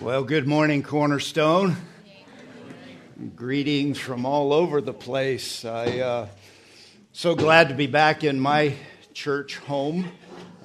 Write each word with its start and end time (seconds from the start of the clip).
Well, 0.00 0.22
good 0.22 0.46
morning, 0.46 0.84
Cornerstone. 0.84 1.76
Greetings 3.34 3.98
from 3.98 4.26
all 4.26 4.52
over 4.52 4.80
the 4.80 4.92
place. 4.92 5.64
I 5.64 5.98
uh, 5.98 6.28
so 7.12 7.34
glad 7.34 7.70
to 7.70 7.74
be 7.74 7.88
back 7.88 8.22
in 8.22 8.38
my 8.38 8.76
church 9.12 9.56
home. 9.56 10.08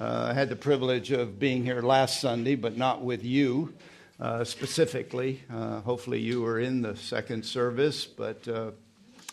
Uh, 0.00 0.28
I 0.30 0.34
had 0.34 0.50
the 0.50 0.56
privilege 0.56 1.10
of 1.10 1.40
being 1.40 1.64
here 1.64 1.82
last 1.82 2.20
Sunday, 2.20 2.54
but 2.54 2.76
not 2.76 3.02
with 3.02 3.24
you 3.24 3.74
uh, 4.20 4.44
specifically. 4.44 5.42
Uh, 5.52 5.80
hopefully, 5.80 6.20
you 6.20 6.40
were 6.40 6.60
in 6.60 6.82
the 6.82 6.94
second 6.94 7.44
service, 7.44 8.06
but 8.06 8.46
uh, 8.46 8.70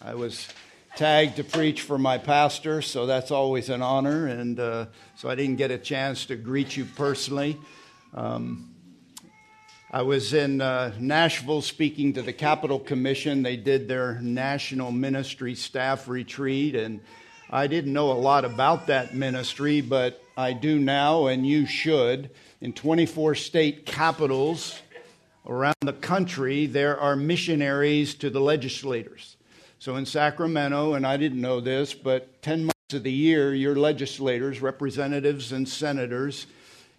I 0.01 0.15
was 0.15 0.47
tagged 0.95 1.35
to 1.35 1.43
preach 1.43 1.83
for 1.83 1.99
my 1.99 2.17
pastor, 2.17 2.81
so 2.81 3.05
that's 3.05 3.29
always 3.29 3.69
an 3.69 3.83
honor. 3.83 4.25
And 4.25 4.59
uh, 4.59 4.87
so 5.15 5.29
I 5.29 5.35
didn't 5.35 5.57
get 5.57 5.69
a 5.69 5.77
chance 5.77 6.25
to 6.25 6.35
greet 6.35 6.75
you 6.75 6.85
personally. 6.85 7.55
Um, 8.15 8.70
I 9.93 10.03
was 10.03 10.33
in 10.33 10.61
uh, 10.61 10.93
Nashville 11.01 11.61
speaking 11.61 12.13
to 12.13 12.21
the 12.21 12.31
Capital 12.31 12.79
Commission. 12.79 13.43
They 13.43 13.57
did 13.57 13.89
their 13.89 14.21
national 14.21 14.93
ministry 14.93 15.53
staff 15.53 16.07
retreat, 16.07 16.75
and 16.75 17.01
I 17.49 17.67
didn't 17.67 17.91
know 17.91 18.13
a 18.13 18.13
lot 18.13 18.45
about 18.45 18.87
that 18.87 19.13
ministry, 19.13 19.81
but 19.81 20.23
I 20.37 20.53
do 20.53 20.79
now, 20.79 21.27
and 21.27 21.45
you 21.45 21.65
should. 21.65 22.29
In 22.61 22.71
24 22.71 23.35
state 23.35 23.85
capitals 23.85 24.79
around 25.45 25.75
the 25.81 25.91
country, 25.91 26.67
there 26.67 26.97
are 26.97 27.17
missionaries 27.17 28.15
to 28.15 28.29
the 28.29 28.39
legislators. 28.39 29.35
So 29.79 29.97
in 29.97 30.05
Sacramento, 30.05 30.93
and 30.93 31.05
I 31.05 31.17
didn't 31.17 31.41
know 31.41 31.59
this, 31.59 31.93
but 31.93 32.41
10 32.43 32.63
months 32.63 32.93
of 32.93 33.03
the 33.03 33.11
year, 33.11 33.53
your 33.53 33.75
legislators, 33.75 34.61
representatives, 34.61 35.51
and 35.51 35.67
senators, 35.67 36.47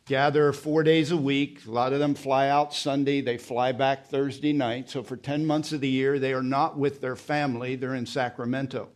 gather 0.07 0.53
four 0.53 0.83
days 0.83 1.11
a 1.11 1.17
week. 1.17 1.65
A 1.67 1.71
lot 1.71 1.93
of 1.93 1.99
them 1.99 2.15
fly 2.15 2.49
out 2.49 2.75
Sunday, 2.75 3.21
they 3.21 3.39
fly 3.39 3.73
back 3.73 4.07
Thursday 4.07 4.53
night. 4.53 4.91
So 4.91 5.03
for 5.03 5.17
10 5.17 5.47
months 5.47 5.73
of 5.73 5.81
the 5.81 5.89
year, 5.89 6.19
they 6.19 6.33
are 6.33 6.43
not 6.43 6.77
with 6.77 7.01
their 7.01 7.17
family, 7.17 7.77
they're 7.77 7.95
in 7.95 8.07
Sacramento. 8.07 8.89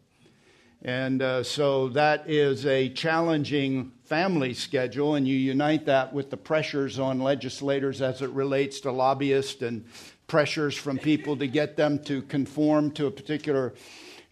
And 0.83 1.23
uh, 1.23 1.43
so 1.43 1.89
that 1.91 2.29
is 2.29 2.67
a 2.67 2.89
challenging 2.91 3.93
family 4.05 4.55
schedule, 4.55 5.15
and 5.15 5.27
you 5.27 5.37
unite 5.37 5.87
that 5.87 6.13
with 6.13 6.31
the 6.31 6.37
pressures 6.37 6.99
on 6.99 7.19
legislators 7.19 8.03
as 8.03 8.23
it 8.23 8.31
relates 8.31 8.81
to 8.81 8.93
lobbyists 8.93 9.63
and 9.63 9.85
pressures 10.27 10.77
from 10.77 10.99
people 10.99 11.37
to 11.37 11.47
get 11.47 11.77
them 11.77 11.99
to 12.05 12.23
conform 12.23 12.91
to 12.93 13.07
a 13.07 13.11
particular 13.11 13.75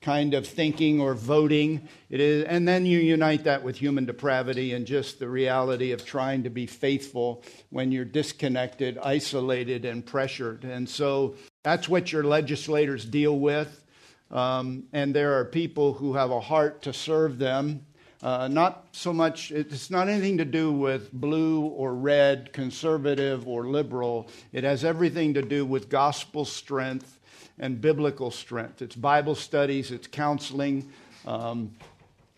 kind 0.05 0.35
of 0.35 0.47
thinking 0.47 1.01
or 1.01 1.15
voting. 1.15 1.89
It 2.11 2.21
is, 2.21 2.45
and 2.45 2.69
then 2.69 2.85
you 2.85 2.99
unite 2.99 3.45
that 3.45 3.63
with 3.63 3.77
human 3.77 4.05
depravity 4.05 4.75
and 4.75 4.87
just 4.87 5.19
the 5.19 5.29
reality 5.29 5.93
of 5.93 6.05
trying 6.05 6.43
to 6.43 6.51
be 6.51 6.67
faithful 6.67 7.43
when 7.71 7.91
you're 7.91 8.05
disconnected, 8.05 8.99
isolated, 8.99 9.87
and 9.87 10.05
pressured. 10.05 10.65
And 10.65 10.87
so 10.87 11.37
that's 11.63 11.89
what 11.89 12.13
your 12.13 12.23
legislators 12.23 13.07
deal 13.07 13.39
with. 13.39 13.83
Um, 14.31 14.85
and 14.93 15.15
there 15.15 15.39
are 15.39 15.47
people 15.47 15.95
who 15.95 16.13
have 16.13 16.31
a 16.31 16.41
heart 16.41 16.83
to 16.83 16.93
serve 16.93 17.39
them. 17.39 17.87
Uh, 18.23 18.49
not 18.49 18.89
so 18.93 19.13
much, 19.13 19.51
it's 19.53 19.91
not 19.91 20.09
anything 20.09 20.39
to 20.39 20.45
do 20.45 20.71
with 20.71 21.13
blue 21.13 21.63
or 21.63 21.95
red, 21.95 22.53
conservative 22.53 23.49
or 23.49 23.67
liberal. 23.67 24.29
It 24.53 24.65
has 24.65 24.85
everything 24.85 25.35
to 25.35 25.43
do 25.43 25.65
with 25.65 25.89
gospel 25.89 26.45
strength 26.45 27.21
and 27.59 27.81
biblical 27.81 28.31
strength. 28.31 28.83
It's 28.83 28.97
Bible 28.97 29.35
studies, 29.35 29.91
it's 29.91 30.07
counseling. 30.07 30.91
Um, 31.27 31.73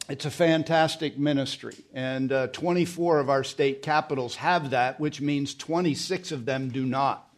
it's 0.09 0.25
a 0.25 0.31
fantastic 0.31 1.19
ministry. 1.19 1.75
And 1.93 2.31
uh, 2.31 2.47
24 2.49 3.19
of 3.19 3.29
our 3.29 3.43
state 3.43 3.83
capitals 3.83 4.37
have 4.37 4.71
that, 4.71 5.01
which 5.01 5.21
means 5.21 5.55
26 5.55 6.31
of 6.31 6.45
them 6.45 6.69
do 6.69 6.87
not. 6.87 7.29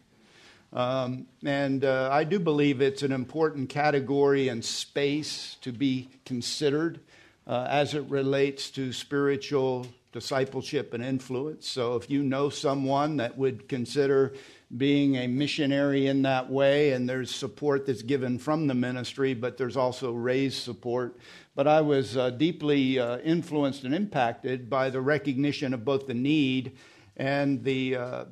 Um, 0.71 1.25
and 1.43 1.83
uh, 1.83 2.09
I 2.11 2.25
do 2.25 2.37
believe 2.37 2.79
it's 2.79 3.01
an 3.01 3.11
important 3.11 3.69
category 3.69 4.49
and 4.49 4.63
space 4.63 5.57
to 5.61 5.71
be 5.71 6.09
considered 6.25 6.99
uh, 7.47 7.65
as 7.67 7.95
it 7.95 8.03
relates 8.03 8.69
to 8.71 8.93
spiritual 8.93 9.87
discipleship 10.11 10.93
and 10.93 11.03
influence. 11.03 11.67
So 11.67 11.95
if 11.95 12.09
you 12.09 12.21
know 12.21 12.49
someone 12.49 13.17
that 13.17 13.35
would 13.35 13.67
consider 13.67 14.33
being 14.77 15.15
a 15.15 15.27
missionary 15.27 16.07
in 16.07 16.21
that 16.21 16.49
way, 16.49 16.91
and 16.91 17.09
there's 17.09 17.33
support 17.33 17.85
that's 17.85 18.03
given 18.03 18.37
from 18.37 18.67
the 18.67 18.75
ministry, 18.75 19.33
but 19.33 19.57
there's 19.57 19.77
also 19.77 20.13
raised 20.13 20.61
support. 20.61 21.17
But 21.55 21.67
I 21.67 21.81
was 21.81 22.15
uh, 22.15 22.29
deeply 22.29 22.99
uh, 22.99 23.17
influenced 23.19 23.83
and 23.83 23.95
impacted 23.95 24.69
by 24.69 24.91
the 24.91 25.01
recognition 25.01 25.73
of 25.73 25.83
both 25.83 26.05
the 26.05 26.13
need 26.13 26.77
and 27.17 27.63
the, 27.63 27.95
uh, 27.95 28.25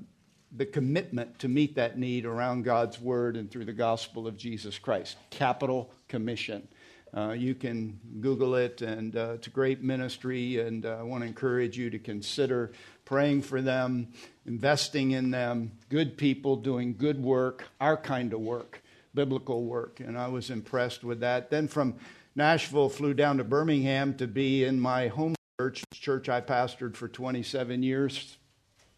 the 0.56 0.66
commitment 0.66 1.40
to 1.40 1.48
meet 1.48 1.76
that 1.76 1.98
need 1.98 2.26
around 2.26 2.64
God's 2.64 3.02
Word 3.02 3.36
and 3.36 3.50
through 3.50 3.66
the 3.66 3.74
gospel 3.74 4.28
of 4.28 4.38
Jesus 4.38 4.78
Christ. 4.78 5.18
Capital 5.32 5.92
Commission. 6.08 6.68
Uh, 7.16 7.32
you 7.32 7.56
can 7.56 8.00
Google 8.20 8.56
it, 8.56 8.82
and 8.82 9.16
uh, 9.16 9.32
it's 9.36 9.48
a 9.48 9.50
great 9.50 9.82
ministry, 9.82 10.60
and 10.60 10.86
uh, 10.86 10.98
I 11.00 11.04
want 11.04 11.24
to 11.24 11.28
encourage 11.28 11.78
you 11.78 11.90
to 11.90 11.98
consider 11.98 12.74
praying 13.08 13.42
for 13.42 13.62
them, 13.62 14.10
investing 14.46 15.12
in 15.12 15.32
them, 15.32 15.72
good 15.88 16.18
people 16.18 16.58
doing 16.58 16.94
good 16.94 17.24
work, 17.24 17.64
our 17.80 17.96
kind 17.96 18.34
of 18.34 18.42
work, 18.42 18.84
biblical 19.16 19.64
work. 19.64 20.02
And 20.02 20.18
I 20.18 20.28
was 20.28 20.50
impressed 20.50 21.06
with 21.06 21.22
that. 21.22 21.50
Then 21.50 21.70
from 21.70 21.96
Nashville, 22.36 22.90
flew 22.90 23.14
down 23.14 23.38
to 23.38 23.46
Birmingham 23.46 24.16
to 24.16 24.28
be 24.28 24.66
in 24.66 24.78
my 24.82 25.08
home 25.08 25.36
church, 25.58 25.86
church 25.94 26.28
I 26.28 26.42
pastored 26.42 26.98
for 26.98 27.08
27 27.08 27.82
years. 27.82 28.36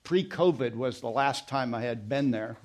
Pre 0.04 0.28
COVID 0.28 0.74
was 0.74 1.02
the 1.02 1.10
last 1.12 1.48
time 1.48 1.76
I 1.76 1.82
had 1.82 2.10
been 2.10 2.32
there. 2.32 2.58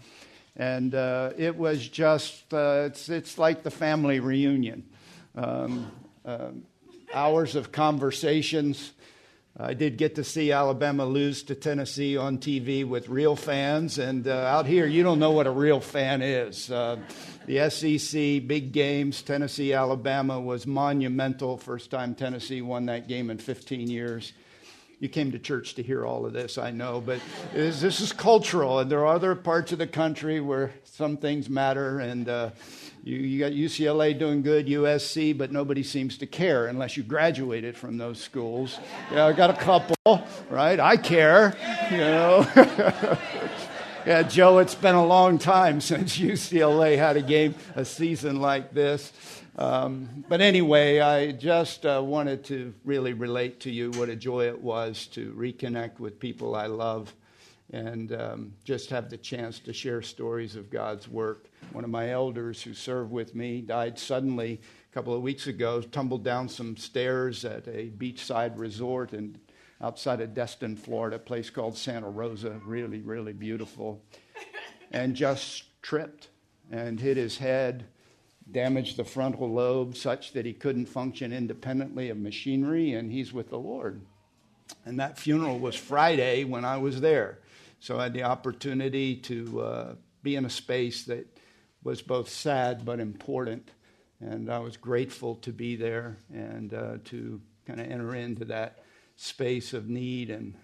And 0.57 0.95
uh, 0.95 1.33
it 1.37 1.57
was 1.57 1.87
just, 1.87 2.55
uh, 2.55 2.85
it's, 2.87 3.11
it's 3.11 3.37
like 3.37 3.63
the 3.63 3.71
family 3.71 4.19
reunion. 4.19 4.89
Um, 5.35 5.93
uh, 6.25 6.53
hours 7.13 7.55
of 7.55 7.71
conversations 7.71 8.93
I 9.57 9.75
did 9.75 9.99
get 9.99 10.17
to 10.17 10.25
see 10.25 10.51
Alabama 10.51 11.07
lose 11.07 11.45
to 11.45 11.55
Tennessee 11.55 12.17
on 12.17 12.39
TV 12.39 12.85
with 12.85 13.09
real 13.09 13.37
fans, 13.37 13.99
and 13.99 14.27
uh, 14.27 14.33
out 14.33 14.67
here, 14.67 14.85
you 14.85 15.05
don't 15.05 15.21
know 15.21 15.31
what 15.31 15.47
a 15.47 15.51
real 15.53 15.79
fan 15.79 16.23
is. 16.23 16.73
Uh, 16.73 16.97
the 17.47 17.71
SEC, 17.71 18.49
big 18.49 18.73
games, 18.73 19.23
Tennessee, 19.23 19.73
Alabama 19.73 20.41
was 20.41 20.67
monumental. 20.67 21.57
First 21.57 21.93
time 21.93 22.17
Tennessee 22.17 22.63
won 22.63 22.87
that 22.87 23.07
game 23.07 23.31
in 23.31 23.39
15 23.39 23.89
years. 23.89 24.33
You 24.99 25.09
came 25.09 25.31
to 25.31 25.39
church 25.39 25.77
to 25.77 25.85
hear 25.85 26.05
all 26.05 26.27
of 26.27 26.33
this, 26.33 26.59
I 26.59 26.73
know, 26.73 27.01
but 27.01 27.21
this 27.53 28.01
is 28.01 28.13
cultural, 28.13 28.81
and 28.81 28.91
there 28.91 29.07
are 29.07 29.15
other 29.15 29.37
parts 29.37 29.71
of 29.71 29.79
the 29.79 29.87
country 29.87 30.41
where 30.41 30.73
some 30.83 31.17
things 31.17 31.49
matter, 31.49 32.01
and 32.01 32.29
uh, 32.29 32.51
you, 33.05 33.19
you 33.19 33.39
got 33.39 33.53
UCLA 33.53 34.19
doing 34.19 34.41
good, 34.41 34.67
USC, 34.67 35.37
but 35.37 35.53
nobody 35.53 35.83
seems 35.83 36.17
to 36.19 36.27
care 36.27 36.69
unless 36.69 36.97
you 36.97 37.03
graduated 37.03 37.77
from 37.77 37.99
those 37.99 38.19
schools. 38.19 38.79
Yeah, 39.13 39.27
I 39.27 39.35
got 39.35 39.51
a 39.51 39.53
couple, 39.53 40.27
right? 40.49 40.81
I 40.81 40.97
care, 40.97 41.55
you 41.91 41.99
know. 41.99 42.47
yeah, 44.07 44.23
Joe, 44.23 44.57
it's 44.57 44.75
been 44.75 44.95
a 44.95 45.05
long 45.05 45.37
time 45.37 45.83
since 45.83 46.17
UCLA 46.19 46.97
had 46.97 47.19
a 47.19 47.23
game, 47.23 47.55
a 47.77 47.85
season 47.85 48.41
like 48.41 48.73
this. 48.73 49.13
Um, 49.59 50.25
but 50.27 50.41
anyway, 50.41 51.01
I 51.01 51.33
just 51.33 51.85
uh, 51.85 52.03
wanted 52.03 52.43
to 52.45 52.73
really 52.87 53.13
relate 53.13 53.61
to 53.61 53.71
you 53.71 53.91
what 53.93 54.09
a 54.09 54.17
joy 54.17 54.47
it 54.47 54.61
was 54.63 55.09
to 55.09 55.31
reconnect 55.35 56.01
with 56.01 56.19
people 56.19 56.55
I 56.57 56.67
love 56.67 57.15
and 57.71 58.13
um, 58.13 58.53
just 58.65 58.89
have 58.91 59.11
the 59.11 59.17
chance 59.17 59.59
to 59.59 59.73
share 59.73 60.01
stories 60.01 60.57
of 60.57 60.71
God's 60.71 61.09
work. 61.09 61.51
One 61.73 61.85
of 61.85 61.91
my 61.91 62.11
elders 62.11 62.63
who 62.63 62.75
served 62.75 63.11
with 63.11 63.35
me 63.35 63.61
died 63.61 63.99
suddenly 63.99 64.61
a 64.91 64.95
couple 64.95 65.15
of 65.15 65.23
weeks 65.23 65.47
ago, 65.47 65.81
tumbled 65.81 66.25
down 66.25 66.49
some 66.49 66.77
stairs 66.77 67.45
at 67.45 67.67
a 67.67 67.91
beachside 67.91 68.59
resort 68.59 69.13
and 69.13 69.39
outside 69.81 70.21
of 70.21 70.35
Destin, 70.35 70.77
Florida, 70.77 71.17
a 71.17 71.19
place 71.19 71.51
called 71.51 71.77
Santa 71.77 72.09
Rosa, 72.09 72.61
really, 72.65 73.01
really 73.01 73.33
beautiful, 73.33 74.03
and 74.93 75.15
just 75.15 75.65
tripped 75.83 76.29
and 76.71 77.01
hit 77.01 77.17
his 77.17 77.39
head, 77.39 77.85
damaged 78.51 78.97
the 78.97 79.05
frontal 79.05 79.53
lobe 79.53 79.97
such 79.97 80.33
that 80.33 80.47
he 80.47 80.53
couldn't 80.53 80.87
function 80.87 81.33
independently 81.33 82.09
of 82.11 82.17
machinery, 82.17 82.93
and 82.93 83.11
he's 83.11 83.33
with 83.33 83.51
the 83.51 83.59
Lord. 83.59 84.01
And 84.85 84.99
that 84.99 85.19
funeral 85.19 85.59
was 85.59 85.75
Friday 85.75 86.45
when 86.45 86.65
I 86.65 86.79
was 86.79 87.01
there. 87.01 87.41
So 87.81 87.99
I 87.99 88.05
had 88.05 88.15
the 88.15 88.23
opportunity 88.23 89.17
to 89.17 89.61
uh, 89.61 89.95
be 90.23 90.37
in 90.37 90.47
a 90.47 90.51
space 90.51 91.05
that 91.05 91.34
was 91.85 92.03
both 92.03 92.29
sad 92.29 92.85
but 92.85 92.99
important. 92.99 93.71
And 94.21 94.51
I 94.51 94.59
was 94.59 94.77
grateful 94.77 95.37
to 95.37 95.53
be 95.53 95.77
there 95.77 96.17
and 96.33 96.73
uh, 96.73 96.97
to 97.05 97.41
kind 97.67 97.81
of 97.81 97.91
enter 97.91 98.15
into 98.15 98.47
that 98.47 98.81
space 99.17 99.73
of 99.73 99.89
need 99.89 100.31
and 100.31 100.55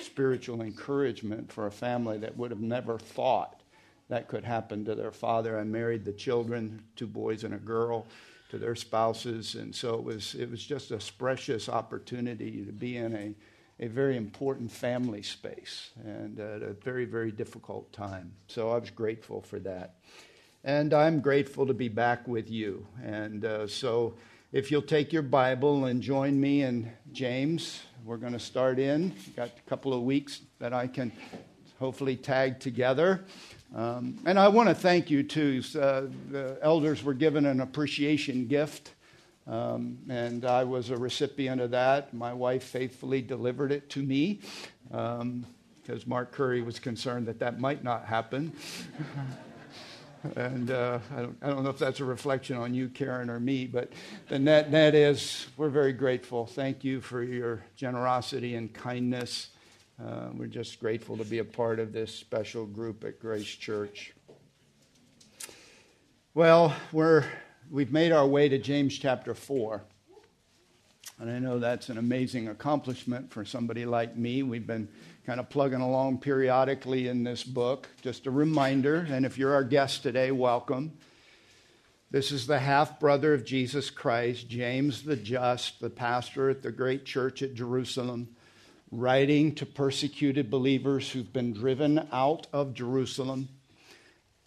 spiritual 0.00 0.62
encouragement 0.62 1.52
for 1.52 1.66
a 1.66 1.72
family 1.72 2.18
that 2.18 2.36
would 2.36 2.50
have 2.50 2.60
never 2.60 2.98
thought 2.98 3.60
that 4.08 4.28
could 4.28 4.44
happen 4.44 4.84
to 4.84 4.94
their 4.94 5.12
father. 5.12 5.58
I 5.58 5.64
married 5.64 6.04
the 6.04 6.12
children, 6.12 6.82
two 6.96 7.06
boys 7.06 7.44
and 7.44 7.54
a 7.54 7.58
girl, 7.58 8.06
to 8.50 8.58
their 8.58 8.74
spouses, 8.74 9.54
and 9.54 9.72
so 9.72 9.94
it 9.94 10.02
was 10.02 10.34
it 10.34 10.50
was 10.50 10.64
just 10.64 10.90
a 10.90 10.98
precious 11.18 11.68
opportunity 11.68 12.64
to 12.64 12.72
be 12.72 12.96
in 12.96 13.14
a 13.14 13.34
a 13.80 13.86
very 13.86 14.16
important 14.16 14.70
family 14.70 15.22
space 15.22 15.90
and 16.04 16.38
at 16.38 16.62
a 16.62 16.74
very, 16.74 17.06
very 17.06 17.32
difficult 17.32 17.90
time. 17.92 18.32
So 18.46 18.70
I 18.70 18.78
was 18.78 18.90
grateful 18.90 19.40
for 19.40 19.58
that. 19.60 19.94
And 20.62 20.92
I'm 20.92 21.20
grateful 21.20 21.66
to 21.66 21.74
be 21.74 21.88
back 21.88 22.28
with 22.28 22.50
you. 22.50 22.86
And 23.02 23.44
uh, 23.44 23.66
so 23.66 24.14
if 24.52 24.70
you'll 24.70 24.82
take 24.82 25.12
your 25.12 25.22
Bible 25.22 25.86
and 25.86 26.02
join 26.02 26.38
me 26.38 26.62
in 26.62 26.92
James, 27.12 27.82
we're 28.04 28.18
going 28.18 28.34
to 28.34 28.38
start 28.38 28.78
in. 28.78 29.14
Got 29.36 29.48
a 29.48 29.68
couple 29.68 29.94
of 29.94 30.02
weeks 30.02 30.42
that 30.58 30.72
I 30.72 30.86
can 30.86 31.12
hopefully 31.78 32.16
tag 32.16 32.60
together. 32.60 33.24
Um, 33.74 34.18
and 34.26 34.38
I 34.38 34.48
want 34.48 34.68
to 34.68 34.74
thank 34.74 35.10
you 35.10 35.22
too. 35.22 35.62
Uh, 35.74 36.02
the 36.30 36.58
elders 36.60 37.02
were 37.02 37.14
given 37.14 37.46
an 37.46 37.60
appreciation 37.60 38.46
gift 38.46 38.94
um, 39.46 39.98
and 40.08 40.44
I 40.44 40.64
was 40.64 40.90
a 40.90 40.96
recipient 40.96 41.60
of 41.60 41.72
that. 41.72 42.14
My 42.14 42.32
wife 42.32 42.62
faithfully 42.62 43.20
delivered 43.20 43.72
it 43.72 43.90
to 43.90 44.02
me 44.02 44.40
because 44.88 45.22
um, 45.22 45.44
Mark 46.06 46.32
Curry 46.32 46.62
was 46.62 46.78
concerned 46.78 47.26
that 47.26 47.40
that 47.40 47.58
might 47.58 47.82
not 47.82 48.04
happen. 48.04 48.52
and 50.36 50.70
uh, 50.70 50.98
I, 51.16 51.20
don't, 51.20 51.36
I, 51.42 51.48
don't, 51.48 51.64
know 51.64 51.70
if 51.70 51.78
that's 51.78 52.00
a 52.00 52.04
reflection 52.04 52.56
on 52.56 52.74
you, 52.74 52.88
Karen, 52.88 53.30
or 53.30 53.40
me, 53.40 53.66
but 53.66 53.92
the 54.28 54.38
net, 54.38 54.70
net 54.70 54.94
is 54.94 55.46
we're 55.56 55.70
very 55.70 55.92
grateful. 55.92 56.46
Thank 56.46 56.84
you 56.84 57.00
for 57.00 57.22
your 57.22 57.62
generosity 57.76 58.54
and 58.54 58.72
kindness. 58.72 59.48
Uh, 60.02 60.28
we're 60.34 60.46
just 60.46 60.80
grateful 60.80 61.16
to 61.16 61.24
be 61.24 61.38
a 61.38 61.44
part 61.44 61.78
of 61.78 61.92
this 61.92 62.14
special 62.14 62.66
group 62.66 63.04
at 63.04 63.20
Grace 63.20 63.46
Church. 63.46 64.12
Well, 66.34 66.74
we're 66.92 67.24
we've 67.70 67.92
made 67.92 68.12
our 68.12 68.26
way 68.26 68.48
to 68.48 68.58
James 68.58 68.98
chapter 68.98 69.34
4. 69.34 69.82
And 71.18 71.30
I 71.30 71.38
know 71.38 71.58
that's 71.58 71.90
an 71.90 71.98
amazing 71.98 72.48
accomplishment 72.48 73.30
for 73.30 73.44
somebody 73.44 73.84
like 73.84 74.16
me. 74.16 74.42
We've 74.42 74.66
been 74.66 74.88
kind 75.30 75.38
of 75.38 75.48
plugging 75.48 75.80
along 75.80 76.18
periodically 76.18 77.06
in 77.06 77.22
this 77.22 77.44
book. 77.44 77.88
Just 78.02 78.26
a 78.26 78.30
reminder, 78.32 79.06
and 79.08 79.24
if 79.24 79.38
you're 79.38 79.54
our 79.54 79.62
guest 79.62 80.02
today, 80.02 80.32
welcome. 80.32 80.90
This 82.10 82.32
is 82.32 82.48
the 82.48 82.58
half 82.58 82.98
brother 82.98 83.32
of 83.32 83.44
Jesus 83.44 83.90
Christ, 83.90 84.48
James 84.48 85.04
the 85.04 85.14
Just, 85.14 85.78
the 85.78 85.88
pastor 85.88 86.50
at 86.50 86.62
the 86.62 86.72
great 86.72 87.04
church 87.04 87.44
at 87.44 87.54
Jerusalem, 87.54 88.30
writing 88.90 89.54
to 89.54 89.64
persecuted 89.64 90.50
believers 90.50 91.08
who've 91.12 91.32
been 91.32 91.52
driven 91.52 92.08
out 92.10 92.48
of 92.52 92.74
Jerusalem. 92.74 93.50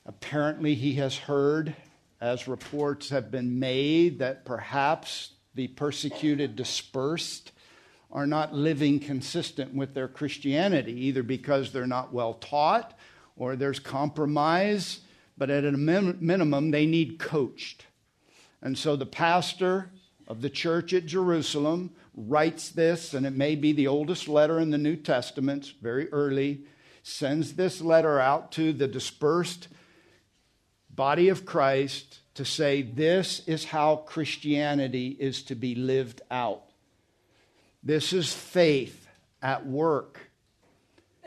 Apparently, 0.05 0.75
he 0.75 0.95
has 0.95 1.15
heard 1.15 1.77
as 2.19 2.45
reports 2.45 3.07
have 3.07 3.31
been 3.31 3.57
made 3.57 4.19
that 4.19 4.43
perhaps 4.43 5.31
the 5.55 5.69
persecuted 5.69 6.57
dispersed 6.57 7.52
are 8.13 8.27
not 8.27 8.53
living 8.53 8.99
consistent 8.99 9.73
with 9.73 9.95
their 9.95 10.07
Christianity, 10.07 11.07
either 11.07 11.23
because 11.23 11.71
they're 11.71 11.87
not 11.87 12.13
well 12.13 12.35
taught 12.35 12.97
or 13.35 13.55
there's 13.55 13.79
compromise, 13.79 15.01
but 15.35 15.49
at 15.49 15.65
a 15.65 15.71
minimum, 15.71 16.69
they 16.69 16.85
need 16.85 17.17
coached. 17.17 17.87
And 18.61 18.77
so 18.77 18.95
the 18.95 19.07
pastor 19.07 19.89
of 20.27 20.41
the 20.41 20.49
church 20.49 20.93
at 20.93 21.07
Jerusalem 21.07 21.95
writes 22.15 22.69
this, 22.69 23.15
and 23.15 23.25
it 23.25 23.33
may 23.33 23.55
be 23.55 23.73
the 23.73 23.87
oldest 23.87 24.27
letter 24.27 24.59
in 24.59 24.69
the 24.69 24.77
New 24.77 24.95
Testament, 24.95 25.73
very 25.81 26.07
early, 26.13 26.65
sends 27.01 27.53
this 27.55 27.81
letter 27.81 28.19
out 28.19 28.51
to 28.51 28.71
the 28.71 28.87
dispersed 28.87 29.67
body 30.91 31.29
of 31.29 31.45
Christ 31.45 32.19
to 32.35 32.45
say 32.45 32.83
this 32.83 33.41
is 33.47 33.65
how 33.65 33.97
Christianity 33.97 35.17
is 35.19 35.41
to 35.43 35.55
be 35.55 35.73
lived 35.73 36.21
out. 36.29 36.69
This 37.83 38.13
is 38.13 38.33
faith 38.33 39.07
at 39.41 39.65
work. 39.65 40.31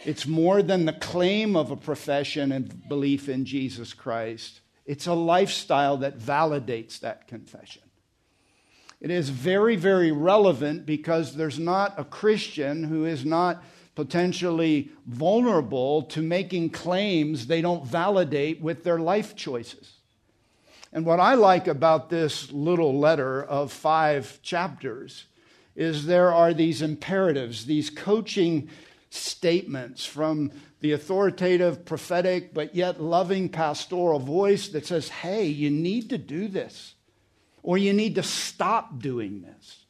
It's 0.05 0.27
more 0.27 0.63
than 0.63 0.85
the 0.85 0.93
claim 0.93 1.57
of 1.57 1.71
a 1.71 1.77
profession 1.77 2.53
and 2.53 2.89
belief 2.89 3.29
in 3.29 3.45
Jesus 3.45 3.93
Christ. 3.93 4.61
It's 4.87 5.07
a 5.07 5.15
lifestyle 5.15 5.99
that 5.99 6.19
validates 6.19 7.01
that 7.01 7.29
confession. 7.29 7.83
It 9.01 9.11
is 9.11 9.29
very, 9.29 9.77
very 9.77 10.13
relevant 10.13 10.87
because 10.87 11.35
there's 11.35 11.59
not 11.59 11.99
a 11.99 12.05
Christian 12.05 12.85
who 12.85 13.05
is 13.05 13.25
not 13.25 13.63
potentially 13.95 14.91
vulnerable 15.07 16.03
to 16.03 16.23
making 16.23 16.71
claims 16.71 17.47
they 17.47 17.61
don't 17.61 17.87
validate 17.87 18.61
with 18.61 18.85
their 18.85 18.99
life 18.99 19.35
choices. 19.35 19.93
And 20.93 21.05
what 21.05 21.21
I 21.21 21.35
like 21.35 21.67
about 21.67 22.09
this 22.09 22.51
little 22.53 22.99
letter 22.99 23.43
of 23.43 23.73
five 23.73 24.41
chapters 24.43 25.27
is 25.77 26.07
there 26.07 26.33
are 26.33 26.55
these 26.55 26.83
imperatives, 26.83 27.67
these 27.67 27.91
coaching 27.91 28.69
statements 29.11 30.05
from 30.05 30.51
the 30.81 30.93
authoritative, 30.93 31.85
prophetic, 31.85 32.53
but 32.53 32.75
yet 32.75 33.01
loving 33.01 33.49
pastoral 33.49 34.19
voice 34.19 34.69
that 34.69 34.87
says, 34.87 35.09
hey, 35.09 35.47
you 35.47 35.71
need 35.71 36.11
to 36.11 36.19
do 36.19 36.49
this, 36.49 36.95
or 37.63 37.79
you 37.79 37.93
need 37.93 38.15
to 38.15 38.23
stop 38.23 38.99
doing 38.99 39.43
this. 39.43 39.85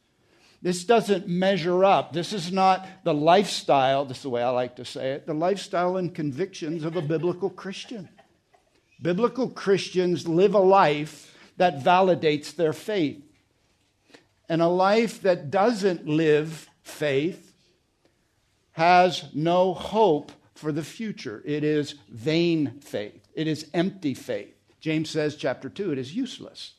This 0.61 0.83
doesn't 0.83 1.27
measure 1.27 1.85
up. 1.85 2.13
This 2.13 2.33
is 2.33 2.51
not 2.51 2.87
the 3.03 3.13
lifestyle, 3.13 4.05
this 4.05 4.17
is 4.17 4.23
the 4.23 4.29
way 4.29 4.41
I 4.41 4.49
like 4.49 4.75
to 4.77 4.85
say 4.85 5.11
it, 5.11 5.27
the 5.27 5.33
lifestyle 5.33 5.97
and 5.97 6.13
convictions 6.13 6.83
of 6.83 6.95
a 6.95 7.01
biblical 7.01 7.49
Christian. 7.49 8.09
Biblical 9.01 9.49
Christians 9.49 10.27
live 10.27 10.55
a 10.55 10.59
life 10.59 11.35
that 11.57 11.83
validates 11.83 12.55
their 12.55 12.73
faith. 12.73 13.23
And 14.49 14.61
a 14.61 14.67
life 14.67 15.21
that 15.23 15.51
doesn't 15.51 16.07
live 16.07 16.69
faith 16.81 17.53
has 18.71 19.25
no 19.33 19.73
hope 19.73 20.31
for 20.53 20.71
the 20.71 20.83
future. 20.83 21.41
It 21.45 21.63
is 21.63 21.95
vain 22.09 22.79
faith, 22.81 23.27
it 23.33 23.47
is 23.47 23.69
empty 23.73 24.13
faith. 24.13 24.53
James 24.79 25.09
says, 25.09 25.35
chapter 25.35 25.69
2, 25.69 25.91
it 25.91 25.97
is 25.97 26.15
useless. 26.15 26.73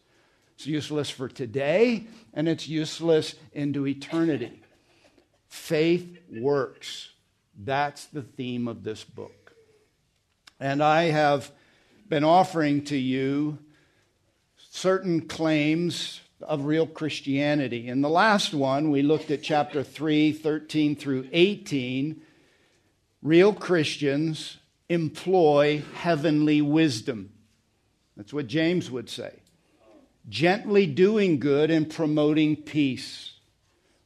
It's 0.54 0.66
useless 0.66 1.10
for 1.10 1.28
today, 1.28 2.06
and 2.32 2.48
it's 2.48 2.68
useless 2.68 3.34
into 3.52 3.86
eternity. 3.86 4.62
Faith 5.48 6.18
works. 6.30 7.10
That's 7.56 8.06
the 8.06 8.22
theme 8.22 8.68
of 8.68 8.82
this 8.82 9.04
book. 9.04 9.52
And 10.60 10.82
I 10.82 11.04
have 11.04 11.50
been 12.08 12.24
offering 12.24 12.84
to 12.86 12.96
you 12.96 13.58
certain 14.56 15.22
claims 15.28 16.20
of 16.40 16.64
real 16.64 16.86
Christianity. 16.86 17.88
In 17.88 18.00
the 18.00 18.08
last 18.08 18.54
one, 18.54 18.90
we 18.90 19.02
looked 19.02 19.30
at 19.30 19.42
chapter 19.42 19.82
3, 19.82 20.32
13 20.32 20.96
through 20.96 21.28
18. 21.32 22.22
Real 23.22 23.52
Christians 23.52 24.58
employ 24.88 25.82
heavenly 25.94 26.62
wisdom. 26.62 27.32
That's 28.16 28.32
what 28.32 28.46
James 28.46 28.90
would 28.90 29.10
say 29.10 29.32
gently 30.28 30.86
doing 30.86 31.38
good 31.38 31.70
and 31.70 31.88
promoting 31.88 32.56
peace. 32.56 33.32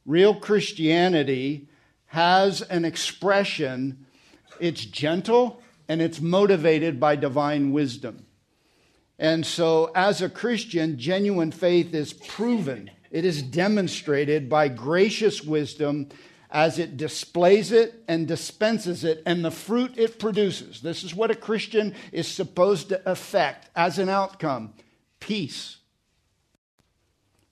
Real 0.05 0.35
Christianity 0.35 1.67
has 2.07 2.61
an 2.61 2.85
expression, 2.85 4.05
it's 4.59 4.85
gentle 4.85 5.61
and 5.87 6.01
it's 6.01 6.21
motivated 6.21 6.99
by 6.99 7.15
divine 7.15 7.71
wisdom. 7.71 8.25
And 9.23 9.43
so, 9.43 9.89
as 9.95 10.21
a 10.21 10.29
Christian, 10.29 10.99
genuine 10.99 11.51
faith 11.51 11.93
is 11.95 12.13
proven, 12.13 12.91
it 13.09 13.25
is 13.25 13.41
demonstrated 13.41 14.49
by 14.49 14.67
gracious 14.67 15.41
wisdom 15.43 16.09
as 16.51 16.77
it 16.77 16.97
displays 16.97 17.71
it 17.71 18.03
and 18.07 18.27
dispenses 18.27 19.03
it 19.03 19.23
and 19.25 19.43
the 19.43 19.49
fruit 19.49 19.97
it 19.97 20.19
produces. 20.19 20.81
This 20.81 21.03
is 21.03 21.15
what 21.15 21.31
a 21.31 21.35
Christian 21.35 21.95
is 22.11 22.27
supposed 22.27 22.89
to 22.89 23.09
effect 23.09 23.69
as 23.75 23.97
an 23.97 24.09
outcome 24.09 24.73
peace 25.19 25.77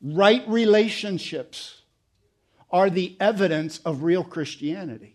right 0.02 0.44
relationships 0.48 1.82
are 2.72 2.90
the 2.90 3.16
evidence 3.20 3.80
of 3.80 4.04
real 4.04 4.24
Christianity. 4.24 5.11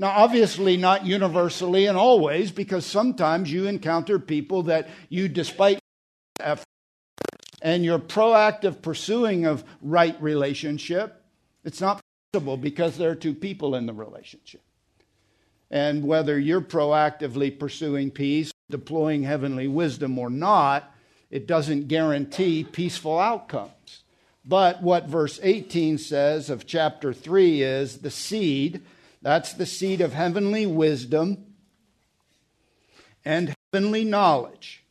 Now, 0.00 0.12
obviously, 0.16 0.78
not 0.78 1.04
universally 1.04 1.84
and 1.84 1.98
always, 1.98 2.50
because 2.50 2.86
sometimes 2.86 3.52
you 3.52 3.66
encounter 3.66 4.18
people 4.18 4.62
that 4.62 4.88
you, 5.10 5.28
despite 5.28 5.78
effort 6.40 6.64
and 7.60 7.84
your 7.84 7.98
proactive 7.98 8.80
pursuing 8.80 9.44
of 9.44 9.62
right 9.82 10.16
relationship, 10.22 11.22
it's 11.64 11.82
not 11.82 12.00
possible 12.32 12.56
because 12.56 12.96
there 12.96 13.10
are 13.10 13.14
two 13.14 13.34
people 13.34 13.74
in 13.74 13.84
the 13.84 13.92
relationship. 13.92 14.62
And 15.70 16.02
whether 16.06 16.38
you're 16.38 16.62
proactively 16.62 17.58
pursuing 17.58 18.10
peace, 18.10 18.54
deploying 18.70 19.24
heavenly 19.24 19.68
wisdom 19.68 20.18
or 20.18 20.30
not, 20.30 20.94
it 21.30 21.46
doesn't 21.46 21.88
guarantee 21.88 22.64
peaceful 22.64 23.18
outcomes. 23.18 24.02
But 24.46 24.82
what 24.82 25.08
verse 25.08 25.38
18 25.42 25.98
says 25.98 26.48
of 26.48 26.66
chapter 26.66 27.12
3 27.12 27.60
is 27.60 27.98
the 27.98 28.10
seed, 28.10 28.80
that's 29.22 29.52
the 29.52 29.66
seed 29.66 30.00
of 30.00 30.12
heavenly 30.12 30.66
wisdom 30.66 31.44
and 33.24 33.54
heavenly 33.72 34.04
knowledge. 34.04 34.84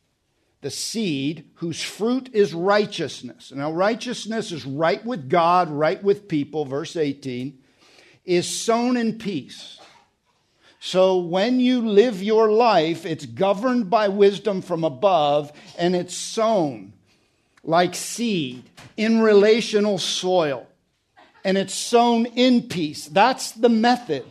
The 0.62 0.70
seed 0.70 1.50
whose 1.54 1.82
fruit 1.82 2.28
is 2.32 2.52
righteousness. 2.52 3.50
Now, 3.54 3.72
righteousness 3.72 4.52
is 4.52 4.66
right 4.66 5.04
with 5.04 5.28
God, 5.28 5.70
right 5.70 6.02
with 6.02 6.28
people, 6.28 6.64
verse 6.64 6.96
18 6.96 7.60
is 8.24 8.48
sown 8.48 8.96
in 8.96 9.18
peace. 9.18 9.80
So 10.78 11.18
when 11.18 11.60
you 11.60 11.86
live 11.86 12.22
your 12.22 12.50
life, 12.50 13.04
it's 13.04 13.26
governed 13.26 13.90
by 13.90 14.08
wisdom 14.08 14.62
from 14.62 14.84
above 14.84 15.52
and 15.76 15.94
it's 15.94 16.14
sown 16.14 16.92
like 17.62 17.94
seed 17.94 18.64
in 18.96 19.20
relational 19.20 19.98
soil. 19.98 20.66
And 21.44 21.56
it's 21.56 21.74
sown 21.74 22.26
in 22.26 22.64
peace. 22.64 23.06
That's 23.06 23.52
the 23.52 23.68
method. 23.68 24.24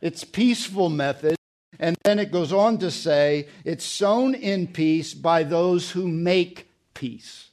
It's 0.00 0.24
peaceful 0.24 0.88
method. 0.88 1.36
And 1.78 1.96
then 2.04 2.18
it 2.18 2.32
goes 2.32 2.52
on 2.52 2.78
to 2.78 2.90
say, 2.90 3.48
it's 3.64 3.84
sown 3.84 4.34
in 4.34 4.66
peace 4.68 5.14
by 5.14 5.42
those 5.42 5.90
who 5.90 6.08
make 6.08 6.70
peace. 6.94 7.50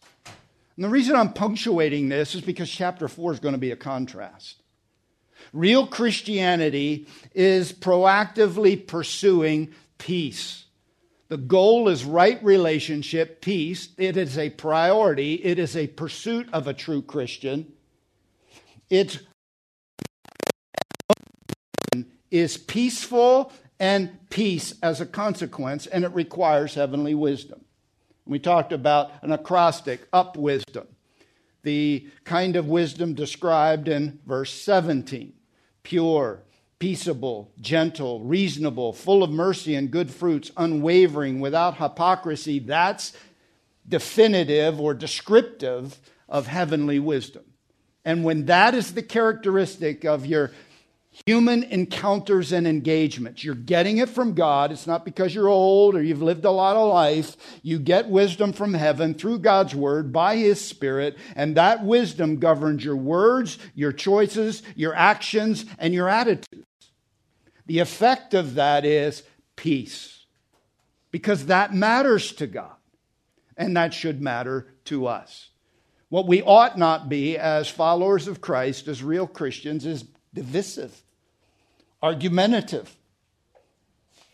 And 0.76 0.84
the 0.84 0.90
reason 0.90 1.16
I'm 1.16 1.34
punctuating 1.34 2.10
this 2.10 2.36
is 2.36 2.42
because 2.42 2.70
chapter 2.70 3.08
4 3.08 3.34
is 3.34 3.40
going 3.40 3.54
to 3.54 3.60
be 3.60 3.72
a 3.72 3.76
contrast. 3.76 4.62
Real 5.52 5.86
Christianity 5.86 7.08
is 7.34 7.72
proactively 7.72 8.88
pursuing 8.88 9.74
peace. 9.98 10.66
The 11.28 11.38
goal 11.38 11.90
is 11.90 12.06
right 12.06 12.44
relationship, 12.44 13.42
peace. 13.42 13.90
It 13.98 14.18
is 14.18 14.38
a 14.38 14.50
priority. 14.52 15.36
It 15.36 15.60
is 15.60 15.76
a 15.76 15.88
pursuit 15.88 16.48
of 16.54 16.68
a 16.68 16.74
true 16.74 17.02
Christian. 17.02 17.72
It's 18.94 19.18
is 22.30 22.58
peaceful 22.58 23.52
and 23.80 24.30
peace 24.30 24.76
as 24.84 25.02
a 25.02 25.06
consequence, 25.08 25.88
and 25.88 26.04
it 26.04 26.14
requires 26.14 26.76
heavenly 26.76 27.16
wisdom. 27.16 27.66
We 28.28 28.38
talked 28.38 28.72
about 28.72 29.12
an 29.24 29.32
acrostic, 29.32 30.08
up 30.14 30.38
wisdom, 30.38 30.86
the 31.64 32.08
kind 32.24 32.56
of 32.56 32.68
wisdom 32.68 33.16
described 33.16 33.88
in 33.88 34.20
verse 34.28 34.54
17 34.54 35.34
pure, 35.82 36.44
peaceable, 36.78 37.52
gentle, 37.60 38.20
reasonable, 38.20 38.94
full 38.94 39.24
of 39.24 39.32
mercy 39.32 39.74
and 39.74 39.90
good 39.90 40.12
fruits, 40.12 40.52
unwavering, 40.56 41.40
without 41.40 41.78
hypocrisy. 41.78 42.60
That's 42.60 43.14
definitive 43.90 44.80
or 44.80 44.94
descriptive 44.94 45.98
of 46.30 46.46
heavenly 46.46 47.00
wisdom. 47.00 47.46
And 48.06 48.24
when 48.24 48.46
that 48.46 48.76
is 48.76 48.94
the 48.94 49.04
characteristic 49.04 50.04
of 50.04 50.26
your 50.26 50.52
human 51.28 51.64
encounters 51.64 52.52
and 52.52 52.68
engagements. 52.68 53.44
You're 53.44 53.56
getting 53.56 53.98
it 53.98 54.10
from 54.10 54.34
God. 54.34 54.72
It's 54.72 54.88
not 54.88 55.06
because 55.06 55.34
you're 55.34 55.48
old 55.48 55.96
or 55.96 56.02
you've 56.02 56.24
lived 56.24 56.44
a 56.44 56.52
lot 56.52 56.76
of 56.76 56.90
life. 56.90 57.38
You 57.62 57.80
get 57.80 58.10
wisdom 58.10 58.52
from 58.52 58.74
heaven 58.74 59.14
through 59.14 59.40
God's 59.40 59.76
word 59.76 60.12
by 60.12 60.38
his 60.38 60.60
spirit, 60.60 61.18
and 61.36 61.56
that 61.56 61.84
wisdom 61.84 62.38
governs 62.38 62.84
your 62.84 62.96
words, 62.96 63.60
your 63.76 63.92
choices, 63.92 64.64
your 64.76 64.96
actions, 64.96 65.66
and 65.78 65.94
your 65.94 66.10
attitudes. 66.10 66.66
The 67.68 67.80
effect 67.80 68.34
of 68.34 68.56
that 68.56 68.84
is 68.84 69.24
peace, 69.56 70.26
because 71.12 71.46
that 71.46 71.74
matters 71.74 72.34
to 72.34 72.48
God, 72.48 72.76
and 73.56 73.78
that 73.78 73.94
should 73.94 74.22
matter 74.22 74.74
to 74.86 75.08
us. 75.08 75.50
What 76.14 76.28
we 76.28 76.44
ought 76.44 76.78
not 76.78 77.10
be 77.10 77.40
as 77.40 77.68
followers 77.68 78.28
of 78.28 78.40
Christ, 78.40 78.88
as 78.88 79.02
real 79.02 79.26
Christians, 79.26 79.84
is 79.84 80.06
divisive, 80.32 81.02
argumentative, 82.04 82.96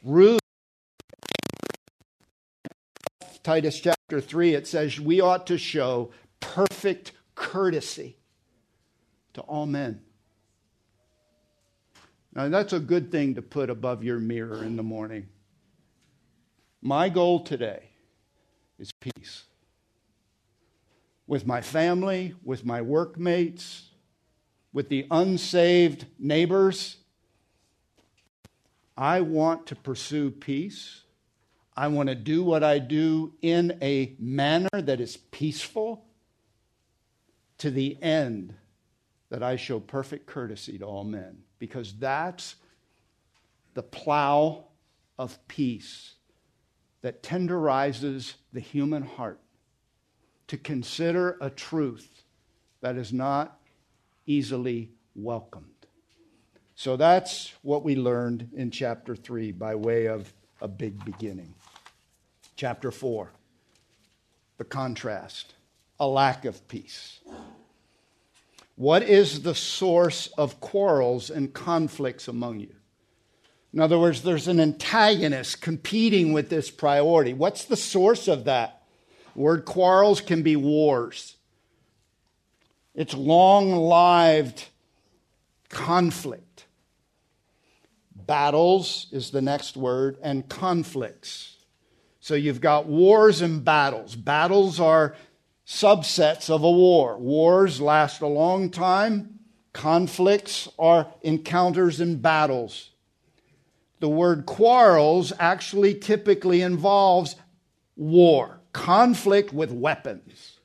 rude. 0.04 0.42
Titus 3.44 3.80
chapter 3.80 4.20
3, 4.20 4.56
it 4.56 4.68
says 4.68 5.00
we 5.00 5.22
ought 5.22 5.48
to 5.48 5.58
show 5.58 6.12
perfect 6.42 7.14
courtesy 7.34 8.18
to 9.32 9.40
all 9.44 9.66
men. 9.66 10.02
Now, 12.36 12.50
that's 12.50 12.74
a 12.74 12.80
good 12.82 13.10
thing 13.10 13.36
to 13.36 13.42
put 13.42 13.70
above 13.70 14.04
your 14.04 14.20
mirror 14.20 14.66
in 14.66 14.76
the 14.76 14.84
morning. 14.84 15.30
My 16.82 17.08
goal 17.08 17.40
today 17.40 17.92
is 18.78 18.92
peace 18.92 19.46
with 21.30 21.46
my 21.46 21.62
family, 21.62 22.34
with 22.44 22.66
my 22.66 22.82
workmates, 22.82 23.92
with 24.74 24.90
the 24.90 25.06
unsaved 25.12 26.08
neighbors. 26.18 26.98
I 28.98 29.22
want 29.22 29.68
to 29.68 29.76
pursue 29.76 30.32
peace. 30.32 31.04
I 31.78 31.88
want 31.90 32.10
to 32.10 32.16
do 32.16 32.42
what 32.44 32.64
I 32.64 32.80
do 32.80 33.34
in 33.44 33.78
a 33.80 34.16
manner 34.18 34.70
that 34.74 35.00
is 35.00 35.18
peaceful 35.18 36.04
to 37.60 37.70
the 37.70 38.02
end 38.02 38.56
that 39.30 39.44
I 39.44 39.56
show 39.56 39.80
perfect 39.80 40.26
courtesy 40.26 40.80
to 40.80 40.86
all 40.86 41.04
men, 41.04 41.44
because 41.60 41.94
that's 41.94 42.56
the 43.76 43.84
plow 43.84 44.66
of 45.20 45.38
peace 45.48 46.16
that 47.02 47.22
tenderizes 47.22 48.34
the 48.52 48.60
human 48.60 49.04
heart 49.04 49.40
to 50.50 50.58
consider 50.58 51.38
a 51.40 51.50
truth 51.50 52.24
that 52.82 52.98
is 52.98 53.14
not 53.14 53.60
easily 54.26 54.92
welcomed. 55.16 55.66
So 56.76 56.98
that's 56.98 57.54
what 57.62 57.84
we 57.84 57.96
learned 57.96 58.50
in 58.56 58.72
chapter 58.72 59.16
3 59.16 59.52
by 59.52 59.76
way 59.76 60.08
of 60.08 60.34
a 60.62 60.68
big 60.68 61.04
beginning. 61.06 61.54
Chapter 62.56 62.92
4, 62.92 63.32
the 64.58 64.64
contrast, 64.64 65.54
a 66.00 66.08
lack 66.08 66.46
of 66.46 66.68
peace. 66.68 67.20
What 68.76 69.04
is 69.04 69.44
the 69.44 69.56
source 69.56 70.28
of 70.38 70.60
quarrels 70.60 71.30
and 71.30 71.54
conflicts 71.54 72.28
among 72.28 72.62
you? 72.62 72.74
In 73.72 73.80
other 73.82 74.00
words, 74.00 74.24
there's 74.24 74.48
an 74.48 74.60
antagonist 74.60 75.62
competing 75.62 76.34
with 76.34 76.50
this 76.50 76.72
priority. 76.72 77.34
What's 77.34 77.66
the 77.66 77.78
source 77.78 78.28
of 78.28 78.46
that? 78.46 78.79
Word 79.40 79.64
quarrels 79.64 80.20
can 80.20 80.44
be 80.44 80.58
wars. 80.58 81.38
It's 82.94 83.14
long 83.14 83.72
lived 83.72 84.68
conflict. 85.70 86.66
Battles 88.14 89.08
is 89.14 89.32
the 89.32 89.42
next 89.42 89.78
word, 89.78 90.18
and 90.22 90.50
conflicts. 90.50 91.56
So 92.20 92.36
you've 92.36 92.60
got 92.60 92.88
wars 92.88 93.42
and 93.42 93.64
battles. 93.64 94.14
Battles 94.18 94.78
are 94.78 95.16
subsets 95.66 96.50
of 96.50 96.64
a 96.64 96.70
war. 96.70 97.18
Wars 97.18 97.80
last 97.80 98.20
a 98.20 98.28
long 98.28 98.70
time, 98.70 99.40
conflicts 99.72 100.68
are 100.78 101.14
encounters 101.22 102.02
and 102.02 102.22
battles. 102.22 102.90
The 104.02 104.10
word 104.10 104.46
quarrels 104.46 105.32
actually 105.40 105.94
typically 105.94 106.62
involves 106.62 107.38
war, 107.96 108.59
conflict 108.74 109.54
with 109.54 109.72
weapons. 109.72 110.60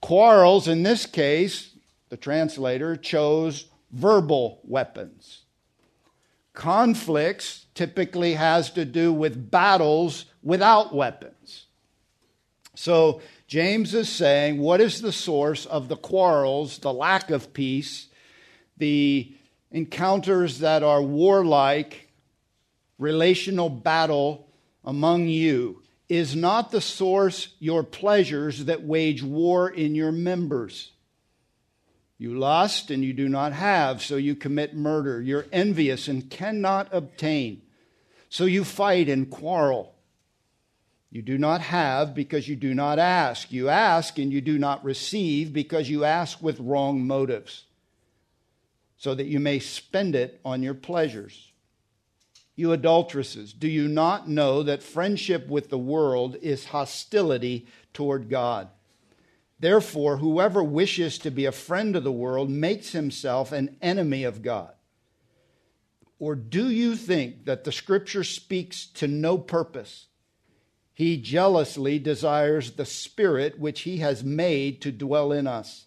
Quarrels, 0.00 0.68
in 0.68 0.82
this 0.82 1.06
case, 1.06 1.74
the 2.08 2.16
translator 2.16 2.96
chose 2.96 3.66
verbal 3.90 4.60
weapons. 4.64 5.42
Conflicts 6.54 7.66
typically 7.74 8.34
has 8.34 8.70
to 8.70 8.84
do 8.84 9.12
with 9.12 9.50
battles 9.50 10.26
without 10.42 10.94
weapons. 10.94 11.66
So 12.74 13.20
James 13.46 13.94
is 13.94 14.08
saying, 14.08 14.58
what 14.58 14.80
is 14.80 15.00
the 15.00 15.12
source 15.12 15.66
of 15.66 15.88
the 15.88 15.96
quarrels, 15.96 16.78
the 16.78 16.92
lack 16.92 17.30
of 17.30 17.52
peace, 17.52 18.08
the 18.76 19.34
encounters 19.70 20.58
that 20.58 20.82
are 20.82 21.02
warlike, 21.02 22.08
relational 22.98 23.70
battle 23.70 24.48
among 24.84 25.28
you? 25.28 25.81
Is 26.12 26.36
not 26.36 26.70
the 26.70 26.80
source 26.80 27.48
your 27.58 27.82
pleasures 27.82 28.66
that 28.66 28.82
wage 28.82 29.22
war 29.22 29.70
in 29.70 29.94
your 29.94 30.12
members. 30.12 30.92
You 32.18 32.38
lust 32.38 32.90
and 32.90 33.02
you 33.02 33.14
do 33.14 33.30
not 33.30 33.54
have, 33.54 34.02
so 34.02 34.16
you 34.16 34.34
commit 34.34 34.76
murder. 34.76 35.22
You're 35.22 35.46
envious 35.50 36.08
and 36.08 36.28
cannot 36.28 36.88
obtain, 36.92 37.62
so 38.28 38.44
you 38.44 38.62
fight 38.62 39.08
and 39.08 39.30
quarrel. 39.30 39.94
You 41.10 41.22
do 41.22 41.38
not 41.38 41.62
have 41.62 42.14
because 42.14 42.46
you 42.46 42.56
do 42.56 42.74
not 42.74 42.98
ask. 42.98 43.50
You 43.50 43.70
ask 43.70 44.18
and 44.18 44.30
you 44.30 44.42
do 44.42 44.58
not 44.58 44.84
receive 44.84 45.54
because 45.54 45.88
you 45.88 46.04
ask 46.04 46.42
with 46.42 46.60
wrong 46.60 47.06
motives, 47.06 47.64
so 48.98 49.14
that 49.14 49.28
you 49.28 49.40
may 49.40 49.60
spend 49.60 50.14
it 50.14 50.42
on 50.44 50.62
your 50.62 50.74
pleasures. 50.74 51.51
You 52.54 52.72
adulteresses, 52.72 53.52
do 53.52 53.66
you 53.66 53.88
not 53.88 54.28
know 54.28 54.62
that 54.62 54.82
friendship 54.82 55.48
with 55.48 55.70
the 55.70 55.78
world 55.78 56.36
is 56.42 56.66
hostility 56.66 57.66
toward 57.94 58.28
God? 58.28 58.68
Therefore, 59.58 60.18
whoever 60.18 60.62
wishes 60.62 61.18
to 61.18 61.30
be 61.30 61.46
a 61.46 61.52
friend 61.52 61.96
of 61.96 62.04
the 62.04 62.12
world 62.12 62.50
makes 62.50 62.92
himself 62.92 63.52
an 63.52 63.76
enemy 63.80 64.24
of 64.24 64.42
God. 64.42 64.72
Or 66.18 66.34
do 66.34 66.68
you 66.68 66.94
think 66.94 67.46
that 67.46 67.64
the 67.64 67.72
scripture 67.72 68.24
speaks 68.24 68.86
to 68.86 69.08
no 69.08 69.38
purpose? 69.38 70.06
He 70.94 71.16
jealously 71.16 71.98
desires 71.98 72.72
the 72.72 72.84
spirit 72.84 73.58
which 73.58 73.80
he 73.82 73.98
has 73.98 74.22
made 74.22 74.82
to 74.82 74.92
dwell 74.92 75.32
in 75.32 75.46
us, 75.46 75.86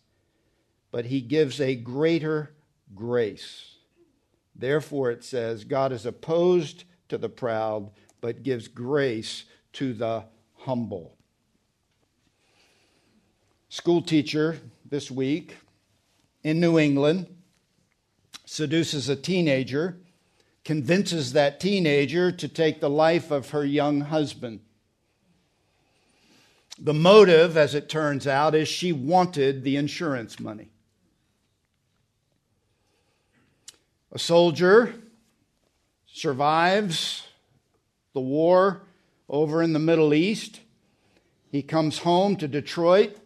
but 0.92 1.06
he 1.06 1.22
gives 1.22 1.62
a 1.62 1.76
greater 1.76 2.56
grace. 2.96 3.75
Therefore, 4.56 5.12
it 5.12 5.24
says, 5.24 5.64
God 5.64 5.92
is 5.92 6.06
opposed 6.06 6.86
to 7.10 7.18
the 7.18 7.30
proud, 7.30 7.92
but 8.22 8.44
gives 8.44 8.68
grace 8.68 9.44
to 9.74 9.94
the 9.94 10.26
humble. 10.60 11.18
School 13.70 14.02
teacher 14.02 14.60
this 14.90 15.12
week 15.12 15.58
in 16.44 16.60
New 16.60 16.80
England 16.80 17.28
seduces 18.46 19.10
a 19.10 19.16
teenager, 19.16 19.98
convinces 20.64 21.34
that 21.34 21.60
teenager 21.60 22.32
to 22.32 22.48
take 22.48 22.80
the 22.80 22.90
life 22.90 23.32
of 23.32 23.50
her 23.50 23.66
young 23.66 24.02
husband. 24.02 24.62
The 26.80 26.94
motive, 26.94 27.58
as 27.58 27.76
it 27.76 27.90
turns 27.90 28.28
out, 28.28 28.56
is 28.56 28.68
she 28.68 28.94
wanted 28.94 29.64
the 29.64 29.76
insurance 29.76 30.40
money. 30.40 30.70
A 34.16 34.18
soldier 34.18 34.96
survives 36.08 37.28
the 38.14 38.22
war 38.22 38.84
over 39.28 39.62
in 39.62 39.74
the 39.74 39.80
Middle 39.80 40.14
East. 40.14 40.62
He 41.52 41.62
comes 41.62 41.98
home 41.98 42.38
to 42.38 42.48
Detroit. 42.48 43.18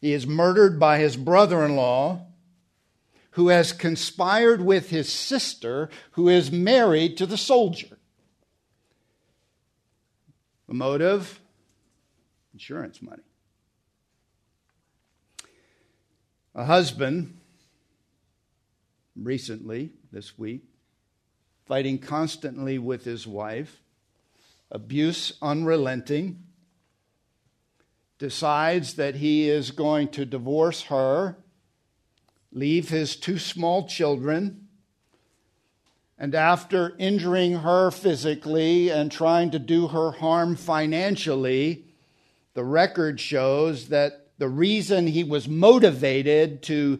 He 0.00 0.12
is 0.12 0.26
murdered 0.26 0.80
by 0.80 0.98
his 0.98 1.16
brother 1.16 1.64
in 1.64 1.76
law, 1.76 2.26
who 3.30 3.46
has 3.46 3.72
conspired 3.72 4.60
with 4.60 4.90
his 4.90 5.08
sister, 5.08 5.88
who 6.12 6.28
is 6.28 6.50
married 6.50 7.16
to 7.18 7.26
the 7.26 7.38
soldier. 7.38 7.96
The 10.66 10.74
motive 10.74 11.38
insurance 12.52 13.00
money. 13.00 13.22
A 16.56 16.64
husband 16.64 17.38
recently, 19.20 19.90
this 20.12 20.38
week, 20.38 20.64
fighting 21.66 21.98
constantly 21.98 22.78
with 22.78 23.04
his 23.04 23.26
wife, 23.26 23.80
abuse 24.70 25.32
unrelenting, 25.42 26.42
decides 28.18 28.94
that 28.94 29.16
he 29.16 29.48
is 29.48 29.70
going 29.70 30.08
to 30.08 30.24
divorce 30.24 30.82
her, 30.82 31.36
leave 32.52 32.88
his 32.88 33.16
two 33.16 33.38
small 33.38 33.86
children, 33.86 34.66
and 36.18 36.34
after 36.34 36.94
injuring 36.98 37.58
her 37.58 37.90
physically 37.90 38.88
and 38.88 39.12
trying 39.12 39.50
to 39.50 39.58
do 39.58 39.88
her 39.88 40.12
harm 40.12 40.56
financially, 40.56 41.84
the 42.54 42.64
record 42.64 43.20
shows 43.20 43.88
that 43.88 44.28
the 44.38 44.48
reason 44.48 45.06
he 45.06 45.24
was 45.24 45.46
motivated 45.46 46.62
to 46.62 46.98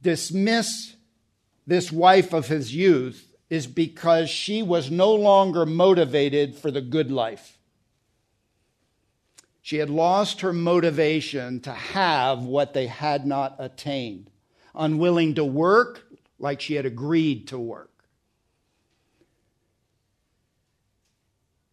dismiss 0.00 0.94
this 1.68 1.92
wife 1.92 2.32
of 2.32 2.48
his 2.48 2.74
youth 2.74 3.30
is 3.50 3.66
because 3.66 4.30
she 4.30 4.62
was 4.62 4.90
no 4.90 5.14
longer 5.14 5.66
motivated 5.66 6.54
for 6.54 6.70
the 6.70 6.80
good 6.80 7.10
life. 7.10 7.58
She 9.60 9.76
had 9.76 9.90
lost 9.90 10.40
her 10.40 10.54
motivation 10.54 11.60
to 11.60 11.72
have 11.72 12.42
what 12.42 12.72
they 12.72 12.86
had 12.86 13.26
not 13.26 13.56
attained, 13.58 14.30
unwilling 14.74 15.34
to 15.34 15.44
work 15.44 16.06
like 16.38 16.62
she 16.62 16.74
had 16.74 16.86
agreed 16.86 17.48
to 17.48 17.58
work. 17.58 17.92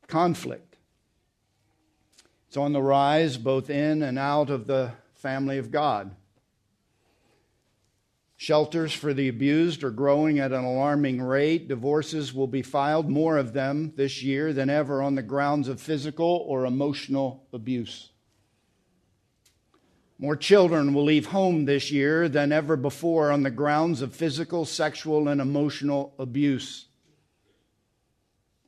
Conflict. 0.07 0.75
It's 2.49 2.57
on 2.57 2.73
the 2.73 2.81
rise 2.81 3.37
both 3.37 3.69
in 3.69 4.03
and 4.03 4.19
out 4.19 4.49
of 4.49 4.67
the 4.67 4.91
family 5.13 5.57
of 5.57 5.71
God. 5.71 6.13
Shelters 8.37 8.91
for 8.91 9.13
the 9.13 9.29
abused 9.29 9.83
are 9.83 9.91
growing 9.91 10.39
at 10.39 10.51
an 10.51 10.65
alarming 10.65 11.21
rate. 11.21 11.69
Divorces 11.69 12.33
will 12.33 12.47
be 12.47 12.61
filed, 12.61 13.09
more 13.09 13.37
of 13.37 13.53
them 13.53 13.93
this 13.95 14.21
year 14.21 14.51
than 14.51 14.69
ever, 14.69 15.01
on 15.01 15.15
the 15.15 15.23
grounds 15.23 15.69
of 15.69 15.79
physical 15.79 16.43
or 16.47 16.65
emotional 16.65 17.47
abuse. 17.53 18.11
More 20.17 20.35
children 20.35 20.93
will 20.93 21.03
leave 21.03 21.27
home 21.27 21.65
this 21.65 21.91
year 21.91 22.27
than 22.29 22.51
ever 22.51 22.75
before 22.75 23.31
on 23.31 23.43
the 23.43 23.51
grounds 23.51 24.01
of 24.01 24.15
physical, 24.15 24.65
sexual, 24.65 25.27
and 25.27 25.39
emotional 25.39 26.13
abuse. 26.19 26.87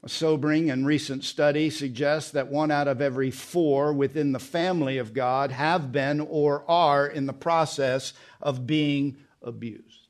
A 0.04 0.10
sobering 0.10 0.70
and 0.70 0.86
recent 0.86 1.24
study 1.24 1.70
suggests 1.70 2.32
that 2.32 2.48
one 2.50 2.72
out 2.72 2.88
of 2.88 3.02
every 3.02 3.32
four 3.32 3.92
within 3.92 4.32
the 4.32 4.40
family 4.40 4.98
of 4.98 5.14
God 5.14 5.52
have 5.52 5.92
been 5.92 6.22
or 6.22 6.64
are 6.70 7.08
in 7.08 7.26
the 7.26 7.34
process 7.34 8.14
of 8.42 8.68
being 8.68 9.18
abused. 9.48 10.08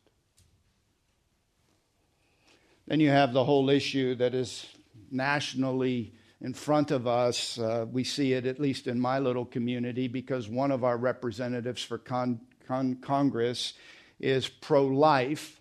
Then 2.88 3.00
you 3.00 3.10
have 3.10 3.34
the 3.34 3.43
whole 3.43 3.69
issue 3.69 4.15
that 4.15 4.34
is 4.34 4.65
nationally 5.12 6.13
in 6.39 6.54
front 6.54 6.91
of 6.91 7.06
us. 7.08 7.60
Uh, 7.60 7.86
we 7.91 8.04
see 8.04 8.34
it, 8.34 8.45
at 8.45 8.60
least 8.60 8.88
in 8.88 9.00
my 9.00 9.19
little 9.19 9.45
community, 9.45 10.08
because 10.08 10.47
one 10.47 10.71
of 10.71 10.84
our 10.84 10.97
representatives 10.97 11.84
for 11.84 11.97
con- 11.97 12.39
con- 12.67 12.95
Congress 13.02 13.73
is 14.19 14.47
pro 14.47 14.86
life, 14.86 15.60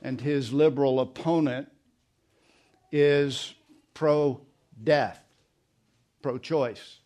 and 0.00 0.20
his 0.20 0.52
liberal 0.52 1.00
opponent 1.00 1.68
is 2.90 3.54
pro 3.94 4.40
death, 4.82 5.22
pro 6.22 6.38
choice. 6.38 6.98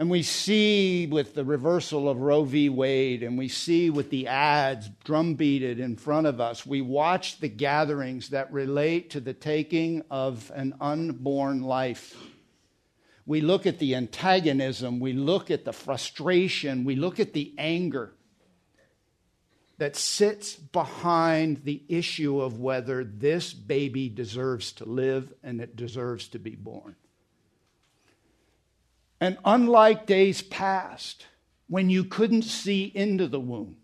And 0.00 0.08
we 0.08 0.22
see 0.22 1.06
with 1.06 1.34
the 1.34 1.44
reversal 1.44 2.08
of 2.08 2.22
Roe 2.22 2.44
v. 2.44 2.70
Wade, 2.70 3.22
and 3.22 3.36
we 3.36 3.48
see 3.48 3.90
with 3.90 4.08
the 4.08 4.28
ads 4.28 4.88
drumbeated 5.04 5.78
in 5.78 5.96
front 5.96 6.26
of 6.26 6.40
us, 6.40 6.64
we 6.64 6.80
watch 6.80 7.38
the 7.38 7.50
gatherings 7.50 8.30
that 8.30 8.50
relate 8.50 9.10
to 9.10 9.20
the 9.20 9.34
taking 9.34 10.02
of 10.10 10.50
an 10.54 10.74
unborn 10.80 11.60
life. 11.60 12.16
We 13.26 13.42
look 13.42 13.66
at 13.66 13.78
the 13.78 13.94
antagonism, 13.94 15.00
we 15.00 15.12
look 15.12 15.50
at 15.50 15.66
the 15.66 15.72
frustration, 15.74 16.84
we 16.84 16.96
look 16.96 17.20
at 17.20 17.34
the 17.34 17.52
anger 17.58 18.14
that 19.76 19.96
sits 19.96 20.54
behind 20.54 21.64
the 21.64 21.82
issue 21.90 22.40
of 22.40 22.58
whether 22.58 23.04
this 23.04 23.52
baby 23.52 24.08
deserves 24.08 24.72
to 24.72 24.86
live 24.86 25.30
and 25.42 25.60
it 25.60 25.76
deserves 25.76 26.28
to 26.28 26.38
be 26.38 26.54
born. 26.54 26.96
And 29.20 29.36
unlike 29.44 30.06
days 30.06 30.40
past, 30.40 31.26
when 31.68 31.90
you 31.90 32.04
couldn't 32.04 32.42
see 32.42 32.84
into 32.94 33.28
the 33.28 33.40
womb, 33.40 33.76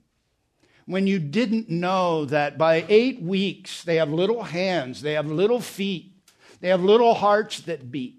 when 0.87 1.07
you 1.07 1.18
didn't 1.18 1.68
know 1.68 2.25
that 2.27 2.57
by 2.57 2.85
eight 2.88 3.20
weeks 3.20 3.85
they 3.85 3.96
have 3.96 4.11
little 4.11 4.44
hands, 4.44 5.03
they 5.03 5.12
have 5.12 5.27
little 5.27 5.61
feet, 5.61 6.12
they 6.61 6.68
have 6.68 6.83
little 6.83 7.14
hearts 7.14 7.61
that 7.62 7.90
beat. 7.90 8.16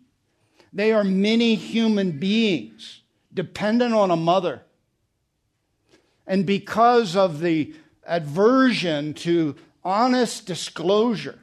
They 0.73 0.91
are 0.91 1.03
many 1.03 1.55
human 1.55 2.19
beings 2.19 3.01
dependent 3.33 3.93
on 3.93 4.11
a 4.11 4.15
mother. 4.15 4.61
And 6.27 6.45
because 6.45 7.15
of 7.15 7.39
the 7.39 7.73
aversion 8.05 9.13
to 9.15 9.55
honest 9.83 10.45
disclosure, 10.45 11.39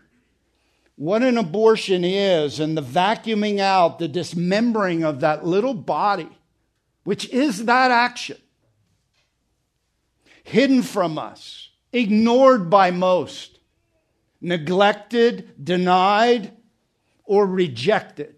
what 0.97 1.23
an 1.23 1.37
abortion 1.37 2.05
is 2.05 2.61
and 2.61 2.77
the 2.77 2.83
vacuuming 2.83 3.59
out, 3.59 3.99
the 3.99 4.09
dismembering 4.09 5.03
of 5.03 5.21
that 5.21 5.45
little 5.45 5.75
body, 5.75 6.29
which 7.03 7.29
is 7.31 7.65
that 7.65 7.91
action, 7.91 8.39
hidden 10.45 10.83
from 10.83 11.19
us, 11.19 11.71
ignored 11.93 12.71
by 12.71 12.91
most, 12.91 13.59
neglected, 14.41 15.53
denied, 15.63 16.53
or 17.25 17.47
rejected. 17.47 18.37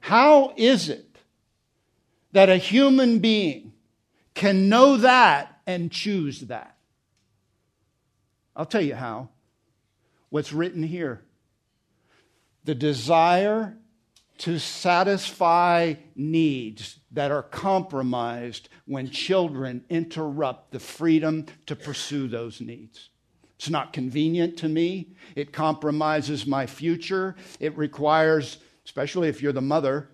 How 0.00 0.52
is 0.56 0.90
it 0.90 1.16
that 2.32 2.50
a 2.50 2.56
human 2.56 3.20
being 3.20 3.72
can 4.34 4.68
know 4.68 4.98
that 4.98 5.60
and 5.66 5.90
choose 5.90 6.40
that? 6.42 6.76
I'll 8.54 8.66
tell 8.66 8.82
you 8.82 8.94
how 8.94 9.30
what's 10.34 10.52
written 10.52 10.82
here 10.82 11.22
the 12.64 12.74
desire 12.74 13.76
to 14.36 14.58
satisfy 14.58 15.94
needs 16.16 16.98
that 17.12 17.30
are 17.30 17.44
compromised 17.44 18.68
when 18.84 19.08
children 19.10 19.84
interrupt 19.88 20.72
the 20.72 20.80
freedom 20.80 21.46
to 21.66 21.76
pursue 21.76 22.26
those 22.26 22.60
needs. 22.60 23.10
It's 23.54 23.70
not 23.70 23.92
convenient 23.92 24.56
to 24.56 24.68
me. 24.68 25.14
It 25.36 25.52
compromises 25.52 26.48
my 26.48 26.66
future. 26.66 27.36
It 27.60 27.76
requires, 27.76 28.58
especially 28.84 29.28
if 29.28 29.40
you're 29.40 29.52
the 29.52 29.60
mother, 29.60 30.10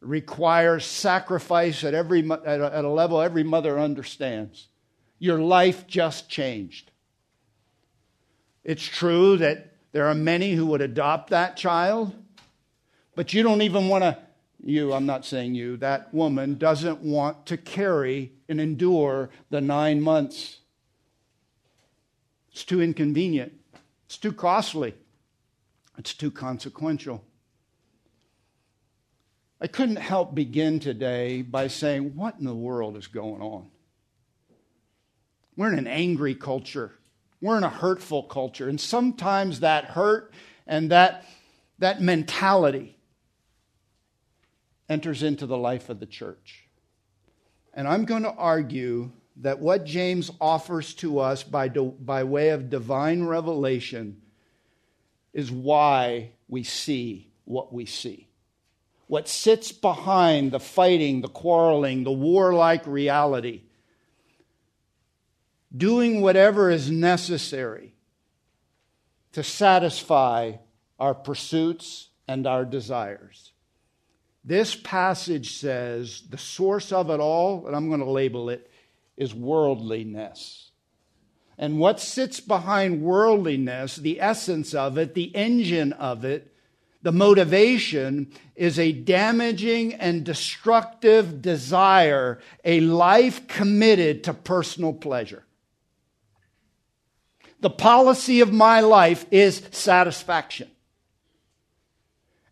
requires 0.00 0.84
sacrifice 0.84 1.84
at, 1.84 1.94
every, 1.94 2.28
at 2.28 2.60
a, 2.60 2.76
at 2.78 2.84
a 2.84 2.90
level 2.90 3.20
every 3.20 3.44
mother 3.44 3.78
understands. 3.78 4.66
Your 5.20 5.38
life 5.38 5.86
just 5.86 6.28
changed. 6.28 6.90
It's 8.64 8.84
true 8.84 9.36
that 9.38 9.74
there 9.92 10.06
are 10.06 10.14
many 10.14 10.52
who 10.52 10.66
would 10.66 10.80
adopt 10.80 11.30
that 11.30 11.56
child, 11.56 12.14
but 13.14 13.32
you 13.32 13.42
don't 13.42 13.62
even 13.62 13.88
want 13.88 14.04
to 14.04 14.18
you, 14.64 14.92
I'm 14.92 15.06
not 15.06 15.24
saying 15.24 15.54
you, 15.54 15.76
that 15.78 16.12
woman 16.12 16.58
doesn't 16.58 17.00
want 17.00 17.46
to 17.46 17.56
carry 17.56 18.32
and 18.48 18.60
endure 18.60 19.30
the 19.48 19.60
nine 19.60 20.00
months. 20.00 20.58
It's 22.52 22.64
too 22.64 22.82
inconvenient, 22.82 23.52
it's 24.06 24.18
too 24.18 24.32
costly, 24.32 24.94
it's 25.96 26.14
too 26.14 26.30
consequential. 26.30 27.24
I 29.62 29.66
couldn't 29.66 29.96
help 29.96 30.34
begin 30.34 30.80
today 30.80 31.42
by 31.42 31.68
saying, 31.68 32.16
What 32.16 32.36
in 32.38 32.44
the 32.44 32.54
world 32.54 32.96
is 32.96 33.06
going 33.06 33.42
on? 33.42 33.68
We're 35.56 35.72
in 35.72 35.78
an 35.78 35.86
angry 35.86 36.34
culture. 36.34 36.92
We're 37.40 37.56
in 37.56 37.64
a 37.64 37.70
hurtful 37.70 38.24
culture. 38.24 38.68
And 38.68 38.80
sometimes 38.80 39.60
that 39.60 39.86
hurt 39.86 40.32
and 40.66 40.90
that, 40.90 41.24
that 41.78 42.00
mentality 42.00 42.96
enters 44.88 45.22
into 45.22 45.46
the 45.46 45.56
life 45.56 45.88
of 45.88 46.00
the 46.00 46.06
church. 46.06 46.68
And 47.72 47.86
I'm 47.86 48.04
going 48.04 48.24
to 48.24 48.34
argue 48.34 49.12
that 49.36 49.60
what 49.60 49.84
James 49.84 50.30
offers 50.40 50.92
to 50.94 51.20
us 51.20 51.42
by, 51.42 51.68
by 51.68 52.24
way 52.24 52.50
of 52.50 52.68
divine 52.68 53.24
revelation 53.24 54.20
is 55.32 55.50
why 55.50 56.32
we 56.48 56.62
see 56.62 57.30
what 57.44 57.72
we 57.72 57.86
see. 57.86 58.28
What 59.06 59.28
sits 59.28 59.72
behind 59.72 60.52
the 60.52 60.60
fighting, 60.60 61.20
the 61.20 61.28
quarreling, 61.28 62.04
the 62.04 62.12
warlike 62.12 62.86
reality. 62.86 63.62
Doing 65.76 66.20
whatever 66.20 66.70
is 66.70 66.90
necessary 66.90 67.94
to 69.32 69.42
satisfy 69.42 70.54
our 70.98 71.14
pursuits 71.14 72.08
and 72.26 72.46
our 72.46 72.64
desires. 72.64 73.52
This 74.44 74.74
passage 74.74 75.58
says 75.58 76.22
the 76.28 76.38
source 76.38 76.92
of 76.92 77.10
it 77.10 77.20
all, 77.20 77.66
and 77.66 77.76
I'm 77.76 77.88
going 77.88 78.00
to 78.00 78.10
label 78.10 78.50
it, 78.50 78.70
is 79.16 79.34
worldliness. 79.34 80.70
And 81.58 81.78
what 81.78 82.00
sits 82.00 82.40
behind 82.40 83.02
worldliness, 83.02 83.96
the 83.96 84.20
essence 84.20 84.74
of 84.74 84.96
it, 84.96 85.14
the 85.14 85.34
engine 85.36 85.92
of 85.92 86.24
it, 86.24 86.54
the 87.02 87.12
motivation 87.12 88.32
is 88.56 88.78
a 88.78 88.92
damaging 88.92 89.94
and 89.94 90.24
destructive 90.24 91.42
desire, 91.42 92.40
a 92.64 92.80
life 92.80 93.46
committed 93.46 94.24
to 94.24 94.34
personal 94.34 94.92
pleasure. 94.92 95.44
The 97.60 97.70
policy 97.70 98.40
of 98.40 98.52
my 98.52 98.80
life 98.80 99.26
is 99.30 99.62
satisfaction. 99.70 100.70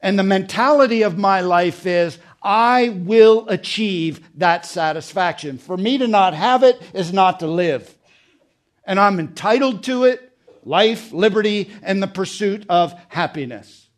And 0.01 0.19
the 0.19 0.23
mentality 0.23 1.03
of 1.03 1.19
my 1.19 1.41
life 1.41 1.87
is, 1.87 2.19
I 2.43 2.91
will 2.91 3.49
achieve 3.49 4.21
that 4.39 4.65
satisfaction. 4.65 5.59
For 5.59 5.77
me 5.77 5.99
to 5.99 6.07
not 6.07 6.35
have 6.35 6.63
it 6.63 6.81
is 6.95 7.13
not 7.13 7.41
to 7.41 7.47
live. 7.47 7.95
And 8.85 9.01
I'm 9.01 9.19
entitled 9.19 9.83
to 9.85 10.05
it 10.05 10.25
life, 10.65 11.13
liberty, 11.13 11.71
and 11.83 12.03
the 12.03 12.07
pursuit 12.07 12.65
of 12.69 12.95
happiness. 13.09 13.89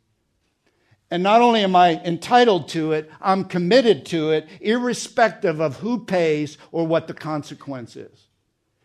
And 1.11 1.23
not 1.23 1.43
only 1.43 1.63
am 1.65 1.75
I 1.75 2.01
entitled 2.05 2.69
to 2.69 2.93
it, 2.93 3.11
I'm 3.21 3.45
committed 3.45 4.07
to 4.07 4.31
it, 4.31 4.49
irrespective 4.61 5.61
of 5.61 5.79
who 5.79 6.05
pays 6.05 6.57
or 6.71 6.87
what 6.87 7.09
the 7.09 7.15
consequence 7.15 7.97
is. 7.97 8.29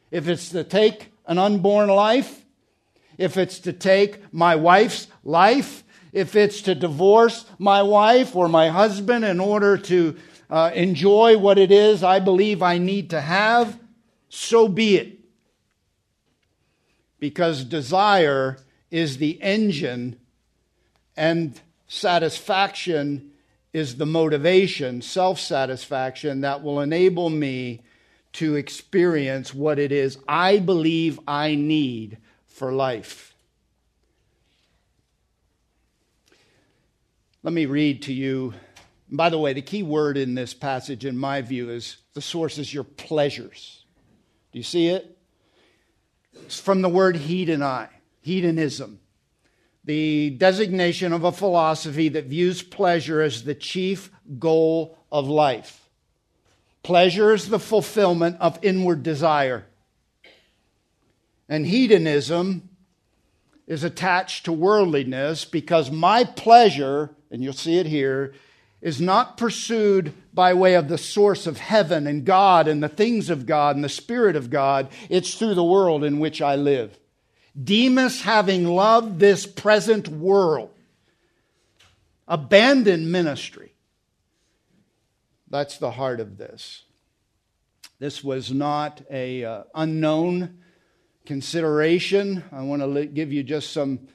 If 0.09 0.27
it's 0.27 0.49
to 0.49 0.63
take 0.63 1.11
an 1.27 1.37
unborn 1.37 1.89
life, 1.89 2.45
if 3.17 3.37
it's 3.37 3.59
to 3.59 3.73
take 3.73 4.33
my 4.33 4.55
wife's 4.55 5.07
life, 5.23 5.83
if 6.11 6.35
it's 6.35 6.61
to 6.61 6.75
divorce 6.75 7.45
my 7.57 7.81
wife 7.81 8.35
or 8.35 8.47
my 8.47 8.69
husband 8.69 9.25
in 9.25 9.39
order 9.39 9.77
to 9.77 10.15
uh, 10.49 10.71
enjoy 10.73 11.37
what 11.37 11.57
it 11.57 11.71
is 11.71 12.03
I 12.03 12.19
believe 12.19 12.61
I 12.61 12.77
need 12.77 13.09
to 13.09 13.21
have, 13.21 13.79
so 14.29 14.67
be 14.67 14.97
it. 14.97 15.19
Because 17.19 17.63
desire 17.63 18.57
is 18.91 19.17
the 19.17 19.41
engine 19.41 20.19
and 21.17 21.59
satisfaction 21.87 23.31
is 23.73 23.97
the 23.97 24.05
motivation, 24.05 25.01
self 25.01 25.39
satisfaction, 25.39 26.41
that 26.41 26.63
will 26.63 26.79
enable 26.79 27.29
me 27.29 27.81
to 28.35 28.55
experience 28.55 29.53
what 29.53 29.79
it 29.79 29.91
is 29.91 30.17
I 30.27 30.59
believe 30.59 31.19
I 31.27 31.55
need 31.55 32.17
for 32.47 32.71
life. 32.71 33.33
Let 37.43 37.53
me 37.53 37.65
read 37.65 38.01
to 38.03 38.13
you. 38.13 38.53
By 39.09 39.29
the 39.29 39.37
way, 39.37 39.53
the 39.53 39.61
key 39.61 39.83
word 39.83 40.17
in 40.17 40.33
this 40.33 40.53
passage, 40.53 41.05
in 41.05 41.17
my 41.17 41.41
view, 41.41 41.69
is 41.69 41.97
the 42.13 42.21
source 42.21 42.57
is 42.57 42.73
your 42.73 42.83
pleasures. 42.83 43.85
Do 44.51 44.57
you 44.59 44.63
see 44.63 44.87
it? 44.87 45.17
It's 46.33 46.59
from 46.59 46.81
the 46.81 46.89
word 46.89 47.15
hedoni, 47.15 47.87
hedonism, 48.21 48.99
the 49.83 50.31
designation 50.31 51.13
of 51.13 51.23
a 51.23 51.31
philosophy 51.31 52.09
that 52.09 52.25
views 52.25 52.63
pleasure 52.63 53.21
as 53.21 53.43
the 53.43 53.55
chief 53.55 54.09
goal 54.39 54.97
of 55.11 55.27
life. 55.27 55.84
Pleasure 56.85 57.33
is 57.33 57.49
the 57.49 57.59
fulfillment 57.59 58.37
of 58.39 58.59
inward 58.61 59.01
desire. 59.01 59.65
And 61.49 61.65
hedonism 61.65 62.69
is 63.67 63.83
attached 63.83 64.45
to 64.45 64.51
worldliness 64.51 65.45
because 65.45 65.89
my 65.89 66.23
pleasure 66.23 67.09
and 67.35 67.43
you'll 67.43 67.51
see 67.51 67.77
it 67.79 67.85
here, 67.85 68.33
is 68.81 69.01
not 69.01 69.35
pursued 69.35 70.13
by 70.33 70.53
way 70.53 70.75
of 70.75 70.87
the 70.87 70.97
source 70.97 71.47
of 71.47 71.57
heaven 71.57 72.07
and 72.07 72.23
God 72.23 72.65
and 72.65 72.81
the 72.81 72.87
things 72.87 73.29
of 73.29 73.45
God 73.45 73.75
and 73.75 73.83
the 73.83 73.89
Spirit 73.89 74.37
of 74.37 74.49
God. 74.49 74.87
It's 75.09 75.35
through 75.35 75.55
the 75.55 75.63
world 75.63 76.05
in 76.05 76.19
which 76.19 76.41
I 76.41 76.55
live. 76.55 76.97
Demas, 77.61 78.21
having 78.21 78.67
loved 78.67 79.19
this 79.19 79.45
present 79.45 80.07
world, 80.07 80.69
abandoned 82.25 83.11
ministry. 83.11 83.74
That's 85.55 85.77
the 85.77 85.91
heart 85.91 86.19
of 86.19 86.37
this. 86.37 86.83
This 87.97 88.21
was 88.21 88.51
not 88.51 89.01
a 89.09 89.45
uh, 89.45 89.63
unknown 89.73 90.57
consideration. 91.25 92.43
I 92.51 92.63
want 92.63 92.81
to 92.81 93.05
give 93.05 93.31
you 93.31 93.41
just 93.41 93.71
some 93.71 94.09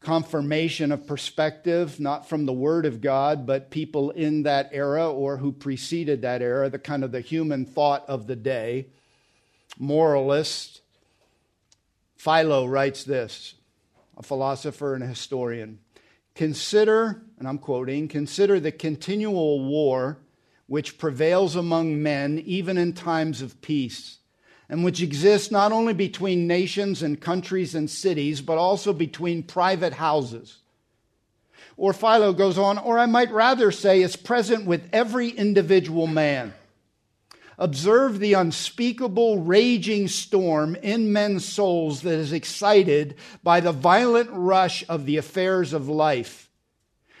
confirmation 0.00 0.92
of 0.92 1.06
perspective, 1.06 1.98
not 1.98 2.28
from 2.28 2.44
the 2.44 2.52
Word 2.52 2.84
of 2.84 3.00
God, 3.00 3.46
but 3.46 3.70
people 3.70 4.10
in 4.10 4.42
that 4.42 4.68
era 4.70 5.10
or 5.10 5.38
who 5.38 5.50
preceded 5.50 6.20
that 6.20 6.42
era, 6.42 6.68
the 6.68 6.78
kind 6.78 7.04
of 7.04 7.10
the 7.10 7.22
human 7.22 7.64
thought 7.64 8.04
of 8.06 8.26
the 8.26 8.36
day. 8.36 8.88
Moralist. 9.78 10.82
Philo 12.18 12.66
writes 12.66 13.02
this, 13.02 13.54
a 14.18 14.22
philosopher 14.22 14.94
and 14.94 15.02
a 15.02 15.06
historian. 15.06 15.78
Consider, 16.34 17.22
and 17.38 17.48
I'm 17.48 17.56
quoting, 17.56 18.08
consider 18.08 18.60
the 18.60 18.72
continual 18.72 19.64
war 19.64 20.18
which 20.66 20.98
prevails 20.98 21.56
among 21.56 22.02
men 22.02 22.42
even 22.44 22.76
in 22.76 22.92
times 22.92 23.42
of 23.42 23.60
peace 23.60 24.18
and 24.68 24.84
which 24.84 25.02
exists 25.02 25.50
not 25.50 25.72
only 25.72 25.94
between 25.94 26.46
nations 26.46 27.02
and 27.02 27.20
countries 27.20 27.74
and 27.74 27.88
cities, 27.88 28.40
but 28.40 28.58
also 28.58 28.92
between 28.92 29.42
private 29.42 29.92
houses. 29.92 30.58
Or 31.76 31.92
Philo 31.92 32.32
goes 32.32 32.58
on, 32.58 32.78
or 32.78 32.98
I 32.98 33.06
might 33.06 33.30
rather 33.30 33.70
say 33.70 34.02
is 34.02 34.16
present 34.16 34.66
with 34.66 34.88
every 34.92 35.28
individual 35.28 36.06
man. 36.06 36.54
Observe 37.58 38.18
the 38.18 38.34
unspeakable 38.34 39.38
raging 39.38 40.08
storm 40.08 40.76
in 40.76 41.12
men's 41.12 41.44
souls 41.44 42.02
that 42.02 42.18
is 42.18 42.32
excited 42.32 43.14
by 43.42 43.60
the 43.60 43.72
violent 43.72 44.30
rush 44.32 44.84
of 44.88 45.06
the 45.06 45.16
affairs 45.16 45.72
of 45.72 45.88
life 45.88 46.45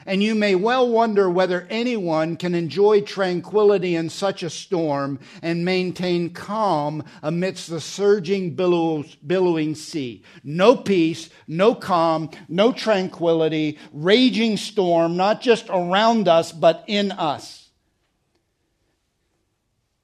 and 0.06 0.22
you 0.22 0.34
may 0.34 0.54
well 0.54 0.88
wonder 0.88 1.28
whether 1.28 1.66
anyone 1.68 2.36
can 2.36 2.54
enjoy 2.54 3.00
tranquility 3.00 3.96
in 3.96 4.08
such 4.08 4.42
a 4.42 4.50
storm 4.50 5.18
and 5.42 5.64
maintain 5.64 6.32
calm 6.32 7.04
amidst 7.22 7.68
the 7.68 7.80
surging, 7.80 8.54
billows, 8.54 9.16
billowing 9.16 9.74
sea. 9.74 10.22
No 10.44 10.76
peace, 10.76 11.28
no 11.48 11.74
calm, 11.74 12.30
no 12.48 12.72
tranquility, 12.72 13.78
raging 13.92 14.56
storm, 14.56 15.16
not 15.16 15.40
just 15.40 15.66
around 15.68 16.28
us, 16.28 16.52
but 16.52 16.84
in 16.86 17.10
us. 17.12 17.68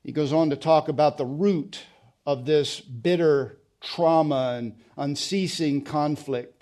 He 0.02 0.12
goes 0.12 0.32
on 0.32 0.50
to 0.50 0.56
talk 0.56 0.88
about 0.88 1.16
the 1.16 1.26
root 1.26 1.80
of 2.26 2.44
this 2.44 2.80
bitter 2.80 3.58
trauma 3.80 4.56
and 4.58 4.76
unceasing 4.96 5.82
conflict. 5.82 6.61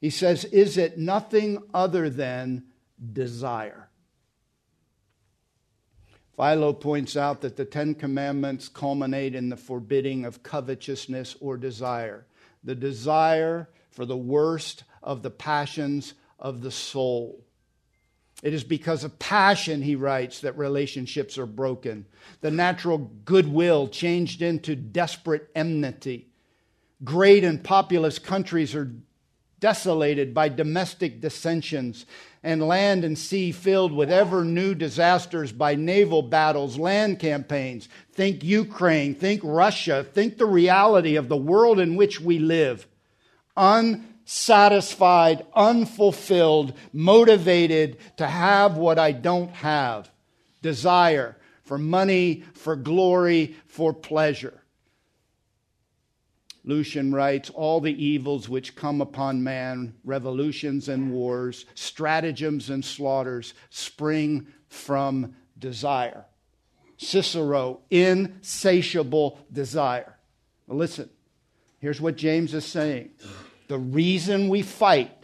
He 0.00 0.10
says, 0.10 0.44
Is 0.46 0.78
it 0.78 0.98
nothing 0.98 1.62
other 1.74 2.08
than 2.08 2.64
desire? 3.12 3.88
Philo 6.36 6.72
points 6.72 7.18
out 7.18 7.42
that 7.42 7.56
the 7.56 7.66
Ten 7.66 7.94
Commandments 7.94 8.68
culminate 8.68 9.34
in 9.34 9.50
the 9.50 9.58
forbidding 9.58 10.24
of 10.24 10.42
covetousness 10.42 11.36
or 11.38 11.58
desire, 11.58 12.24
the 12.64 12.74
desire 12.74 13.68
for 13.90 14.06
the 14.06 14.16
worst 14.16 14.84
of 15.02 15.22
the 15.22 15.30
passions 15.30 16.14
of 16.38 16.62
the 16.62 16.70
soul. 16.70 17.44
It 18.42 18.54
is 18.54 18.64
because 18.64 19.04
of 19.04 19.18
passion, 19.18 19.82
he 19.82 19.96
writes, 19.96 20.40
that 20.40 20.56
relationships 20.56 21.36
are 21.36 21.44
broken. 21.44 22.06
The 22.40 22.50
natural 22.50 22.96
goodwill 23.26 23.88
changed 23.88 24.40
into 24.40 24.74
desperate 24.74 25.50
enmity. 25.54 26.30
Great 27.04 27.44
and 27.44 27.62
populous 27.62 28.18
countries 28.18 28.74
are 28.74 28.94
desolated 29.60 30.34
by 30.34 30.48
domestic 30.48 31.20
dissensions, 31.20 32.06
and 32.42 32.66
land 32.66 33.04
and 33.04 33.18
sea 33.18 33.52
filled 33.52 33.92
with 33.92 34.10
ever 34.10 34.44
new 34.44 34.74
disasters 34.74 35.52
by 35.52 35.74
naval 35.74 36.22
battles, 36.22 36.78
land 36.78 37.18
campaigns. 37.18 37.88
Think 38.12 38.42
Ukraine, 38.42 39.14
think 39.14 39.42
Russia, 39.44 40.02
think 40.02 40.38
the 40.38 40.46
reality 40.46 41.16
of 41.16 41.28
the 41.28 41.36
world 41.36 41.78
in 41.78 41.96
which 41.96 42.18
we 42.20 42.38
live. 42.38 42.86
Unsatisfied, 43.56 45.44
unfulfilled, 45.54 46.72
motivated 46.92 47.98
to 48.16 48.26
have 48.26 48.78
what 48.78 48.98
I 48.98 49.12
don't 49.12 49.50
have. 49.50 50.10
Desire 50.62 51.36
for 51.64 51.78
money, 51.78 52.42
for 52.54 52.74
glory, 52.74 53.54
for 53.66 53.92
pleasure. 53.92 54.59
Lucian 56.64 57.14
writes, 57.14 57.50
all 57.50 57.80
the 57.80 58.04
evils 58.04 58.48
which 58.48 58.76
come 58.76 59.00
upon 59.00 59.42
man, 59.42 59.94
revolutions 60.04 60.88
and 60.88 61.12
wars, 61.12 61.64
stratagems 61.74 62.68
and 62.70 62.84
slaughters, 62.84 63.54
spring 63.70 64.46
from 64.68 65.34
desire. 65.58 66.26
Cicero, 66.98 67.80
insatiable 67.90 69.40
desire. 69.50 70.18
Listen, 70.68 71.08
here's 71.78 72.00
what 72.00 72.16
James 72.16 72.52
is 72.52 72.64
saying. 72.64 73.10
The 73.68 73.78
reason 73.78 74.48
we 74.48 74.62
fight 74.62 75.16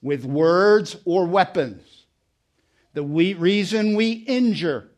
with 0.00 0.24
words 0.24 0.96
or 1.04 1.26
weapons, 1.26 2.06
the 2.94 3.02
reason 3.02 3.94
we 3.94 4.12
injure, 4.12 4.90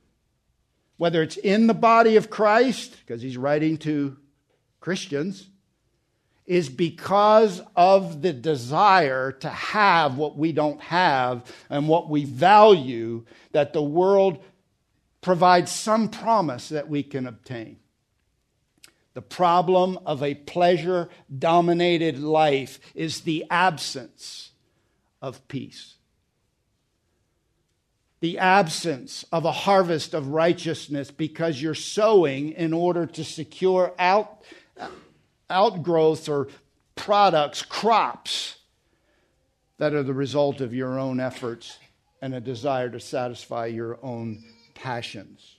whether 0.98 1.22
it's 1.22 1.36
in 1.36 1.66
the 1.66 1.74
body 1.74 2.16
of 2.16 2.30
Christ, 2.30 2.96
because 3.00 3.22
he's 3.22 3.36
writing 3.36 3.76
to 3.78 4.16
Christians, 4.80 5.48
is 6.46 6.68
because 6.68 7.60
of 7.74 8.22
the 8.22 8.32
desire 8.32 9.32
to 9.32 9.48
have 9.48 10.16
what 10.16 10.36
we 10.36 10.52
don't 10.52 10.80
have 10.80 11.44
and 11.68 11.88
what 11.88 12.08
we 12.08 12.24
value 12.24 13.24
that 13.52 13.72
the 13.72 13.82
world 13.82 14.42
provides 15.20 15.72
some 15.72 16.08
promise 16.08 16.68
that 16.68 16.88
we 16.88 17.02
can 17.02 17.26
obtain. 17.26 17.76
The 19.14 19.22
problem 19.22 19.98
of 20.06 20.22
a 20.22 20.34
pleasure 20.34 21.08
dominated 21.36 22.18
life 22.18 22.78
is 22.94 23.22
the 23.22 23.44
absence 23.50 24.50
of 25.20 25.48
peace. 25.48 25.94
The 28.20 28.38
absence 28.38 29.24
of 29.32 29.44
a 29.44 29.52
harvest 29.52 30.14
of 30.14 30.28
righteousness 30.28 31.10
because 31.10 31.60
you're 31.60 31.74
sowing 31.74 32.50
in 32.52 32.72
order 32.72 33.06
to 33.06 33.24
secure 33.24 33.94
out 33.98 34.42
outgrowths 35.48 36.28
or 36.28 36.48
products, 36.94 37.62
crops 37.62 38.56
that 39.78 39.94
are 39.94 40.02
the 40.02 40.14
result 40.14 40.60
of 40.60 40.74
your 40.74 40.98
own 40.98 41.20
efforts 41.20 41.78
and 42.22 42.34
a 42.34 42.40
desire 42.40 42.88
to 42.90 43.00
satisfy 43.00 43.66
your 43.66 43.98
own 44.02 44.42
passions. 44.74 45.56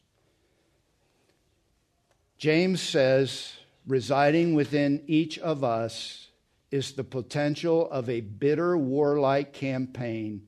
James 2.37 2.81
says, 2.81 3.53
residing 3.87 4.53
within 4.53 5.03
each 5.07 5.39
of 5.39 5.63
us 5.63 6.27
is 6.71 6.91
the 6.91 7.03
potential 7.03 7.89
of 7.89 8.09
a 8.09 8.21
bitter 8.21 8.77
warlike 8.77 9.53
campaign 9.53 10.41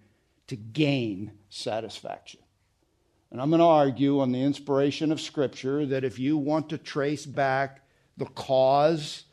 to 0.47 0.55
gain 0.55 1.31
satisfaction. 1.49 2.41
And 3.31 3.39
I'm 3.39 3.49
going 3.49 3.59
to 3.59 3.65
argue 3.65 4.19
on 4.19 4.31
the 4.31 4.41
inspiration 4.41 5.11
of 5.11 5.21
Scripture 5.21 5.85
that 5.85 6.03
if 6.03 6.17
you 6.19 6.37
want 6.37 6.69
to 6.69 6.77
trace 6.77 7.25
back 7.25 7.81
the 8.19 8.25
cause 8.25 9.23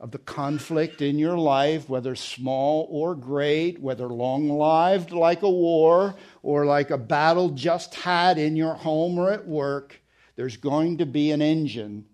of 0.00 0.10
the 0.10 0.18
conflict 0.18 1.00
in 1.00 1.18
your 1.18 1.38
life, 1.38 1.88
whether 1.88 2.14
small 2.14 2.86
or 2.90 3.14
great, 3.14 3.80
whether 3.80 4.06
long 4.06 4.50
lived 4.50 5.12
like 5.12 5.42
a 5.42 5.50
war 5.50 6.14
or 6.42 6.66
like 6.66 6.90
a 6.90 6.98
battle 6.98 7.48
just 7.50 7.94
had 7.94 8.36
in 8.36 8.54
your 8.56 8.74
home 8.74 9.18
or 9.18 9.32
at 9.32 9.46
work, 9.46 10.00
there's 10.36 10.56
going 10.56 10.98
to 10.98 11.06
be 11.06 11.30
an 11.30 11.40
engine 11.40 12.04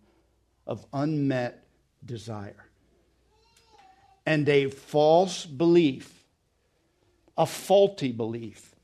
of 0.66 0.86
unmet 0.92 1.66
desire 2.04 2.70
and 4.26 4.48
a 4.48 4.68
false 4.68 5.44
belief, 5.44 6.24
a 7.36 7.46
faulty 7.46 8.12
belief 8.12 8.76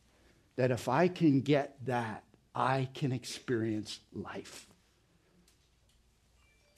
that 0.56 0.70
if 0.70 0.88
I 0.88 1.06
can 1.08 1.42
get 1.42 1.76
that, 1.86 2.24
I 2.54 2.88
can 2.94 3.12
experience 3.12 4.00
life. 4.12 4.65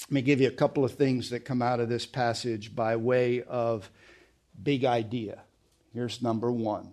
Let 0.08 0.14
me 0.14 0.22
give 0.22 0.40
you 0.40 0.48
a 0.48 0.52
couple 0.52 0.86
of 0.86 0.94
things 0.94 1.28
that 1.30 1.40
come 1.40 1.60
out 1.60 1.80
of 1.80 1.90
this 1.90 2.06
passage 2.06 2.74
by 2.74 2.96
way 2.96 3.42
of 3.42 3.90
big 4.62 4.86
idea. 4.86 5.42
Here's 5.92 6.22
number 6.22 6.50
one. 6.50 6.92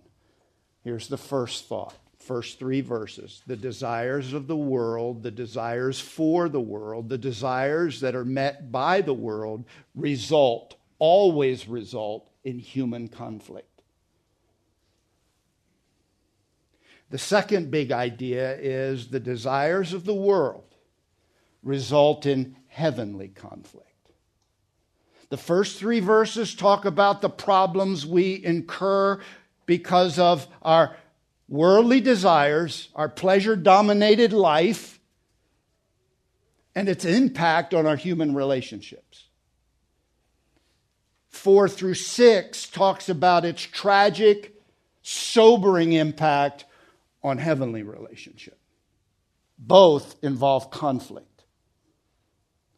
Here's 0.83 1.07
the 1.07 1.17
first 1.17 1.69
thought. 1.69 1.95
First 2.19 2.59
three 2.59 2.81
verses. 2.81 3.41
The 3.47 3.55
desires 3.55 4.33
of 4.33 4.47
the 4.47 4.57
world, 4.57 5.23
the 5.23 5.31
desires 5.31 5.97
for 5.97 6.49
the 6.49 6.59
world, 6.59 7.07
the 7.07 7.17
desires 7.17 8.01
that 8.01 8.15
are 8.15 8.25
met 8.25 8.69
by 8.69 8.99
the 8.99 9.13
world 9.13 9.63
result, 9.93 10.75
always 10.99 11.69
result, 11.69 12.29
in 12.43 12.59
human 12.59 13.07
conflict. 13.07 13.81
The 17.11 17.17
second 17.17 17.71
big 17.71 17.93
idea 17.93 18.57
is 18.57 19.07
the 19.07 19.19
desires 19.21 19.93
of 19.93 20.03
the 20.03 20.13
world 20.13 20.75
result 21.63 22.25
in 22.25 22.55
heavenly 22.75 23.29
conflict. 23.29 23.87
The 25.29 25.37
first 25.37 25.79
three 25.79 26.01
verses 26.01 26.53
talk 26.53 26.83
about 26.83 27.21
the 27.21 27.29
problems 27.29 28.05
we 28.05 28.43
incur 28.43 29.21
because 29.65 30.19
of 30.19 30.45
our 30.61 30.97
worldly 31.47 32.01
desires, 32.01 32.89
our 32.93 33.07
pleasure 33.07 33.55
dominated 33.55 34.33
life, 34.33 34.99
and 36.75 36.89
its 36.89 37.05
impact 37.05 37.73
on 37.73 37.85
our 37.85 37.95
human 37.95 38.35
relationships. 38.35 39.23
Four 41.29 41.69
through 41.69 41.93
six 41.93 42.67
talks 42.67 43.07
about 43.07 43.45
its 43.45 43.61
tragic, 43.61 44.53
sobering 45.01 45.93
impact 45.93 46.65
on 47.23 47.37
heavenly 47.37 47.83
relationship. 47.83 48.59
Both 49.57 50.17
involve 50.21 50.71
conflict. 50.71 51.34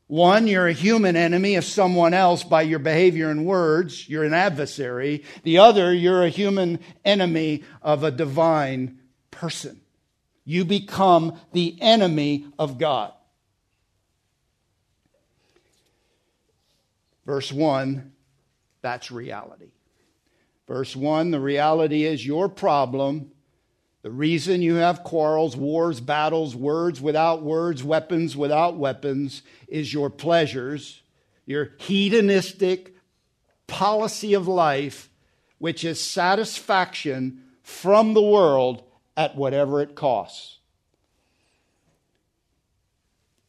One, 0.07 0.47
you're 0.47 0.67
a 0.67 0.73
human 0.73 1.17
enemy 1.17 1.55
of 1.55 1.65
someone 1.65 2.13
else 2.13 2.43
by 2.43 2.61
your 2.61 2.79
behavior 2.79 3.29
and 3.29 3.45
words. 3.45 4.07
You're 4.07 4.23
an 4.23 4.33
adversary. 4.33 5.25
The 5.43 5.57
other, 5.57 5.93
you're 5.93 6.23
a 6.23 6.29
human 6.29 6.79
enemy 7.03 7.63
of 7.81 8.03
a 8.03 8.11
divine 8.11 8.99
person. 9.31 9.81
You 10.45 10.63
become 10.63 11.37
the 11.51 11.77
enemy 11.81 12.47
of 12.57 12.77
God. 12.77 13.11
Verse 17.25 17.51
1, 17.51 18.13
that's 18.81 19.11
reality. 19.11 19.71
Verse 20.65 20.95
1, 20.95 21.31
the 21.31 21.41
reality 21.41 22.05
is 22.05 22.25
your 22.25 22.47
problem 22.47 23.33
the 24.03 24.11
reason 24.11 24.61
you 24.61 24.75
have 24.75 25.03
quarrels, 25.03 25.55
wars, 25.55 25.99
battles, 25.99 26.55
words 26.55 27.01
without 27.01 27.41
words, 27.41 27.83
weapons 27.83 28.37
without 28.37 28.77
weapons 28.77 29.41
is 29.67 29.93
your 29.93 30.09
pleasures, 30.09 31.01
your 31.45 31.71
hedonistic 31.79 32.95
policy 33.65 34.33
of 34.33 34.47
life, 34.47 35.09
which 35.57 35.83
is 35.83 35.99
satisfaction 35.99 37.43
from 37.63 38.13
the 38.13 38.21
world 38.21 38.83
at 39.17 39.35
whatever 39.35 39.81
it 39.81 39.95
costs. 39.95 40.59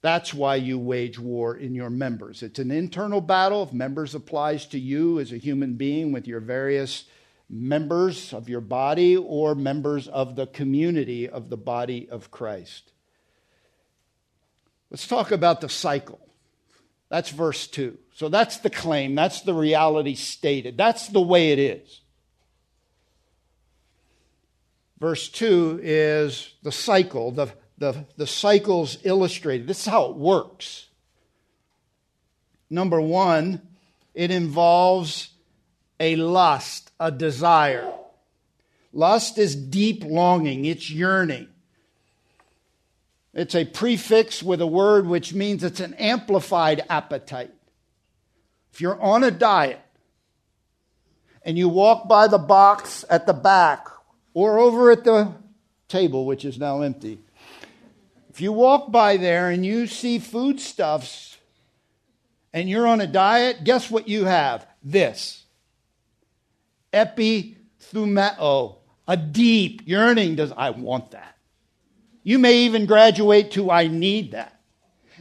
That's 0.01 0.33
why 0.33 0.57
you 0.57 0.79
wage 0.79 1.19
war 1.19 1.57
in 1.57 1.75
your 1.75 1.91
members. 1.91 2.43
It's 2.43 2.59
an 2.59 2.71
internal 2.71 3.21
battle. 3.21 3.65
If 3.65 3.73
members 3.73 4.15
applies 4.15 4.67
to 4.67 4.79
you 4.79 5.19
as 5.19 5.33
a 5.33 5.39
human 5.39 5.75
being 5.75 6.13
with 6.13 6.27
your 6.27 6.41
various 6.41 7.05
members 7.51 8.33
of 8.35 8.49
your 8.49 8.61
body 8.61 9.17
or 9.17 9.55
members 9.55 10.07
of 10.09 10.37
the 10.37 10.47
community 10.47 11.29
of 11.29 11.49
the 11.49 11.57
body 11.57 12.09
of 12.11 12.31
Christ. 12.31 12.93
Let's 14.91 15.07
talk 15.07 15.31
about 15.31 15.61
the 15.61 15.69
cycle. 15.69 16.21
That's 17.09 17.31
verse 17.31 17.67
2. 17.67 17.97
So 18.15 18.29
that's 18.29 18.59
the 18.59 18.71
claim, 18.71 19.15
that's 19.15 19.43
the 19.43 19.55
reality 19.55 20.15
stated, 20.15 20.77
that's 20.77 21.09
the 21.09 21.21
way 21.21 21.53
it 21.53 21.59
is. 21.59 22.01
Verse 24.99 25.29
2 25.29 25.81
is 25.83 26.55
the 26.63 26.73
cycle, 26.73 27.31
the, 27.31 27.49
the, 27.79 28.05
the 28.17 28.27
cycle's 28.27 28.99
illustrated. 29.05 29.69
This 29.69 29.81
is 29.81 29.87
how 29.87 30.11
it 30.11 30.17
works. 30.17 30.87
Number 32.69 33.01
one, 33.01 33.63
it 34.15 34.31
involves 34.31 35.31
a 36.01 36.17
lust, 36.17 36.91
a 37.01 37.11
desire. 37.11 37.93
Lust 38.93 39.39
is 39.39 39.55
deep 39.55 40.05
longing, 40.05 40.65
it's 40.65 40.91
yearning. 40.91 41.49
It's 43.35 43.55
a 43.55 43.65
prefix 43.65 44.43
with 44.43 44.61
a 44.61 44.67
word 44.67 45.07
which 45.07 45.35
means 45.35 45.63
it's 45.63 45.81
an 45.81 45.95
amplified 45.95 46.85
appetite. 46.89 47.53
If 48.73 48.81
you're 48.81 49.01
on 49.01 49.23
a 49.23 49.31
diet 49.31 49.81
and 51.43 51.59
you 51.59 51.69
walk 51.69 52.09
by 52.09 52.27
the 52.27 52.39
box 52.39 53.05
at 53.11 53.27
the 53.27 53.33
back 53.33 53.87
or 54.35 54.59
over 54.59 54.91
at 54.91 55.05
the 55.05 55.33
table, 55.89 56.27
which 56.27 56.45
is 56.45 56.59
now 56.59 56.81
empty, 56.83 57.19
if 58.31 58.41
you 58.41 58.53
walk 58.53 58.91
by 58.91 59.17
there 59.17 59.51
and 59.51 59.65
you 59.65 59.87
see 59.87 60.19
foodstuffs 60.19 61.37
and 62.53 62.69
you're 62.69 62.87
on 62.87 63.01
a 63.01 63.07
diet, 63.07 63.65
guess 63.65 63.91
what 63.91 64.09
you 64.09 64.25
have? 64.25 64.67
This 64.83 65.45
epithumeo, 66.93 68.77
a 69.07 69.17
deep 69.17 69.83
yearning. 69.87 70.37
Does 70.37 70.53
I 70.57 70.71
want 70.71 71.13
that? 71.13 71.37
You 72.23 72.39
may 72.39 72.59
even 72.59 72.87
graduate 72.87 73.53
to 73.53 73.71
I 73.71 73.87
need 73.87 74.33
that. 74.33 74.61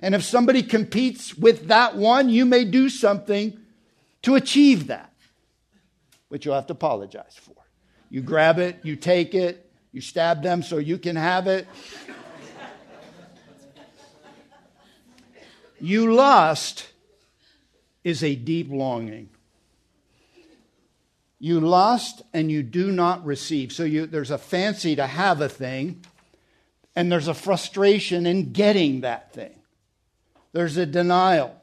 And 0.02 0.14
if 0.14 0.24
somebody 0.24 0.62
competes 0.62 1.36
with 1.36 1.68
that 1.68 1.96
one, 1.96 2.30
you 2.30 2.46
may 2.46 2.66
do 2.66 2.90
something 2.90 3.58
to 4.24 4.36
achieve 4.36 4.88
that, 4.88 5.12
which 6.28 6.46
you'll 6.46 6.56
have 6.56 6.68
to 6.68 6.74
apologize 6.74 7.36
for. 7.40 7.56
You 8.10 8.22
grab 8.22 8.60
it, 8.60 8.80
you 8.84 8.96
take 8.96 9.34
it, 9.34 9.72
you 9.92 10.02
stab 10.02 10.44
them 10.44 10.62
so 10.62 10.78
you 10.78 10.98
can 10.98 11.16
have 11.16 11.48
it. 11.48 11.68
you 15.80 16.14
lust 16.14 16.88
is 18.04 18.24
a 18.24 18.36
deep 18.36 18.70
longing. 18.70 19.30
You 21.40 21.60
lust 21.60 22.22
and 22.34 22.50
you 22.52 22.64
do 22.64 22.92
not 22.92 23.26
receive. 23.26 23.72
So 23.72 23.84
you, 23.84 24.06
there's 24.06 24.32
a 24.32 24.38
fancy 24.38 24.96
to 24.96 25.06
have 25.06 25.42
a 25.42 25.50
thing, 25.50 26.04
and 26.96 27.12
there's 27.12 27.28
a 27.28 27.34
frustration 27.34 28.26
in 28.26 28.54
getting 28.54 29.02
that 29.02 29.34
thing. 29.34 29.60
There's 30.52 30.78
a 30.78 30.86
denial. 30.86 31.56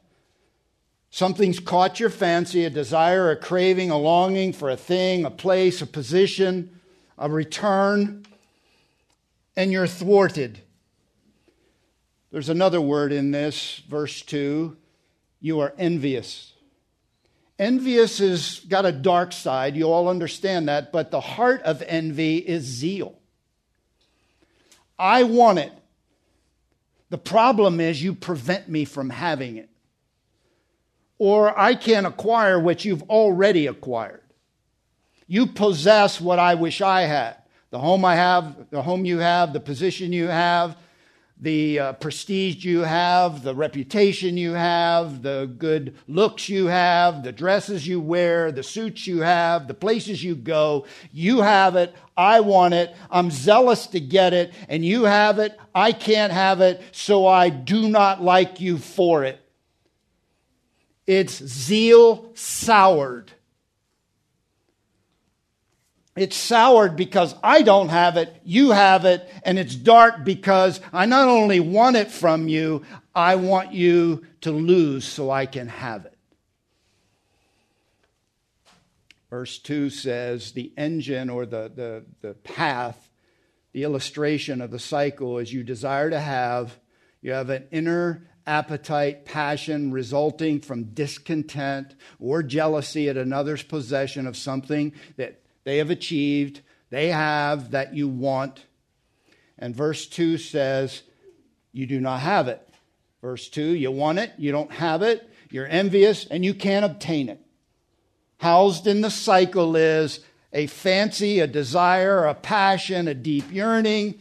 Something's 1.11 1.61
caught 1.61 2.01
your 2.01 2.11
fancy, 2.11 2.65
a 2.65 2.71
desire, 2.71 3.31
a 3.31 3.37
craving, 3.37 3.91
a 3.91 3.99
longing 3.99 4.53
for 4.53 4.71
a 4.71 4.77
thing, 4.77 5.25
a 5.25 5.31
place, 5.31 5.83
a 5.83 5.87
position, 5.87 6.81
a 7.19 7.29
return, 7.29 8.27
and 9.57 9.73
you're 9.73 9.87
thwarted. 9.87 10.61
There's 12.31 12.49
another 12.49 12.81
word 12.81 13.13
in 13.13 13.31
this, 13.31 13.83
verse 13.89 14.23
2 14.23 14.77
you 15.45 15.61
are 15.61 15.75
envious. 15.77 16.54
Envious 17.59 18.19
has 18.19 18.61
got 18.69 18.85
a 18.85 18.93
dark 18.93 19.33
side. 19.33 19.77
You 19.77 19.91
all 19.91 20.09
understand 20.09 20.69
that. 20.69 20.93
But 20.93 21.11
the 21.11 21.21
heart 21.21 21.63
of 21.63 21.83
envy 21.83 22.39
is 22.39 22.65
zeal. 22.65 23.19
I 24.99 25.23
want 25.25 25.59
it. 25.59 25.73
The 27.11 27.19
problem 27.19 27.81
is 27.81 28.03
you 28.03 28.15
prevent 28.15 28.69
me 28.69 28.85
from 28.85 29.11
having 29.11 29.57
it. 29.57 29.71
Or 31.19 31.57
I 31.57 31.75
can't 31.75 32.07
acquire 32.07 32.59
what 32.59 32.85
you've 32.85 33.05
already 33.05 33.69
acquired. 33.69 34.23
You 35.27 35.47
possess 35.47 36.21
what 36.21 36.39
I 36.39 36.55
wish 36.57 36.81
I 36.81 37.03
had. 37.03 37.37
The 37.71 37.79
home 37.79 38.05
I 38.05 38.17
have, 38.17 38.71
the 38.71 38.83
home 38.83 39.05
you 39.05 39.19
have, 39.19 39.53
the 39.53 39.61
position 39.61 40.13
you 40.13 40.27
have, 40.27 40.77
the 41.45 41.79
uh, 41.79 41.93
prestige 41.93 42.65
you 42.65 42.81
have, 42.81 43.43
the 43.43 43.55
reputation 43.55 44.37
you 44.37 44.53
have, 44.53 45.23
the 45.23 45.55
good 45.59 45.95
looks 46.09 46.49
you 46.49 46.67
have, 46.67 47.23
the 47.23 47.33
dresses 47.33 47.87
you 47.87 48.01
wear, 48.01 48.51
the 48.51 48.63
suits 48.63 49.07
you 49.07 49.21
have, 49.21 49.69
the 49.69 49.75
places 49.75 50.25
you 50.25 50.35
go. 50.35 50.87
You 51.13 51.43
have 51.43 51.77
it. 51.77 51.95
I 52.17 52.41
want 52.41 52.73
it. 52.73 52.97
I'm 53.11 53.31
zealous 53.31 53.87
to 53.89 54.01
get 54.01 54.33
it. 54.33 54.55
And 54.69 54.85
you 54.85 55.05
have 55.05 55.39
it. 55.39 55.59
I 55.75 55.93
can't 55.93 56.33
have 56.33 56.63
it. 56.63 56.83
So 56.93 57.27
I 57.27 57.51
do 57.51 57.89
not 57.91 58.23
like 58.23 58.61
you 58.61 58.79
for 58.79 59.23
it. 59.25 59.39
It's 61.07 61.45
zeal 61.45 62.31
soured. 62.35 63.33
It's 66.17 66.37
soured 66.37 66.95
because 66.95 67.35
I 67.43 67.63
don't 67.63 67.89
have 67.89 68.17
it, 68.17 68.41
you 68.45 68.71
have 68.71 69.05
it, 69.05 69.29
and 69.43 69.59
it's 69.59 69.75
dark 69.75 70.25
because 70.25 70.81
I 70.93 71.07
not 71.07 71.29
only 71.29 71.59
want 71.59 71.97
it 71.97 72.11
from 72.11 72.47
you, 72.47 72.83
I 73.15 73.35
want 73.35 73.73
you 73.73 74.25
to 74.43 74.53
lose 74.53 75.05
so 75.05 75.31
I 75.31 75.47
can 75.47 75.67
have 75.67 76.07
it. 76.07 76.17
Verse 79.29 79.59
2 79.59 79.91
says 79.91 80.53
the 80.53 80.73
engine 80.77 81.29
or 81.29 81.47
the, 81.47 81.73
the, 81.75 82.05
the 82.21 82.35
path, 82.35 83.09
the 83.73 83.83
illustration 83.83 84.61
of 84.61 84.71
the 84.71 84.79
cycle 84.79 85.39
is 85.39 85.53
you 85.53 85.65
desire 85.65 86.11
to 86.11 86.21
have, 86.21 86.79
you 87.23 87.33
have 87.33 87.51
an 87.51 87.67
inner 87.73 88.29
appetite, 88.47 89.25
passion 89.25 89.91
resulting 89.91 90.61
from 90.61 90.85
discontent 90.85 91.97
or 92.21 92.45
jealousy 92.45 93.09
at 93.09 93.17
another's 93.17 93.65
possession 93.65 94.29
of 94.29 94.37
something 94.37 94.93
that 95.17 95.41
they 95.65 95.79
have 95.79 95.91
achieved, 95.91 96.61
they 96.91 97.09
have 97.09 97.73
that 97.73 97.95
you 97.95 98.09
want. 98.09 98.65
And 99.59 99.75
verse 99.75 100.07
2 100.07 100.39
says, 100.39 101.03
You 101.73 101.87
do 101.87 102.01
not 102.01 102.21
have 102.21 102.49
it. 102.49 102.67
Verse 103.21 103.49
2, 103.49 103.63
you 103.63 103.91
want 103.91 104.19
it, 104.19 104.33
you 104.37 104.53
don't 104.53 104.71
have 104.71 105.01
it, 105.01 105.27
you're 105.51 105.67
envious, 105.67 106.27
and 106.27 106.45
you 106.45 106.53
can't 106.53 106.85
obtain 106.85 107.31
it. 107.31 107.41
Housed 108.37 108.87
in 108.87 109.01
the 109.01 109.11
cycle 109.11 109.77
is 109.77 110.21
a 110.53 110.67
fancy, 110.67 111.41
a 111.41 111.47
desire, 111.47 112.27
a 112.27 112.35
passion, 112.35 113.09
a 113.09 113.15
deep 113.15 113.51
yearning, 113.51 114.21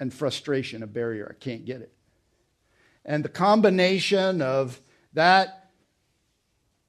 and 0.00 0.12
frustration, 0.12 0.82
a 0.82 0.86
barrier. 0.88 1.28
I 1.30 1.42
can't 1.42 1.64
get 1.64 1.80
it. 1.80 1.92
And 3.04 3.24
the 3.24 3.28
combination 3.28 4.42
of 4.42 4.80
that 5.12 5.57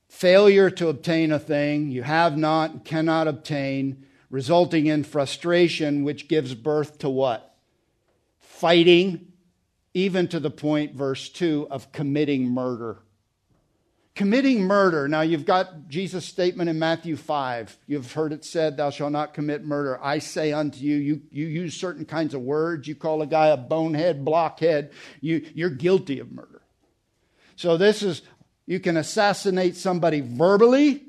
failure 0.09 0.69
to 0.71 0.89
obtain 0.89 1.31
a 1.31 1.39
thing 1.39 1.91
you 1.91 2.03
have 2.03 2.35
not 2.37 2.83
cannot 2.83 3.27
obtain, 3.27 4.05
resulting 4.29 4.87
in 4.87 5.03
frustration, 5.03 6.03
which 6.03 6.27
gives 6.27 6.53
birth 6.53 6.97
to 6.97 7.09
what? 7.09 7.55
Fighting, 8.39 9.31
even 9.93 10.27
to 10.27 10.39
the 10.39 10.51
point, 10.51 10.95
verse 10.95 11.29
2, 11.29 11.67
of 11.71 11.91
committing 11.91 12.49
murder. 12.49 12.99
Committing 14.15 14.63
murder. 14.63 15.07
Now, 15.07 15.21
you've 15.21 15.45
got 15.45 15.87
Jesus' 15.87 16.25
statement 16.25 16.69
in 16.69 16.77
Matthew 16.77 17.15
5. 17.15 17.77
You've 17.87 18.11
heard 18.11 18.33
it 18.33 18.43
said, 18.43 18.75
Thou 18.75 18.89
shalt 18.89 19.13
not 19.13 19.33
commit 19.33 19.63
murder. 19.63 19.97
I 20.03 20.19
say 20.19 20.51
unto 20.51 20.79
you, 20.79 20.97
you, 20.97 21.21
you 21.31 21.45
use 21.45 21.73
certain 21.75 22.03
kinds 22.03 22.33
of 22.33 22.41
words. 22.41 22.87
You 22.87 22.95
call 22.95 23.21
a 23.21 23.27
guy 23.27 23.47
a 23.47 23.57
bonehead, 23.57 24.25
blockhead. 24.25 24.91
You, 25.21 25.45
you're 25.53 25.69
guilty 25.69 26.19
of 26.19 26.33
murder. 26.33 26.61
So, 27.55 27.77
this 27.77 28.03
is 28.03 28.21
you 28.69 28.79
can 28.79 28.97
assassinate 28.97 29.75
somebody 29.75 30.21
verbally, 30.21 31.01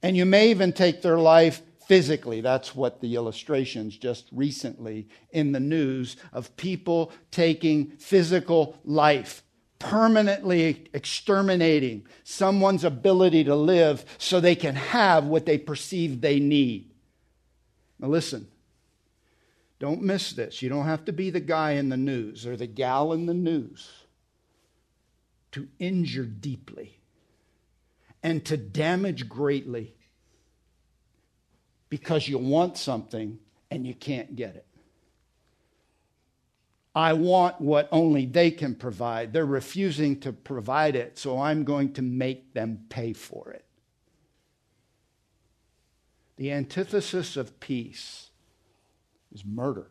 and 0.00 0.16
you 0.16 0.24
may 0.24 0.50
even 0.50 0.72
take 0.72 1.02
their 1.02 1.18
life 1.18 1.60
physically. 1.88 2.40
That's 2.40 2.72
what 2.72 3.00
the 3.00 3.16
illustrations 3.16 3.96
just 3.98 4.28
recently 4.30 5.08
in 5.32 5.50
the 5.50 5.58
news 5.58 6.16
of 6.32 6.56
people 6.56 7.10
taking 7.32 7.90
physical 7.98 8.78
life, 8.84 9.42
permanently 9.80 10.88
exterminating 10.94 12.06
someone's 12.22 12.84
ability 12.84 13.42
to 13.42 13.56
live 13.56 14.04
so 14.16 14.38
they 14.38 14.54
can 14.54 14.76
have 14.76 15.24
what 15.24 15.46
they 15.46 15.58
perceive 15.58 16.20
they 16.20 16.38
need. 16.38 16.92
Now, 17.98 18.06
listen. 18.06 18.46
Don't 19.80 20.02
miss 20.02 20.32
this. 20.32 20.62
You 20.62 20.68
don't 20.68 20.86
have 20.86 21.06
to 21.06 21.12
be 21.12 21.30
the 21.30 21.40
guy 21.40 21.72
in 21.72 21.88
the 21.88 21.96
news 21.96 22.46
or 22.46 22.56
the 22.56 22.68
gal 22.68 23.12
in 23.12 23.26
the 23.26 23.34
news 23.34 24.03
to 25.54 25.68
injure 25.78 26.24
deeply 26.24 26.98
and 28.24 28.44
to 28.44 28.56
damage 28.56 29.28
greatly 29.28 29.94
because 31.88 32.26
you 32.26 32.38
want 32.38 32.76
something 32.76 33.38
and 33.70 33.86
you 33.86 33.94
can't 33.94 34.34
get 34.34 34.56
it. 34.56 34.66
I 36.92 37.12
want 37.12 37.60
what 37.60 37.88
only 37.92 38.26
they 38.26 38.50
can 38.50 38.74
provide. 38.74 39.32
They're 39.32 39.46
refusing 39.46 40.18
to 40.20 40.32
provide 40.32 40.96
it, 40.96 41.18
so 41.18 41.40
I'm 41.40 41.62
going 41.62 41.92
to 41.92 42.02
make 42.02 42.52
them 42.52 42.86
pay 42.88 43.12
for 43.12 43.52
it. 43.52 43.64
The 46.36 46.50
antithesis 46.50 47.36
of 47.36 47.60
peace 47.60 48.30
is 49.32 49.44
murder. 49.44 49.86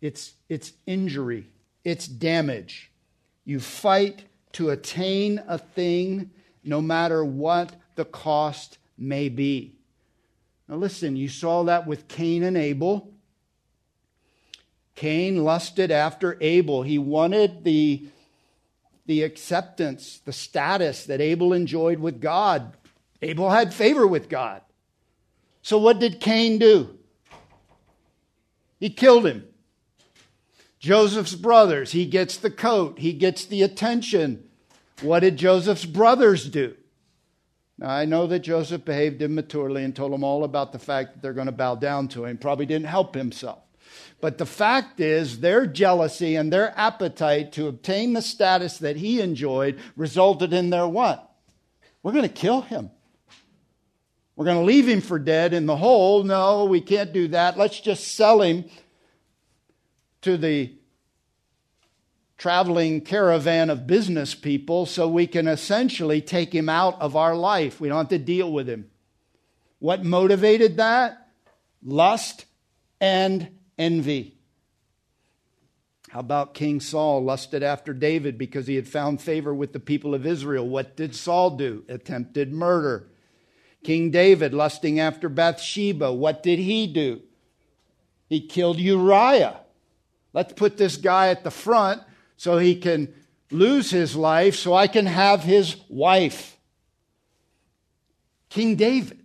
It's, 0.00 0.34
it's 0.48 0.72
injury, 0.86 1.50
it's 1.84 2.08
damage. 2.08 2.90
You 3.46 3.60
fight 3.60 4.24
to 4.52 4.70
attain 4.70 5.40
a 5.46 5.56
thing 5.56 6.32
no 6.64 6.82
matter 6.82 7.24
what 7.24 7.74
the 7.94 8.04
cost 8.04 8.76
may 8.98 9.28
be. 9.28 9.76
Now, 10.68 10.76
listen, 10.76 11.16
you 11.16 11.28
saw 11.28 11.62
that 11.62 11.86
with 11.86 12.08
Cain 12.08 12.42
and 12.42 12.56
Abel. 12.56 13.12
Cain 14.96 15.44
lusted 15.44 15.92
after 15.92 16.36
Abel. 16.40 16.82
He 16.82 16.98
wanted 16.98 17.62
the, 17.62 18.08
the 19.06 19.22
acceptance, 19.22 20.20
the 20.24 20.32
status 20.32 21.04
that 21.04 21.20
Abel 21.20 21.52
enjoyed 21.52 22.00
with 22.00 22.20
God. 22.20 22.76
Abel 23.22 23.48
had 23.48 23.72
favor 23.72 24.06
with 24.06 24.28
God. 24.28 24.60
So 25.62 25.78
what 25.78 26.00
did 26.00 26.20
Cain 26.20 26.58
do? 26.58 26.98
He 28.80 28.90
killed 28.90 29.26
him. 29.26 29.44
Joseph's 30.78 31.34
brothers, 31.34 31.92
he 31.92 32.06
gets 32.06 32.36
the 32.36 32.50
coat, 32.50 32.98
he 32.98 33.12
gets 33.12 33.44
the 33.44 33.62
attention. 33.62 34.48
What 35.00 35.20
did 35.20 35.36
Joseph's 35.36 35.84
brothers 35.84 36.48
do? 36.48 36.76
Now, 37.78 37.90
I 37.90 38.06
know 38.06 38.26
that 38.26 38.40
Joseph 38.40 38.84
behaved 38.84 39.20
immaturely 39.20 39.84
and 39.84 39.94
told 39.94 40.12
them 40.12 40.24
all 40.24 40.44
about 40.44 40.72
the 40.72 40.78
fact 40.78 41.12
that 41.12 41.22
they're 41.22 41.34
going 41.34 41.46
to 41.46 41.52
bow 41.52 41.74
down 41.74 42.08
to 42.08 42.24
him. 42.24 42.38
Probably 42.38 42.64
didn't 42.64 42.86
help 42.86 43.14
himself. 43.14 43.58
But 44.20 44.38
the 44.38 44.46
fact 44.46 44.98
is, 44.98 45.40
their 45.40 45.66
jealousy 45.66 46.36
and 46.36 46.50
their 46.50 46.72
appetite 46.78 47.52
to 47.52 47.68
obtain 47.68 48.14
the 48.14 48.22
status 48.22 48.78
that 48.78 48.96
he 48.96 49.20
enjoyed 49.20 49.78
resulted 49.94 50.54
in 50.54 50.70
their 50.70 50.88
what? 50.88 51.30
We're 52.02 52.12
going 52.12 52.22
to 52.22 52.28
kill 52.28 52.62
him. 52.62 52.90
We're 54.36 54.46
going 54.46 54.58
to 54.58 54.64
leave 54.64 54.88
him 54.88 55.00
for 55.00 55.18
dead 55.18 55.52
in 55.52 55.66
the 55.66 55.76
hole. 55.76 56.22
No, 56.22 56.64
we 56.64 56.80
can't 56.80 57.12
do 57.12 57.28
that. 57.28 57.58
Let's 57.58 57.80
just 57.80 58.14
sell 58.14 58.40
him 58.40 58.64
to 60.22 60.36
the 60.36 60.72
traveling 62.38 63.00
caravan 63.00 63.70
of 63.70 63.86
business 63.86 64.34
people 64.34 64.86
so 64.86 65.08
we 65.08 65.26
can 65.26 65.48
essentially 65.48 66.20
take 66.20 66.54
him 66.54 66.68
out 66.68 67.00
of 67.00 67.16
our 67.16 67.34
life. 67.34 67.80
We 67.80 67.88
don't 67.88 67.98
have 67.98 68.08
to 68.08 68.18
deal 68.18 68.52
with 68.52 68.68
him. 68.68 68.90
What 69.78 70.04
motivated 70.04 70.76
that? 70.76 71.28
Lust 71.82 72.46
and 73.00 73.48
envy. 73.78 74.36
How 76.10 76.20
about 76.20 76.54
King 76.54 76.80
Saul 76.80 77.22
lusted 77.22 77.62
after 77.62 77.92
David 77.92 78.38
because 78.38 78.66
he 78.66 78.76
had 78.76 78.88
found 78.88 79.20
favor 79.20 79.54
with 79.54 79.72
the 79.72 79.80
people 79.80 80.14
of 80.14 80.24
Israel? 80.24 80.66
What 80.66 80.96
did 80.96 81.14
Saul 81.14 81.56
do? 81.56 81.84
Attempted 81.88 82.52
murder. 82.52 83.08
King 83.84 84.10
David 84.10 84.54
lusting 84.54 84.98
after 84.98 85.28
Bathsheba. 85.28 86.12
What 86.12 86.42
did 86.42 86.58
he 86.58 86.86
do? 86.86 87.22
He 88.28 88.40
killed 88.40 88.78
Uriah. 88.78 89.60
Let's 90.36 90.52
put 90.52 90.76
this 90.76 90.98
guy 90.98 91.28
at 91.28 91.44
the 91.44 91.50
front 91.50 92.02
so 92.36 92.58
he 92.58 92.76
can 92.76 93.14
lose 93.50 93.90
his 93.90 94.14
life 94.14 94.54
so 94.54 94.74
I 94.74 94.86
can 94.86 95.06
have 95.06 95.42
his 95.42 95.76
wife. 95.88 96.58
King 98.50 98.76
David. 98.76 99.24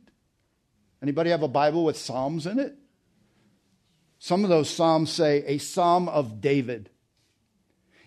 Anybody 1.02 1.32
have 1.32 1.44
a 1.44 1.50
Bible 1.50 1.84
with 1.84 1.98
Psalms 1.98 2.48
in 2.48 2.60
it? 2.60 2.78
Some 4.20 4.46
of 4.46 4.50
those 4.50 4.70
Psalms 4.70 5.12
say 5.12 5.44
a 5.48 5.58
Psalm 5.58 6.08
of 6.08 6.40
David. 6.40 6.90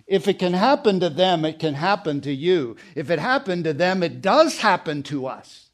If 0.06 0.26
it 0.26 0.38
can 0.38 0.54
happen 0.54 1.00
to 1.00 1.10
them, 1.10 1.44
it 1.44 1.58
can 1.58 1.74
happen 1.74 2.22
to 2.22 2.32
you. 2.32 2.76
If 2.94 3.10
it 3.10 3.18
happened 3.18 3.64
to 3.64 3.74
them, 3.74 4.02
it 4.02 4.22
does 4.22 4.60
happen 4.60 5.02
to 5.04 5.26
us. 5.26 5.68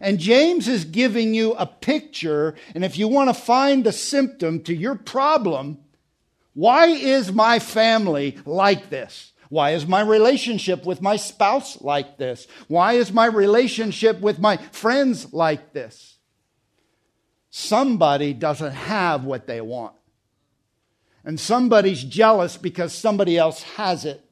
And 0.00 0.18
James 0.18 0.66
is 0.66 0.84
giving 0.84 1.32
you 1.32 1.52
a 1.52 1.66
picture, 1.66 2.56
and 2.74 2.84
if 2.84 2.98
you 2.98 3.06
want 3.06 3.28
to 3.28 3.40
find 3.40 3.84
the 3.84 3.92
symptom 3.92 4.60
to 4.64 4.74
your 4.74 4.96
problem, 4.96 5.78
why 6.54 6.86
is 6.86 7.32
my 7.32 7.58
family 7.58 8.38
like 8.46 8.88
this? 8.88 9.32
Why 9.48 9.72
is 9.72 9.86
my 9.86 10.00
relationship 10.00 10.84
with 10.84 11.02
my 11.02 11.16
spouse 11.16 11.80
like 11.82 12.16
this? 12.16 12.46
Why 12.68 12.94
is 12.94 13.12
my 13.12 13.26
relationship 13.26 14.20
with 14.20 14.38
my 14.38 14.56
friends 14.56 15.32
like 15.32 15.72
this? 15.72 16.18
Somebody 17.50 18.32
doesn't 18.32 18.72
have 18.72 19.24
what 19.24 19.46
they 19.46 19.60
want. 19.60 19.94
And 21.24 21.38
somebody's 21.38 22.02
jealous 22.02 22.56
because 22.56 22.92
somebody 22.92 23.38
else 23.38 23.62
has 23.62 24.04
it 24.04 24.24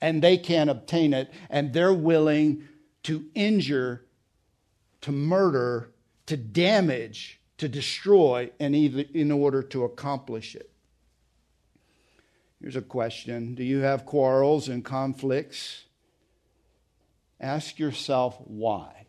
and 0.00 0.22
they 0.22 0.38
can't 0.38 0.70
obtain 0.70 1.12
it, 1.12 1.28
and 1.50 1.72
they're 1.72 1.92
willing 1.92 2.62
to 3.02 3.26
injure, 3.34 4.06
to 5.00 5.10
murder, 5.10 5.92
to 6.26 6.36
damage, 6.36 7.40
to 7.56 7.68
destroy 7.68 8.50
in, 8.60 9.32
order 9.32 9.62
to 9.62 9.84
accomplish 9.84 10.54
it. 10.54 10.70
Here's 12.60 12.76
a 12.76 12.82
question 12.82 13.54
Do 13.54 13.64
you 13.64 13.78
have 13.80 14.04
quarrels 14.04 14.68
and 14.68 14.84
conflicts? 14.84 15.84
Ask 17.40 17.78
yourself 17.78 18.36
why. 18.44 19.06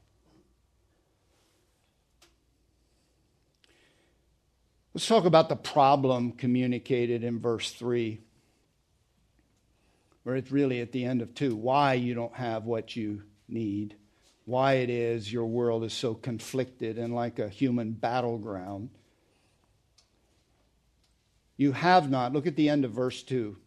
Let's 4.93 5.07
talk 5.07 5.25
about 5.25 5.49
the 5.49 5.55
problem 5.55 6.33
communicated 6.33 7.23
in 7.23 7.39
verse 7.39 7.71
3, 7.71 8.19
where 10.23 10.35
it's 10.35 10.51
really 10.51 10.81
at 10.81 10.91
the 10.91 11.05
end 11.05 11.21
of 11.21 11.33
2. 11.33 11.55
Why 11.55 11.93
you 11.93 12.13
don't 12.13 12.35
have 12.35 12.65
what 12.65 12.95
you 12.95 13.23
need, 13.47 13.95
why 14.45 14.73
it 14.73 14.89
is 14.89 15.31
your 15.31 15.45
world 15.45 15.83
is 15.83 15.93
so 15.93 16.13
conflicted 16.13 16.97
and 16.97 17.15
like 17.15 17.39
a 17.39 17.49
human 17.49 17.91
battleground. 17.93 18.89
You 21.59 21.73
have 21.73 22.09
not. 22.09 22.31
Look 22.31 22.47
at 22.47 22.55
the 22.55 22.69
end 22.69 22.85
of 22.85 22.91
verse 22.91 23.21
2. 23.21 23.57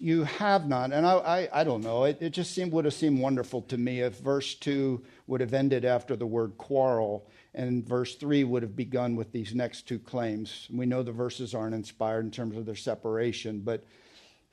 You 0.00 0.24
have 0.24 0.66
not. 0.66 0.92
And 0.92 1.06
I, 1.06 1.12
I, 1.12 1.60
I 1.60 1.62
don't 1.62 1.84
know. 1.84 2.02
It, 2.02 2.18
it 2.20 2.30
just 2.30 2.52
seemed, 2.52 2.72
would 2.72 2.86
have 2.86 2.92
seemed 2.92 3.20
wonderful 3.20 3.62
to 3.62 3.78
me 3.78 4.00
if 4.00 4.18
verse 4.18 4.56
2 4.56 5.00
would 5.28 5.40
have 5.40 5.54
ended 5.54 5.84
after 5.84 6.16
the 6.16 6.26
word 6.26 6.58
quarrel 6.58 7.30
and 7.54 7.86
verse 7.86 8.16
3 8.16 8.42
would 8.42 8.64
have 8.64 8.74
begun 8.74 9.14
with 9.14 9.30
these 9.30 9.54
next 9.54 9.86
two 9.86 10.00
claims. 10.00 10.66
We 10.72 10.86
know 10.86 11.04
the 11.04 11.12
verses 11.12 11.54
aren't 11.54 11.76
inspired 11.76 12.24
in 12.24 12.32
terms 12.32 12.56
of 12.56 12.66
their 12.66 12.74
separation, 12.74 13.60
but 13.60 13.84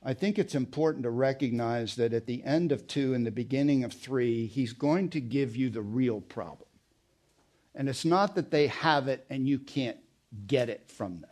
I 0.04 0.14
think 0.14 0.38
it's 0.38 0.54
important 0.54 1.02
to 1.02 1.10
recognize 1.10 1.96
that 1.96 2.14
at 2.14 2.28
the 2.28 2.44
end 2.44 2.72
of 2.72 2.86
2 2.86 3.16
and 3.16 3.26
the 3.26 3.32
beginning 3.32 3.84
of 3.84 3.94
3, 3.94 4.46
he's 4.46 4.74
going 4.74 5.10
to 5.10 5.20
give 5.20 5.56
you 5.56 5.72
the 5.72 5.82
real 5.82 6.22
problem. 6.22 6.70
And 7.74 7.90
it's 7.90 8.06
not 8.06 8.36
that 8.36 8.52
they 8.52 8.68
have 8.68 9.08
it 9.08 9.26
and 9.32 9.48
you 9.48 9.58
can't 9.58 9.98
get 10.48 10.70
it 10.70 10.90
from 10.92 11.22
them. 11.22 11.30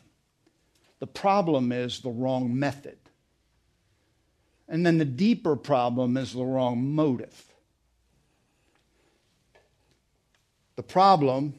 The 1.00 1.08
problem 1.08 1.72
is 1.72 2.00
the 2.00 2.10
wrong 2.10 2.58
method. 2.58 2.98
And 4.68 4.86
then 4.86 4.98
the 4.98 5.06
deeper 5.06 5.56
problem 5.56 6.18
is 6.18 6.34
the 6.34 6.44
wrong 6.44 6.94
motive. 6.94 7.44
The 10.76 10.84
problem 10.84 11.56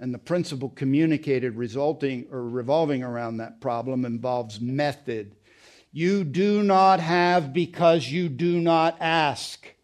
and 0.00 0.12
the 0.12 0.18
principle 0.18 0.68
communicated 0.70 1.56
resulting 1.56 2.26
or 2.30 2.42
revolving 2.42 3.02
around 3.02 3.38
that 3.38 3.60
problem 3.60 4.04
involves 4.04 4.60
method. 4.60 5.34
You 5.92 6.24
do 6.24 6.62
not 6.62 7.00
have 7.00 7.52
because 7.52 8.08
you 8.08 8.28
do 8.28 8.60
not 8.60 8.96
ask. 9.00 9.74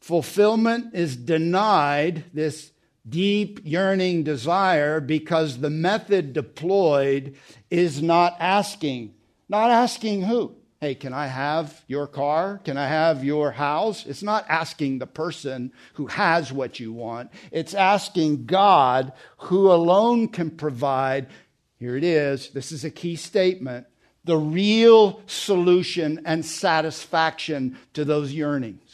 Fulfillment 0.00 0.94
is 0.94 1.16
denied, 1.16 2.24
this 2.34 2.72
deep 3.08 3.60
yearning 3.64 4.22
desire 4.22 5.00
because 5.00 5.58
the 5.58 5.70
method 5.70 6.32
deployed 6.32 7.34
is 7.70 8.02
not 8.02 8.36
asking. 8.38 9.14
Not 9.48 9.70
asking 9.70 10.22
who? 10.22 10.56
Hey, 10.80 10.96
can 10.96 11.12
I 11.12 11.28
have 11.28 11.84
your 11.86 12.08
car? 12.08 12.60
Can 12.64 12.76
I 12.76 12.88
have 12.88 13.22
your 13.22 13.52
house? 13.52 14.04
It's 14.04 14.22
not 14.22 14.44
asking 14.48 14.98
the 14.98 15.06
person 15.06 15.72
who 15.94 16.08
has 16.08 16.52
what 16.52 16.80
you 16.80 16.92
want. 16.92 17.30
It's 17.52 17.72
asking 17.72 18.46
God 18.46 19.12
who 19.36 19.70
alone 19.70 20.26
can 20.26 20.50
provide. 20.50 21.28
Here 21.78 21.96
it 21.96 22.02
is. 22.02 22.48
This 22.48 22.72
is 22.72 22.84
a 22.84 22.90
key 22.90 23.14
statement. 23.14 23.86
The 24.24 24.36
real 24.36 25.22
solution 25.26 26.20
and 26.24 26.44
satisfaction 26.44 27.78
to 27.94 28.04
those 28.04 28.32
yearnings. 28.32 28.91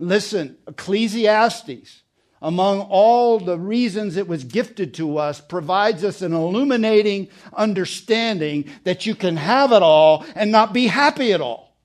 Listen, 0.00 0.56
Ecclesiastes, 0.66 2.02
among 2.40 2.80
all 2.80 3.38
the 3.38 3.58
reasons 3.58 4.16
it 4.16 4.26
was 4.26 4.44
gifted 4.44 4.94
to 4.94 5.18
us, 5.18 5.42
provides 5.42 6.02
us 6.04 6.22
an 6.22 6.32
illuminating 6.32 7.28
understanding 7.52 8.64
that 8.84 9.04
you 9.04 9.14
can 9.14 9.36
have 9.36 9.72
it 9.72 9.82
all 9.82 10.24
and 10.34 10.50
not 10.50 10.72
be 10.72 10.86
happy 10.86 11.34
at 11.34 11.42
all. 11.42 11.76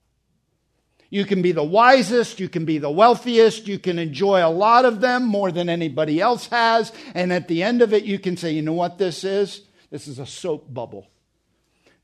You 1.10 1.26
can 1.26 1.42
be 1.42 1.52
the 1.52 1.62
wisest, 1.62 2.40
you 2.40 2.48
can 2.48 2.64
be 2.64 2.78
the 2.78 2.90
wealthiest, 2.90 3.68
you 3.68 3.78
can 3.78 3.98
enjoy 3.98 4.44
a 4.44 4.48
lot 4.48 4.86
of 4.86 5.02
them 5.02 5.26
more 5.26 5.52
than 5.52 5.68
anybody 5.68 6.18
else 6.18 6.46
has, 6.48 6.92
and 7.14 7.34
at 7.34 7.48
the 7.48 7.62
end 7.62 7.82
of 7.82 7.92
it, 7.92 8.04
you 8.04 8.18
can 8.18 8.38
say, 8.38 8.52
you 8.52 8.62
know 8.62 8.72
what 8.72 8.96
this 8.96 9.24
is? 9.24 9.60
This 9.90 10.08
is 10.08 10.18
a 10.18 10.26
soap 10.26 10.72
bubble. 10.72 11.06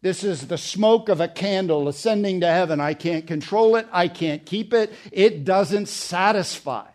This 0.02 0.24
is 0.24 0.48
the 0.48 0.58
smoke 0.58 1.08
of 1.08 1.20
a 1.20 1.28
candle 1.28 1.88
ascending 1.88 2.40
to 2.40 2.48
heaven. 2.48 2.80
I 2.80 2.92
can't 2.92 3.26
control 3.26 3.76
it. 3.76 3.86
I 3.92 4.08
can't 4.08 4.44
keep 4.44 4.74
it. 4.74 4.92
It 5.12 5.44
doesn't 5.44 5.86
satisfy. 5.86 6.88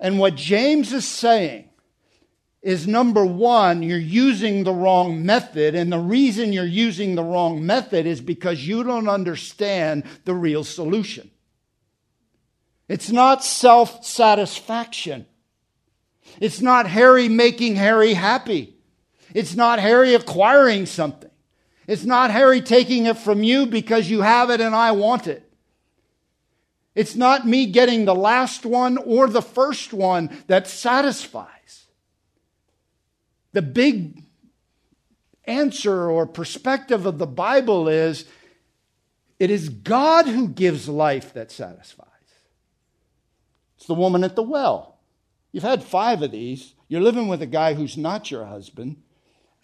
And 0.00 0.18
what 0.18 0.34
James 0.34 0.92
is 0.92 1.06
saying 1.06 1.68
is 2.62 2.88
number 2.88 3.24
one, 3.24 3.82
you're 3.82 3.98
using 3.98 4.64
the 4.64 4.72
wrong 4.72 5.24
method. 5.26 5.74
And 5.74 5.92
the 5.92 5.98
reason 5.98 6.54
you're 6.54 6.64
using 6.64 7.14
the 7.14 7.22
wrong 7.22 7.64
method 7.66 8.06
is 8.06 8.22
because 8.22 8.66
you 8.66 8.82
don't 8.82 9.08
understand 9.08 10.04
the 10.24 10.34
real 10.34 10.64
solution. 10.64 11.30
It's 12.88 13.10
not 13.10 13.44
self 13.44 14.04
satisfaction. 14.06 15.26
It's 16.40 16.62
not 16.62 16.86
Harry 16.86 17.28
making 17.28 17.76
Harry 17.76 18.14
happy. 18.14 18.73
It's 19.34 19.54
not 19.54 19.80
Harry 19.80 20.14
acquiring 20.14 20.86
something. 20.86 21.30
It's 21.86 22.04
not 22.04 22.30
Harry 22.30 22.62
taking 22.62 23.06
it 23.06 23.18
from 23.18 23.42
you 23.42 23.66
because 23.66 24.08
you 24.08 24.22
have 24.22 24.48
it 24.48 24.60
and 24.60 24.74
I 24.74 24.92
want 24.92 25.26
it. 25.26 25.42
It's 26.94 27.16
not 27.16 27.46
me 27.46 27.66
getting 27.66 28.04
the 28.04 28.14
last 28.14 28.64
one 28.64 28.96
or 28.96 29.26
the 29.26 29.42
first 29.42 29.92
one 29.92 30.30
that 30.46 30.68
satisfies. 30.68 31.86
The 33.52 33.62
big 33.62 34.22
answer 35.44 36.08
or 36.08 36.26
perspective 36.26 37.04
of 37.04 37.18
the 37.18 37.26
Bible 37.26 37.88
is 37.88 38.24
it 39.38 39.50
is 39.50 39.68
God 39.68 40.26
who 40.26 40.48
gives 40.48 40.88
life 40.88 41.34
that 41.34 41.50
satisfies. 41.50 42.08
It's 43.76 43.86
the 43.86 43.94
woman 43.94 44.24
at 44.24 44.36
the 44.36 44.42
well. 44.42 44.98
You've 45.52 45.64
had 45.64 45.82
five 45.82 46.22
of 46.22 46.30
these. 46.30 46.74
You're 46.88 47.00
living 47.00 47.28
with 47.28 47.42
a 47.42 47.46
guy 47.46 47.74
who's 47.74 47.96
not 47.96 48.30
your 48.30 48.44
husband, 48.44 48.96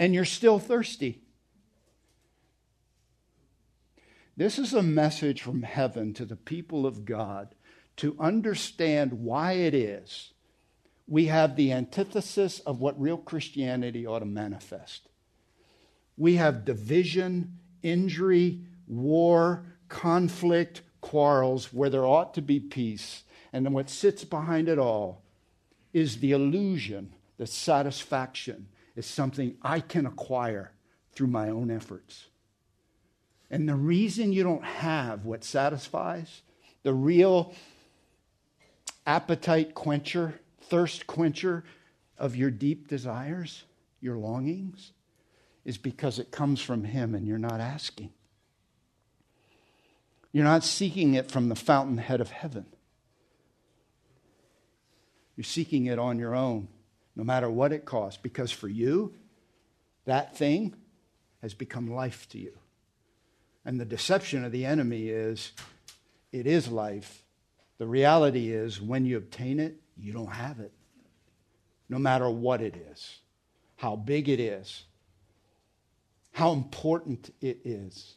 and 0.00 0.12
you're 0.14 0.24
still 0.24 0.58
thirsty. 0.58 1.20
This 4.36 4.58
is 4.58 4.72
a 4.72 4.82
message 4.82 5.42
from 5.42 5.62
heaven 5.62 6.14
to 6.14 6.24
the 6.24 6.36
people 6.36 6.86
of 6.86 7.04
God 7.04 7.54
to 7.98 8.16
understand 8.18 9.12
why 9.12 9.52
it 9.52 9.74
is 9.74 10.32
we 11.10 11.26
have 11.26 11.56
the 11.56 11.72
antithesis 11.72 12.60
of 12.60 12.80
what 12.80 12.98
real 12.98 13.18
Christianity 13.18 14.06
ought 14.06 14.20
to 14.20 14.24
manifest. 14.24 15.08
We 16.16 16.36
have 16.36 16.64
division, 16.64 17.58
injury, 17.82 18.60
war, 18.86 19.66
conflict, 19.88 20.82
quarrels 21.00 21.72
where 21.72 21.90
there 21.90 22.06
ought 22.06 22.32
to 22.34 22.42
be 22.42 22.60
peace. 22.60 23.24
And 23.52 23.66
then 23.66 23.72
what 23.72 23.90
sits 23.90 24.22
behind 24.22 24.68
it 24.68 24.78
all 24.78 25.24
is 25.92 26.18
the 26.18 26.30
illusion 26.30 27.12
the 27.38 27.46
satisfaction 27.46 28.68
is 29.00 29.06
something 29.06 29.56
I 29.62 29.80
can 29.80 30.04
acquire 30.04 30.72
through 31.12 31.28
my 31.28 31.48
own 31.48 31.70
efforts. 31.70 32.26
And 33.50 33.66
the 33.66 33.74
reason 33.74 34.30
you 34.30 34.42
don't 34.42 34.62
have 34.62 35.24
what 35.24 35.42
satisfies, 35.42 36.42
the 36.82 36.92
real 36.92 37.54
appetite 39.06 39.74
quencher, 39.74 40.38
thirst 40.60 41.06
quencher 41.06 41.64
of 42.18 42.36
your 42.36 42.50
deep 42.50 42.88
desires, 42.88 43.64
your 44.02 44.18
longings, 44.18 44.92
is 45.64 45.78
because 45.78 46.18
it 46.18 46.30
comes 46.30 46.60
from 46.60 46.84
Him 46.84 47.14
and 47.14 47.26
you're 47.26 47.38
not 47.38 47.58
asking. 47.58 48.12
You're 50.30 50.44
not 50.44 50.62
seeking 50.62 51.14
it 51.14 51.30
from 51.30 51.48
the 51.48 51.56
fountainhead 51.56 52.20
of 52.20 52.30
heaven. 52.30 52.66
You're 55.36 55.44
seeking 55.44 55.86
it 55.86 55.98
on 55.98 56.18
your 56.18 56.34
own, 56.34 56.68
no 57.16 57.24
matter 57.24 57.50
what 57.50 57.72
it 57.72 57.84
costs, 57.84 58.20
because 58.22 58.50
for 58.50 58.68
you, 58.68 59.14
that 60.04 60.36
thing 60.36 60.74
has 61.42 61.54
become 61.54 61.92
life 61.92 62.28
to 62.30 62.38
you. 62.38 62.56
And 63.64 63.80
the 63.80 63.84
deception 63.84 64.44
of 64.44 64.52
the 64.52 64.64
enemy 64.64 65.08
is 65.08 65.52
it 66.32 66.46
is 66.46 66.68
life. 66.68 67.24
The 67.78 67.86
reality 67.86 68.50
is 68.50 68.80
when 68.80 69.04
you 69.04 69.16
obtain 69.16 69.60
it, 69.60 69.76
you 69.96 70.12
don't 70.12 70.32
have 70.32 70.60
it. 70.60 70.72
No 71.88 71.98
matter 71.98 72.28
what 72.30 72.60
it 72.60 72.76
is, 72.90 73.18
how 73.76 73.96
big 73.96 74.28
it 74.28 74.40
is, 74.40 74.84
how 76.32 76.52
important 76.52 77.34
it 77.40 77.60
is. 77.64 78.14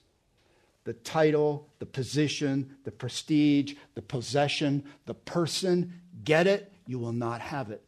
The 0.83 0.93
title, 0.93 1.69
the 1.79 1.85
position, 1.85 2.75
the 2.83 2.91
prestige, 2.91 3.75
the 3.95 4.01
possession, 4.01 4.83
the 5.05 5.13
person, 5.13 6.01
get 6.23 6.45
it, 6.45 6.71
you 6.85 6.99
will 6.99 7.13
not 7.13 7.41
have 7.41 7.71
it. 7.71 7.83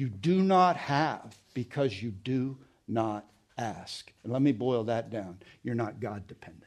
You 0.00 0.08
do 0.08 0.40
not 0.40 0.78
have 0.78 1.36
because 1.52 2.02
you 2.02 2.10
do 2.10 2.56
not 2.88 3.26
ask. 3.58 4.10
And 4.24 4.32
let 4.32 4.40
me 4.40 4.50
boil 4.50 4.84
that 4.84 5.10
down. 5.10 5.40
You're 5.62 5.74
not 5.74 6.00
God 6.00 6.26
dependent. 6.26 6.64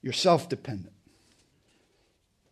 You're 0.00 0.12
self 0.12 0.48
dependent. 0.48 0.92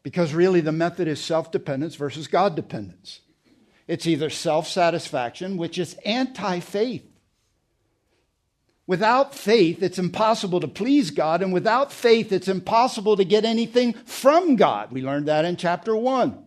Because 0.03 0.35
really, 0.35 0.61
the 0.61 0.73
method 0.73 1.07
is 1.07 1.23
self 1.23 1.53
dependence 1.53 1.95
versus 1.95 2.27
God 2.27 2.57
dependence. 2.57 3.21
It's 3.87 4.09
either 4.09 4.29
self 4.29 4.67
satisfaction, 4.67 5.57
which 5.57 5.79
is 5.79 5.95
anti 6.05 6.59
faith. 6.59 7.09
Without 8.89 9.33
faith, 9.33 9.81
it's 9.81 10.01
impossible 10.01 10.59
to 10.59 10.67
please 10.67 11.13
God, 11.13 11.41
and 11.41 11.53
without 11.53 11.93
faith, 11.93 12.33
it's 12.33 12.49
impossible 12.49 13.17
to 13.17 13.25
get 13.25 13.45
anything 13.45 13.93
from 13.93 14.57
God. 14.57 14.91
We 14.91 15.03
learned 15.03 15.29
that 15.29 15.45
in 15.45 15.55
chapter 15.55 15.95
1. 15.95 16.44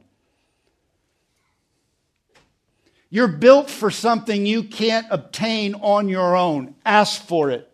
You're 3.09 3.27
built 3.27 3.69
for 3.69 3.89
something 3.89 4.45
you 4.45 4.63
can't 4.63 5.07
obtain 5.09 5.75
on 5.75 6.09
your 6.09 6.35
own. 6.35 6.75
Ask 6.85 7.21
for 7.21 7.49
it. 7.51 7.67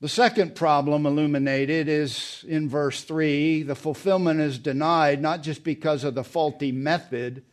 The 0.00 0.08
second 0.08 0.56
problem 0.56 1.06
illuminated 1.06 1.88
is 1.88 2.44
in 2.48 2.68
verse 2.68 3.04
3 3.04 3.62
the 3.62 3.76
fulfillment 3.76 4.40
is 4.40 4.58
denied 4.58 5.22
not 5.22 5.44
just 5.44 5.62
because 5.62 6.02
of 6.02 6.16
the 6.16 6.24
faulty 6.24 6.72
method, 6.72 7.44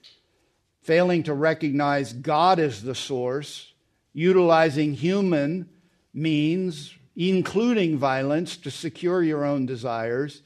failing 0.82 1.22
to 1.24 1.34
recognize 1.36 2.12
God 2.14 2.58
as 2.58 2.82
the 2.82 2.96
source, 2.96 3.74
utilizing 4.14 4.96
human 4.96 5.70
means, 6.12 6.96
including 7.16 8.00
violence, 8.00 8.58
to 8.58 8.72
secure 8.72 9.22
your 9.22 9.46
own 9.46 9.68
desires. 9.68 10.42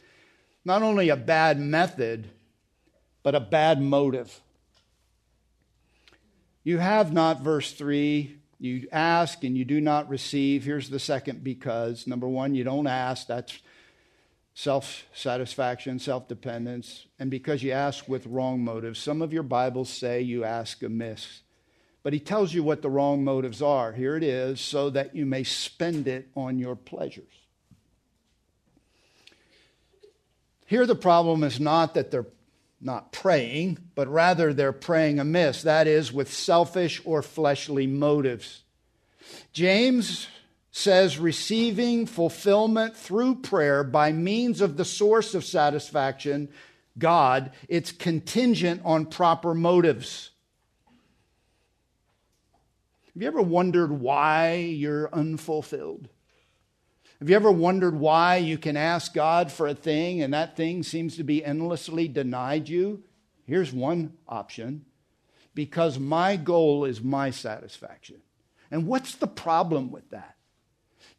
Not 0.65 0.81
only 0.81 1.07
a 1.07 1.15
bad 1.15 1.57
method, 1.57 2.29
but 3.21 3.35
a 3.35 3.39
bad 3.39 3.81
motive. 3.81 4.41
You 6.63 6.77
have 6.77 7.11
not, 7.11 7.41
verse 7.41 7.73
3, 7.73 8.37
you 8.59 8.87
ask 8.91 9.43
and 9.43 9.57
you 9.57 9.65
do 9.65 9.81
not 9.81 10.07
receive. 10.07 10.63
Here's 10.63 10.89
the 10.89 10.99
second 10.99 11.43
because. 11.43 12.07
Number 12.07 12.27
one, 12.27 12.55
you 12.55 12.63
don't 12.63 12.87
ask. 12.87 13.27
That's 13.27 13.59
self 14.53 15.05
satisfaction, 15.13 15.99
self 15.99 16.27
dependence. 16.27 17.05
And 17.19 17.29
because 17.29 17.63
you 17.63 17.71
ask 17.71 18.07
with 18.07 18.25
wrong 18.25 18.63
motives. 18.63 18.99
Some 18.99 19.21
of 19.21 19.33
your 19.33 19.43
Bibles 19.43 19.89
say 19.89 20.21
you 20.21 20.45
ask 20.45 20.81
amiss. 20.81 21.41
But 22.03 22.13
he 22.13 22.19
tells 22.19 22.53
you 22.53 22.63
what 22.63 22.81
the 22.81 22.89
wrong 22.89 23.23
motives 23.23 23.61
are. 23.61 23.93
Here 23.93 24.15
it 24.15 24.23
is 24.23 24.59
so 24.59 24.89
that 24.91 25.15
you 25.15 25.25
may 25.25 25.43
spend 25.43 26.07
it 26.07 26.29
on 26.35 26.59
your 26.59 26.75
pleasures. 26.75 27.33
Here, 30.65 30.85
the 30.85 30.95
problem 30.95 31.43
is 31.43 31.59
not 31.59 31.93
that 31.93 32.11
they're 32.11 32.25
not 32.83 33.11
praying, 33.11 33.77
but 33.95 34.07
rather 34.07 34.53
they're 34.53 34.71
praying 34.71 35.19
amiss, 35.19 35.63
that 35.63 35.87
is, 35.87 36.11
with 36.11 36.31
selfish 36.31 37.01
or 37.05 37.21
fleshly 37.21 37.87
motives. 37.87 38.63
James 39.51 40.27
says 40.71 41.19
receiving 41.19 42.05
fulfillment 42.05 42.95
through 42.95 43.35
prayer 43.35 43.83
by 43.83 44.11
means 44.11 44.59
of 44.59 44.75
the 44.75 44.85
source 44.85 45.35
of 45.35 45.43
satisfaction, 45.43 46.49
God, 46.97 47.51
it's 47.67 47.91
contingent 47.91 48.81
on 48.83 49.05
proper 49.05 49.53
motives. 49.53 50.31
Have 53.13 53.21
you 53.21 53.27
ever 53.27 53.41
wondered 53.41 53.91
why 53.91 54.55
you're 54.55 55.13
unfulfilled? 55.13 56.09
Have 57.23 57.29
you 57.29 57.37
ever 57.37 57.53
wondered 57.53 57.97
why 57.97 58.35
you 58.35 58.57
can 58.57 58.75
ask 58.75 59.13
God 59.13 59.49
for 59.49 59.65
a 59.65 59.73
thing 59.73 60.21
and 60.21 60.33
that 60.33 60.57
thing 60.57 60.83
seems 60.83 61.15
to 61.15 61.23
be 61.23 61.41
endlessly 61.41 62.09
denied 62.09 62.67
you? 62.67 63.01
Here's 63.45 63.71
one 63.71 64.17
option 64.27 64.83
because 65.55 65.97
my 65.97 66.35
goal 66.35 66.83
is 66.83 67.01
my 67.01 67.29
satisfaction. 67.29 68.17
And 68.69 68.87
what's 68.87 69.15
the 69.15 69.27
problem 69.27 69.89
with 69.89 70.09
that? 70.09 70.35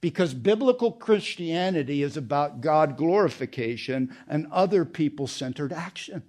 Because 0.02 0.34
biblical 0.34 0.92
Christianity 0.92 2.02
is 2.02 2.18
about 2.18 2.60
God 2.60 2.98
glorification 2.98 4.14
and 4.28 4.46
other 4.52 4.84
people 4.84 5.26
centered 5.26 5.72
action. 5.72 6.22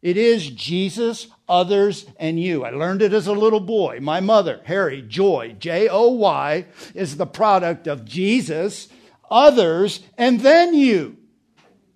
It 0.00 0.16
is 0.16 0.48
Jesus, 0.48 1.26
others, 1.48 2.06
and 2.18 2.40
you. 2.40 2.64
I 2.64 2.70
learned 2.70 3.02
it 3.02 3.12
as 3.12 3.26
a 3.26 3.32
little 3.32 3.60
boy. 3.60 3.98
My 4.00 4.20
mother, 4.20 4.60
Harry 4.64 5.02
Joy, 5.02 5.56
J 5.58 5.88
O 5.88 6.08
Y, 6.08 6.66
is 6.94 7.16
the 7.16 7.26
product 7.26 7.88
of 7.88 8.04
Jesus, 8.04 8.88
others, 9.30 10.00
and 10.16 10.40
then 10.40 10.72
you. 10.72 11.16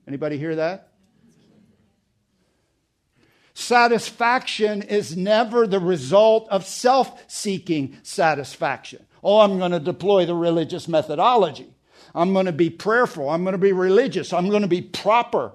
Anybody 0.09 0.37
hear 0.37 0.57
that? 0.57 0.89
Satisfaction 3.55 4.83
is 4.83 5.17
never 5.17 5.67
the 5.67 5.79
result 5.79 6.49
of 6.49 6.67
self 6.67 7.23
seeking 7.31 7.97
satisfaction. 8.03 9.07
Oh, 9.23 9.41
I'm 9.41 9.59
going 9.59 9.71
to 9.71 9.79
deploy 9.79 10.27
the 10.27 10.35
religious 10.35 10.89
methodology. 10.89 11.73
I'm 12.15 12.33
going 12.33 12.47
to 12.47 12.53
be 12.53 12.71
prayerful. 12.71 13.31
I'm 13.31 13.45
going 13.45 13.53
to 13.53 13.59
be 13.59 13.73
religious. 13.73 14.33
I'm 14.33 14.49
going 14.49 14.63
to 14.63 14.69
be 14.69 14.83
proper 14.83 15.53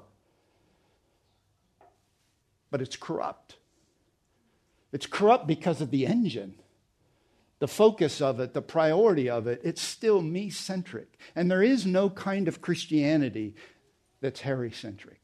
but 2.72 2.82
it's 2.82 2.96
corrupt. 2.96 3.58
It's 4.92 5.06
corrupt 5.06 5.48
because 5.48 5.82
of 5.82 5.92
the 5.92 6.06
engine, 6.06 6.56
the 7.60 7.68
focus 7.68 8.22
of 8.22 8.40
it, 8.40 8.54
the 8.54 8.62
priority 8.62 9.30
of 9.30 9.48
it. 9.48 9.62
It's 9.64 9.82
still 9.82 10.22
me 10.22 10.50
centric. 10.50 11.18
And 11.36 11.52
there 11.52 11.64
is 11.64 11.86
no 11.86 12.10
kind 12.10 12.48
of 12.48 12.62
Christianity 12.62 13.56
that's 14.22 14.42
Harry 14.42 14.72
centric. 14.72 15.22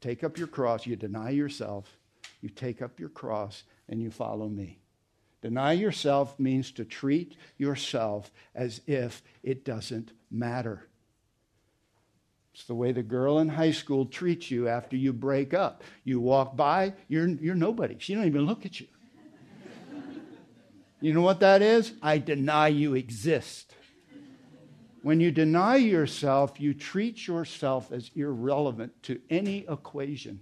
Take 0.00 0.24
up 0.24 0.38
your 0.38 0.48
cross, 0.48 0.86
you 0.86 0.96
deny 0.96 1.30
yourself, 1.30 1.96
you 2.40 2.48
take 2.48 2.82
up 2.82 2.98
your 2.98 3.08
cross 3.08 3.62
and 3.88 4.02
you 4.02 4.10
follow 4.10 4.48
me. 4.48 4.80
Deny 5.42 5.72
yourself 5.72 6.38
means 6.38 6.70
to 6.72 6.84
treat 6.84 7.36
yourself 7.56 8.32
as 8.54 8.80
if 8.86 9.22
it 9.42 9.64
doesn't 9.64 10.12
matter. 10.30 10.88
It's 12.54 12.64
the 12.64 12.74
way 12.74 12.92
the 12.92 13.02
girl 13.02 13.38
in 13.38 13.48
high 13.48 13.70
school 13.70 14.04
treats 14.04 14.50
you 14.50 14.68
after 14.68 14.96
you 14.96 15.12
break 15.12 15.54
up. 15.54 15.82
You 16.04 16.20
walk 16.20 16.54
by, 16.54 16.94
you're, 17.08 17.28
you're 17.28 17.54
nobody. 17.54 17.96
She 17.98 18.14
don't 18.14 18.26
even 18.26 18.44
look 18.44 18.66
at 18.66 18.78
you. 18.78 18.86
you 21.00 21.14
know 21.14 21.22
what 21.22 21.40
that 21.40 21.62
is? 21.62 21.92
I 22.02 22.18
deny 22.18 22.68
you 22.68 22.94
exist. 22.94 23.74
When 25.02 25.18
you 25.18 25.32
deny 25.32 25.76
yourself, 25.76 26.60
you 26.60 26.74
treat 26.74 27.26
yourself 27.26 27.90
as 27.90 28.10
irrelevant 28.14 29.02
to 29.04 29.20
any 29.30 29.64
equation. 29.68 30.40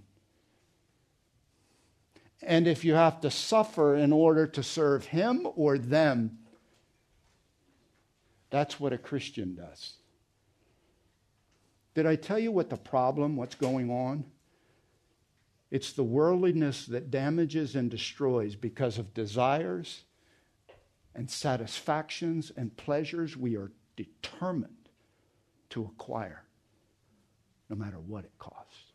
And 2.43 2.67
if 2.67 2.83
you 2.83 2.93
have 2.93 3.21
to 3.21 3.31
suffer 3.31 3.95
in 3.95 4.11
order 4.11 4.47
to 4.47 4.63
serve 4.63 5.05
him 5.05 5.47
or 5.55 5.77
them, 5.77 6.39
that's 8.49 8.79
what 8.79 8.93
a 8.93 8.97
Christian 8.97 9.55
does. 9.55 9.93
Did 11.93 12.05
I 12.05 12.15
tell 12.15 12.39
you 12.39 12.51
what 12.51 12.69
the 12.69 12.77
problem, 12.77 13.35
what's 13.35 13.55
going 13.55 13.89
on? 13.89 14.23
It's 15.69 15.93
the 15.93 16.03
worldliness 16.03 16.85
that 16.87 17.11
damages 17.11 17.75
and 17.75 17.89
destroys 17.89 18.55
because 18.55 18.97
of 18.97 19.13
desires 19.13 20.03
and 21.15 21.29
satisfactions 21.29 22.51
and 22.55 22.75
pleasures 22.75 23.35
we 23.35 23.55
are 23.55 23.71
determined 23.95 24.89
to 25.69 25.83
acquire, 25.83 26.43
no 27.69 27.75
matter 27.75 27.99
what 27.99 28.25
it 28.25 28.37
costs. 28.37 28.91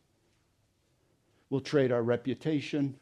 We'll 1.48 1.60
trade 1.60 1.92
our 1.92 2.02
reputation, 2.02 2.98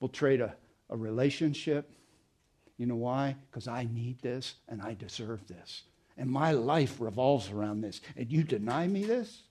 we'll 0.00 0.08
trade 0.08 0.40
a, 0.40 0.54
a 0.90 0.96
relationship. 0.96 1.92
You 2.78 2.86
know 2.86 2.96
why? 2.96 3.36
Because 3.50 3.66
I 3.66 3.88
need 3.92 4.20
this 4.22 4.54
and 4.68 4.80
I 4.80 4.94
deserve 4.94 5.46
this 5.48 5.82
and 6.18 6.28
my 6.28 6.50
life 6.50 7.00
revolves 7.00 7.48
around 7.50 7.80
this, 7.80 8.00
and 8.16 8.30
you 8.30 8.42
deny 8.42 8.86
me 8.86 9.04
this, 9.04 9.42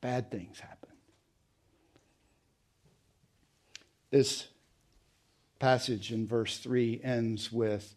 bad 0.00 0.30
things 0.30 0.58
happen. 0.58 0.90
This 4.10 4.48
passage 5.60 6.12
in 6.12 6.26
verse 6.26 6.58
3 6.58 7.00
ends 7.02 7.50
with 7.52 7.94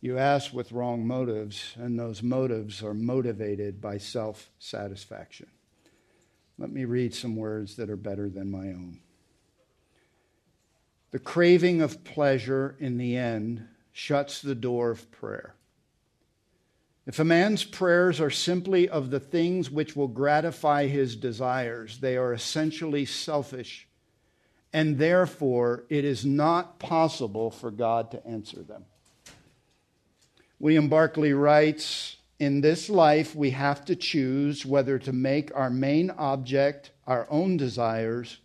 You 0.00 0.18
ask 0.18 0.52
with 0.52 0.72
wrong 0.72 1.06
motives, 1.06 1.74
and 1.76 1.98
those 1.98 2.22
motives 2.22 2.82
are 2.82 2.94
motivated 2.94 3.80
by 3.80 3.98
self 3.98 4.50
satisfaction. 4.58 5.46
Let 6.58 6.70
me 6.70 6.84
read 6.84 7.14
some 7.14 7.36
words 7.36 7.76
that 7.76 7.90
are 7.90 7.96
better 7.96 8.28
than 8.28 8.50
my 8.50 8.68
own. 8.68 9.00
The 11.12 11.18
craving 11.18 11.80
of 11.80 12.04
pleasure 12.04 12.76
in 12.78 12.98
the 12.98 13.16
end 13.16 13.66
shuts 13.92 14.42
the 14.42 14.54
door 14.54 14.90
of 14.90 15.10
prayer. 15.10 15.54
If 17.04 17.18
a 17.18 17.24
man's 17.24 17.64
prayers 17.64 18.20
are 18.20 18.30
simply 18.30 18.88
of 18.88 19.10
the 19.10 19.18
things 19.18 19.70
which 19.70 19.96
will 19.96 20.08
gratify 20.08 20.86
his 20.86 21.16
desires, 21.16 21.98
they 21.98 22.16
are 22.16 22.32
essentially 22.32 23.04
selfish, 23.04 23.88
and 24.72 24.98
therefore 24.98 25.84
it 25.88 26.04
is 26.04 26.24
not 26.24 26.78
possible 26.78 27.50
for 27.50 27.72
God 27.72 28.12
to 28.12 28.24
answer 28.24 28.62
them. 28.62 28.84
William 30.60 30.88
Barclay 30.88 31.32
writes 31.32 32.18
In 32.38 32.60
this 32.60 32.88
life, 32.88 33.34
we 33.34 33.50
have 33.50 33.84
to 33.86 33.96
choose 33.96 34.64
whether 34.64 34.96
to 35.00 35.12
make 35.12 35.52
our 35.56 35.70
main 35.70 36.10
object 36.10 36.92
our 37.04 37.26
own 37.28 37.56
desires 37.56 38.38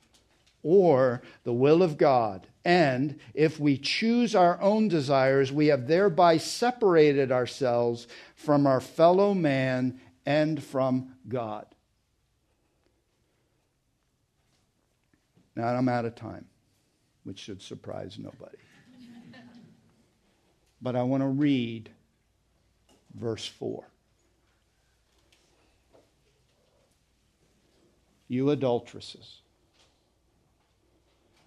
or 0.63 1.21
the 1.43 1.53
will 1.53 1.83
of 1.83 1.99
God. 1.99 2.47
And 2.67 3.21
if 3.33 3.61
we 3.61 3.77
choose 3.77 4.35
our 4.35 4.59
own 4.59 4.89
desires, 4.89 5.53
we 5.53 5.67
have 5.67 5.87
thereby 5.87 6.35
separated 6.35 7.31
ourselves 7.31 8.09
from 8.35 8.67
our 8.67 8.81
fellow 8.81 9.33
man 9.33 10.01
and 10.25 10.61
from 10.61 11.15
God. 11.29 11.65
Now 15.55 15.67
I'm 15.67 15.87
out 15.87 16.03
of 16.03 16.15
time, 16.15 16.43
which 17.23 17.39
should 17.39 17.61
surprise 17.61 18.17
nobody. 18.19 18.57
but 20.81 20.97
I 20.97 21.03
want 21.03 21.23
to 21.23 21.29
read 21.29 21.89
verse 23.15 23.47
4. 23.47 23.85
You 28.27 28.49
adulteresses. 28.49 29.39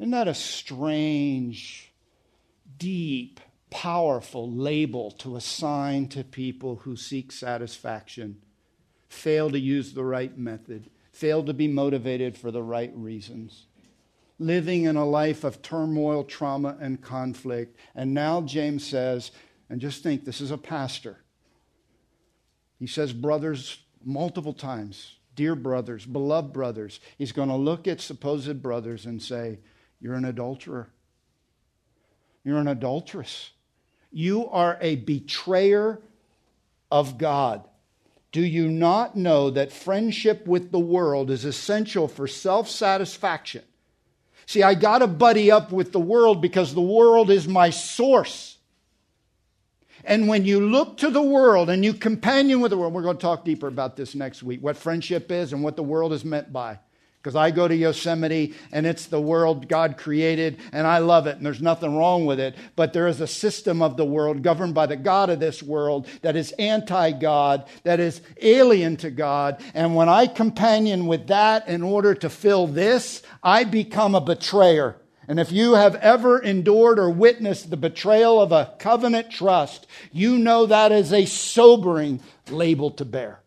Isn't 0.01 0.13
that 0.13 0.29
a 0.29 0.35
strange, 0.35 1.93
deep, 2.79 3.39
powerful 3.69 4.51
label 4.51 5.11
to 5.11 5.37
assign 5.37 6.09
to 6.09 6.25
people 6.25 6.77
who 6.77 6.97
seek 6.97 7.31
satisfaction, 7.31 8.41
fail 9.11 9.51
to 9.51 9.61
use 9.61 9.93
the 9.93 10.03
right 10.03 10.37
method, 10.39 10.89
fail 11.13 11.45
to 11.45 11.53
be 11.53 11.69
motivated 11.69 12.39
for 12.39 12.51
the 12.51 12.63
right 12.63 12.91
reasons? 12.97 13.67
Living 14.39 14.85
in 14.85 14.97
a 14.97 15.05
life 15.05 15.45
of 15.45 15.61
turmoil, 15.61 16.25
trauma, 16.25 16.79
and 16.81 17.03
conflict. 17.03 17.77
And 17.95 18.15
now 18.15 18.41
James 18.41 18.87
says, 18.87 19.33
and 19.69 19.83
just 19.83 20.03
think 20.03 20.25
this 20.25 20.41
is 20.41 20.51
a 20.51 20.57
pastor. 20.57 21.19
He 22.79 22.87
says, 22.87 23.13
brothers, 23.13 23.81
multiple 24.03 24.55
times, 24.55 25.17
dear 25.35 25.55
brothers, 25.55 26.07
beloved 26.07 26.55
brothers. 26.55 27.01
He's 27.19 27.33
going 27.33 27.51
to 27.51 27.55
look 27.55 27.87
at 27.87 28.01
supposed 28.01 28.63
brothers 28.63 29.05
and 29.05 29.21
say, 29.21 29.59
you're 30.01 30.15
an 30.15 30.25
adulterer. 30.25 30.89
You're 32.45 32.59
an 32.59 32.69
adulteress. 32.69 33.51
You 34.11 34.49
are 34.49 34.79
a 34.81 34.97
betrayer 34.97 36.01
of 36.91 37.19
God. 37.19 37.67
Do 38.33 38.41
you 38.41 38.69
not 38.69 39.17
know 39.17 39.51
that 39.51 39.73
friendship 39.73 40.47
with 40.47 40.71
the 40.71 40.79
world 40.79 41.31
is 41.31 41.45
essential 41.45 42.09
for 42.09 42.27
self 42.27 42.69
satisfaction? 42.69 43.63
See, 44.47 44.63
I 44.63 44.75
got 44.75 44.99
to 44.99 45.07
buddy 45.07 45.51
up 45.51 45.71
with 45.71 45.93
the 45.93 46.01
world 46.01 46.41
because 46.41 46.75
the 46.75 46.81
world 46.81 47.31
is 47.31 47.47
my 47.47 47.71
source. 47.71 48.57
And 50.05 50.29
when 50.29 50.45
you 50.45 50.61
look 50.61 50.97
to 50.99 51.11
the 51.11 51.23
world 51.23 51.69
and 51.69 51.85
you 51.85 51.93
companion 51.93 52.61
with 52.61 52.71
the 52.71 52.79
world, 52.79 52.95
we're 52.95 53.03
going 53.03 53.17
to 53.17 53.21
talk 53.21 53.45
deeper 53.45 53.69
about 53.69 53.97
this 53.97 54.15
next 54.15 54.43
week 54.43 54.63
what 54.63 54.77
friendship 54.77 55.31
is 55.31 55.53
and 55.53 55.63
what 55.63 55.77
the 55.77 55.83
world 55.83 56.13
is 56.13 56.25
meant 56.25 56.53
by. 56.53 56.79
Because 57.23 57.37
I 57.37 57.51
go 57.51 57.69
to 57.69 57.77
Yosemite 57.77 58.55
and 58.73 58.87
it's 58.87 59.05
the 59.05 59.21
world 59.21 59.69
God 59.69 59.99
created 59.99 60.59
and 60.73 60.87
I 60.87 60.99
love 60.99 61.27
it 61.27 61.37
and 61.37 61.45
there's 61.45 61.61
nothing 61.61 61.95
wrong 61.95 62.25
with 62.25 62.41
it. 62.41 62.55
But 62.77 62.95
there 62.95 63.09
is 63.09 63.21
a 63.21 63.27
system 63.27 63.83
of 63.83 63.99
the 63.99 64.07
world 64.07 64.43
governed 64.43 64.73
by 64.75 64.87
the 64.87 64.97
God 64.97 65.29
of 65.29 65.39
this 65.39 65.63
world 65.63 66.09
that 66.23 66.35
is 66.35 66.53
anti 66.53 67.13
God, 67.13 67.69
that 67.83 68.01
is 68.01 68.23
alien 68.41 68.97
to 68.99 69.11
God. 69.11 69.63
And 69.75 69.95
when 69.95 70.09
I 70.09 70.29
companion 70.29 71.07
with 71.07 71.27
that 71.27 71.69
in 71.69 71.83
order 71.83 72.15
to 72.15 72.31
fill 72.31 72.67
this, 72.67 73.23
I 73.43 73.65
become 73.65 74.15
a 74.15 74.21
betrayer. 74.23 74.97
And 75.29 75.39
if 75.39 75.53
you 75.53 75.75
have 75.75 75.97
ever 75.97 76.39
endured 76.39 76.99
or 76.99 77.11
witnessed 77.11 77.69
the 77.69 77.77
betrayal 77.77 78.41
of 78.41 78.51
a 78.51 78.75
covenant 78.79 79.31
trust, 79.31 79.87
you 80.11 80.39
know 80.39 80.65
that 80.67 80.91
is 80.91 81.13
a 81.13 81.27
sobering 81.27 82.21
label 82.49 82.91
to 82.93 83.05
bear. 83.05 83.41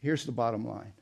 Here's 0.00 0.26
the 0.26 0.32
bottom 0.32 0.68
line 0.68 0.92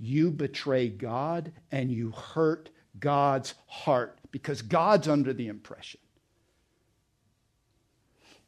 you 0.00 0.30
betray 0.30 0.88
God 0.88 1.52
and 1.70 1.90
you 1.90 2.10
hurt 2.10 2.70
God's 2.98 3.54
heart 3.66 4.18
because 4.30 4.62
God's 4.62 5.08
under 5.08 5.32
the 5.32 5.48
impression 5.48 6.00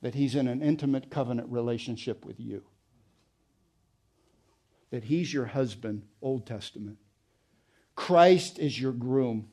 that 0.05 0.15
He's 0.15 0.35
in 0.35 0.49
an 0.49 0.63
intimate 0.63 1.11
covenant 1.11 1.51
relationship 1.51 2.27
with 2.27 2.39
you, 2.39 2.63
that 4.91 5.05
He's 5.05 5.33
your 5.33 5.47
husband, 5.47 6.03
Old 6.21 6.47
Testament. 6.47 6.99
Christ 7.97 8.59
is 8.59 8.79
your 8.79 8.93
groom, 8.93 9.49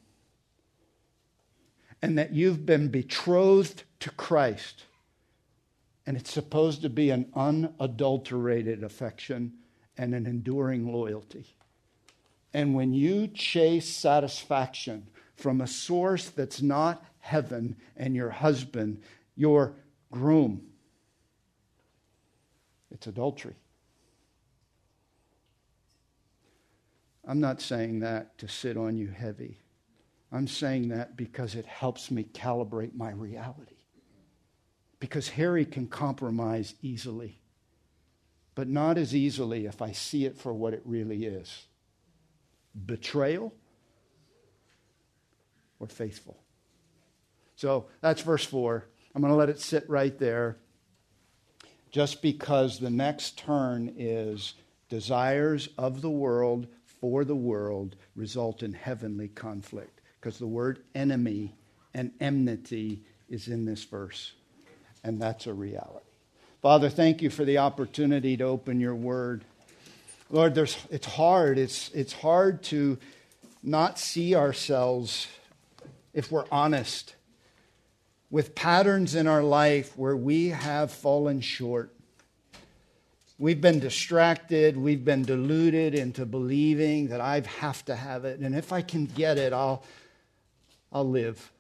and 2.02 2.18
that 2.18 2.34
you've 2.34 2.66
been 2.66 2.90
betrothed 2.90 3.84
to 4.02 4.10
Christ. 4.12 4.84
And 6.06 6.18
it's 6.18 6.34
supposed 6.34 6.82
to 6.82 6.90
be 6.90 7.12
an 7.12 7.32
unadulterated 7.34 8.84
affection 8.84 9.54
and 9.98 10.14
an 10.14 10.26
enduring 10.26 10.92
loyalty. 10.92 11.46
And 12.54 12.76
when 12.76 12.94
you 12.94 13.28
chase 13.28 13.88
satisfaction 13.88 15.08
from 15.36 15.62
a 15.62 15.68
source 15.68 16.30
that's 16.30 16.62
not 16.62 17.04
heaven 17.20 17.78
and 17.96 18.16
your 18.16 18.30
husband, 18.30 19.02
your 19.36 19.74
groom, 20.12 20.62
it's 22.92 23.08
adultery. 23.08 23.56
I'm 27.26 27.40
not 27.40 27.62
saying 27.62 28.00
that 28.00 28.38
to 28.40 28.48
sit 28.48 28.76
on 28.76 28.98
you 28.98 29.08
heavy. 29.08 29.60
I'm 30.32 30.48
saying 30.48 30.90
that 30.90 31.16
because 31.16 31.56
it 31.56 31.66
helps 31.66 32.12
me 32.12 32.24
calibrate 32.24 32.96
my 32.96 33.12
reality. 33.12 33.76
Because 35.00 35.30
Harry 35.30 35.66
can 35.66 35.88
compromise 35.88 36.76
easily, 36.82 37.40
but 38.56 38.68
not 38.68 38.98
as 38.98 39.16
easily 39.16 39.66
if 39.66 39.82
I 39.82 39.92
see 39.94 40.26
it 40.26 40.38
for 40.38 40.54
what 40.54 40.74
it 40.74 40.82
really 40.86 41.26
is 41.26 41.68
betrayal 42.86 43.54
or 45.80 45.88
faithful. 45.88 46.38
So 47.56 47.88
that's 48.02 48.22
verse 48.22 48.46
4. 48.46 48.86
I'm 49.14 49.22
going 49.22 49.34
to 49.34 49.38
let 49.38 49.50
it 49.50 49.60
sit 49.60 49.90
right 49.90 50.18
there 50.18 50.58
just 51.92 52.22
because 52.22 52.80
the 52.80 52.90
next 52.90 53.38
turn 53.38 53.94
is 53.98 54.54
desires 54.90 55.70
of 55.78 56.02
the 56.02 56.10
world 56.10 56.68
for 57.02 57.26
the 57.26 57.36
world 57.36 57.96
result 58.16 58.64
in 58.64 58.74
heavenly 58.74 59.28
conflict. 59.28 60.02
Because 60.20 60.38
the 60.38 60.48
word 60.48 60.84
enemy 60.96 61.56
and 61.94 62.12
enmity 62.20 63.04
is 63.30 63.48
in 63.48 63.66
this 63.66 63.84
verse, 63.84 64.34
and 65.04 65.20
that's 65.20 65.48
a 65.48 65.54
reality. 65.54 66.06
Father, 66.62 66.90
thank 66.90 67.22
you 67.22 67.30
for 67.30 67.44
the 67.44 67.58
opportunity 67.58 68.38
to 68.38 68.44
open 68.44 68.80
your 68.80 68.94
word. 68.94 69.44
Lord, 70.32 70.56
there's, 70.56 70.78
it's 70.90 71.06
hard. 71.06 71.58
It's, 71.58 71.90
it's 71.90 72.14
hard 72.14 72.64
to 72.64 72.98
not 73.62 74.00
see 74.00 74.34
ourselves, 74.34 75.28
if 76.14 76.32
we're 76.32 76.46
honest, 76.50 77.16
with 78.30 78.56
patterns 78.56 79.14
in 79.14 79.28
our 79.28 79.44
life 79.44 79.98
where 79.98 80.16
we 80.16 80.48
have 80.48 80.90
fallen 80.90 81.42
short. 81.42 81.94
We've 83.38 83.60
been 83.60 83.80
distracted. 83.80 84.78
We've 84.78 85.04
been 85.04 85.24
deluded 85.24 85.96
into 85.96 86.26
believing 86.26 87.10
that 87.10 87.20
I 87.20 87.42
have 87.60 87.84
to 87.86 87.96
have 87.96 88.24
it. 88.24 88.40
And 88.40 88.56
if 88.56 88.72
I 88.72 88.82
can 88.82 89.08
get 89.08 89.38
it, 89.38 89.52
I'll, 89.52 89.84
I'll 90.94 91.10
live. 91.10 91.52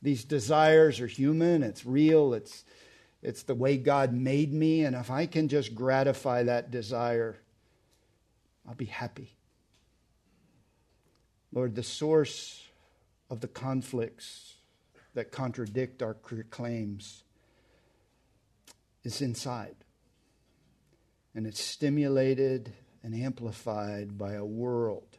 These 0.00 0.24
desires 0.24 0.98
are 1.00 1.06
human, 1.06 1.62
it's 1.62 1.84
real, 1.84 2.32
it's, 2.32 2.64
it's 3.22 3.42
the 3.42 3.54
way 3.54 3.76
God 3.76 4.14
made 4.14 4.50
me. 4.50 4.84
And 4.84 4.96
if 4.96 5.10
I 5.10 5.26
can 5.26 5.46
just 5.46 5.74
gratify 5.74 6.44
that 6.44 6.70
desire, 6.70 7.36
I'll 8.68 8.74
be 8.74 8.86
happy. 8.86 9.36
Lord, 11.52 11.74
the 11.74 11.82
source 11.82 12.68
of 13.28 13.40
the 13.40 13.48
conflicts 13.48 14.54
that 15.14 15.32
contradict 15.32 16.02
our 16.02 16.14
claims 16.14 17.24
is 19.02 19.20
inside. 19.20 19.76
And 21.34 21.46
it's 21.46 21.60
stimulated 21.60 22.72
and 23.02 23.14
amplified 23.14 24.18
by 24.18 24.34
a 24.34 24.44
world 24.44 25.16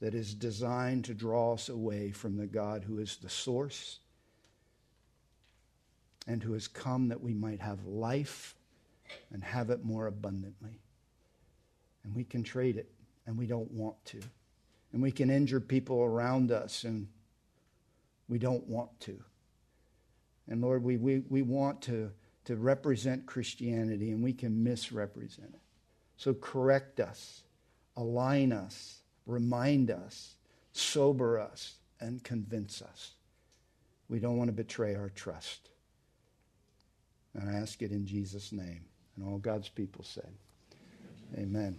that 0.00 0.14
is 0.14 0.34
designed 0.34 1.04
to 1.04 1.14
draw 1.14 1.54
us 1.54 1.68
away 1.68 2.10
from 2.10 2.36
the 2.36 2.46
God 2.46 2.84
who 2.84 2.98
is 2.98 3.16
the 3.16 3.28
source 3.28 3.98
and 6.26 6.42
who 6.42 6.54
has 6.54 6.68
come 6.68 7.08
that 7.08 7.20
we 7.20 7.34
might 7.34 7.60
have 7.60 7.84
life 7.84 8.54
and 9.32 9.42
have 9.44 9.70
it 9.70 9.84
more 9.84 10.06
abundantly. 10.06 10.80
And 12.04 12.14
we 12.14 12.24
can 12.24 12.42
trade 12.42 12.76
it, 12.76 12.90
and 13.26 13.36
we 13.36 13.46
don't 13.46 13.70
want 13.70 14.02
to. 14.06 14.20
And 14.92 15.02
we 15.02 15.12
can 15.12 15.30
injure 15.30 15.60
people 15.60 16.00
around 16.00 16.50
us, 16.50 16.84
and 16.84 17.08
we 18.28 18.38
don't 18.38 18.66
want 18.66 18.98
to. 19.00 19.22
And 20.48 20.60
Lord, 20.60 20.82
we, 20.82 20.96
we, 20.96 21.22
we 21.28 21.42
want 21.42 21.82
to 21.82 22.10
to 22.46 22.56
represent 22.56 23.26
Christianity, 23.26 24.10
and 24.10 24.22
we 24.22 24.32
can 24.32 24.64
misrepresent 24.64 25.50
it. 25.52 25.60
So 26.16 26.34
correct 26.34 27.00
us, 27.00 27.42
align 27.96 28.52
us, 28.52 29.00
remind 29.26 29.90
us, 29.90 30.34
sober 30.72 31.38
us, 31.38 31.74
and 32.00 32.22
convince 32.24 32.82
us. 32.82 33.12
We 34.08 34.18
don't 34.18 34.36
want 34.36 34.48
to 34.48 34.52
betray 34.52 34.96
our 34.96 35.10
trust. 35.10 35.68
And 37.34 37.48
I 37.48 37.60
ask 37.60 37.80
it 37.82 37.92
in 37.92 38.06
Jesus' 38.06 38.52
name. 38.52 38.84
And 39.16 39.24
all 39.24 39.38
God's 39.38 39.68
people 39.68 40.02
said, 40.02 40.32
Amen. 41.38 41.78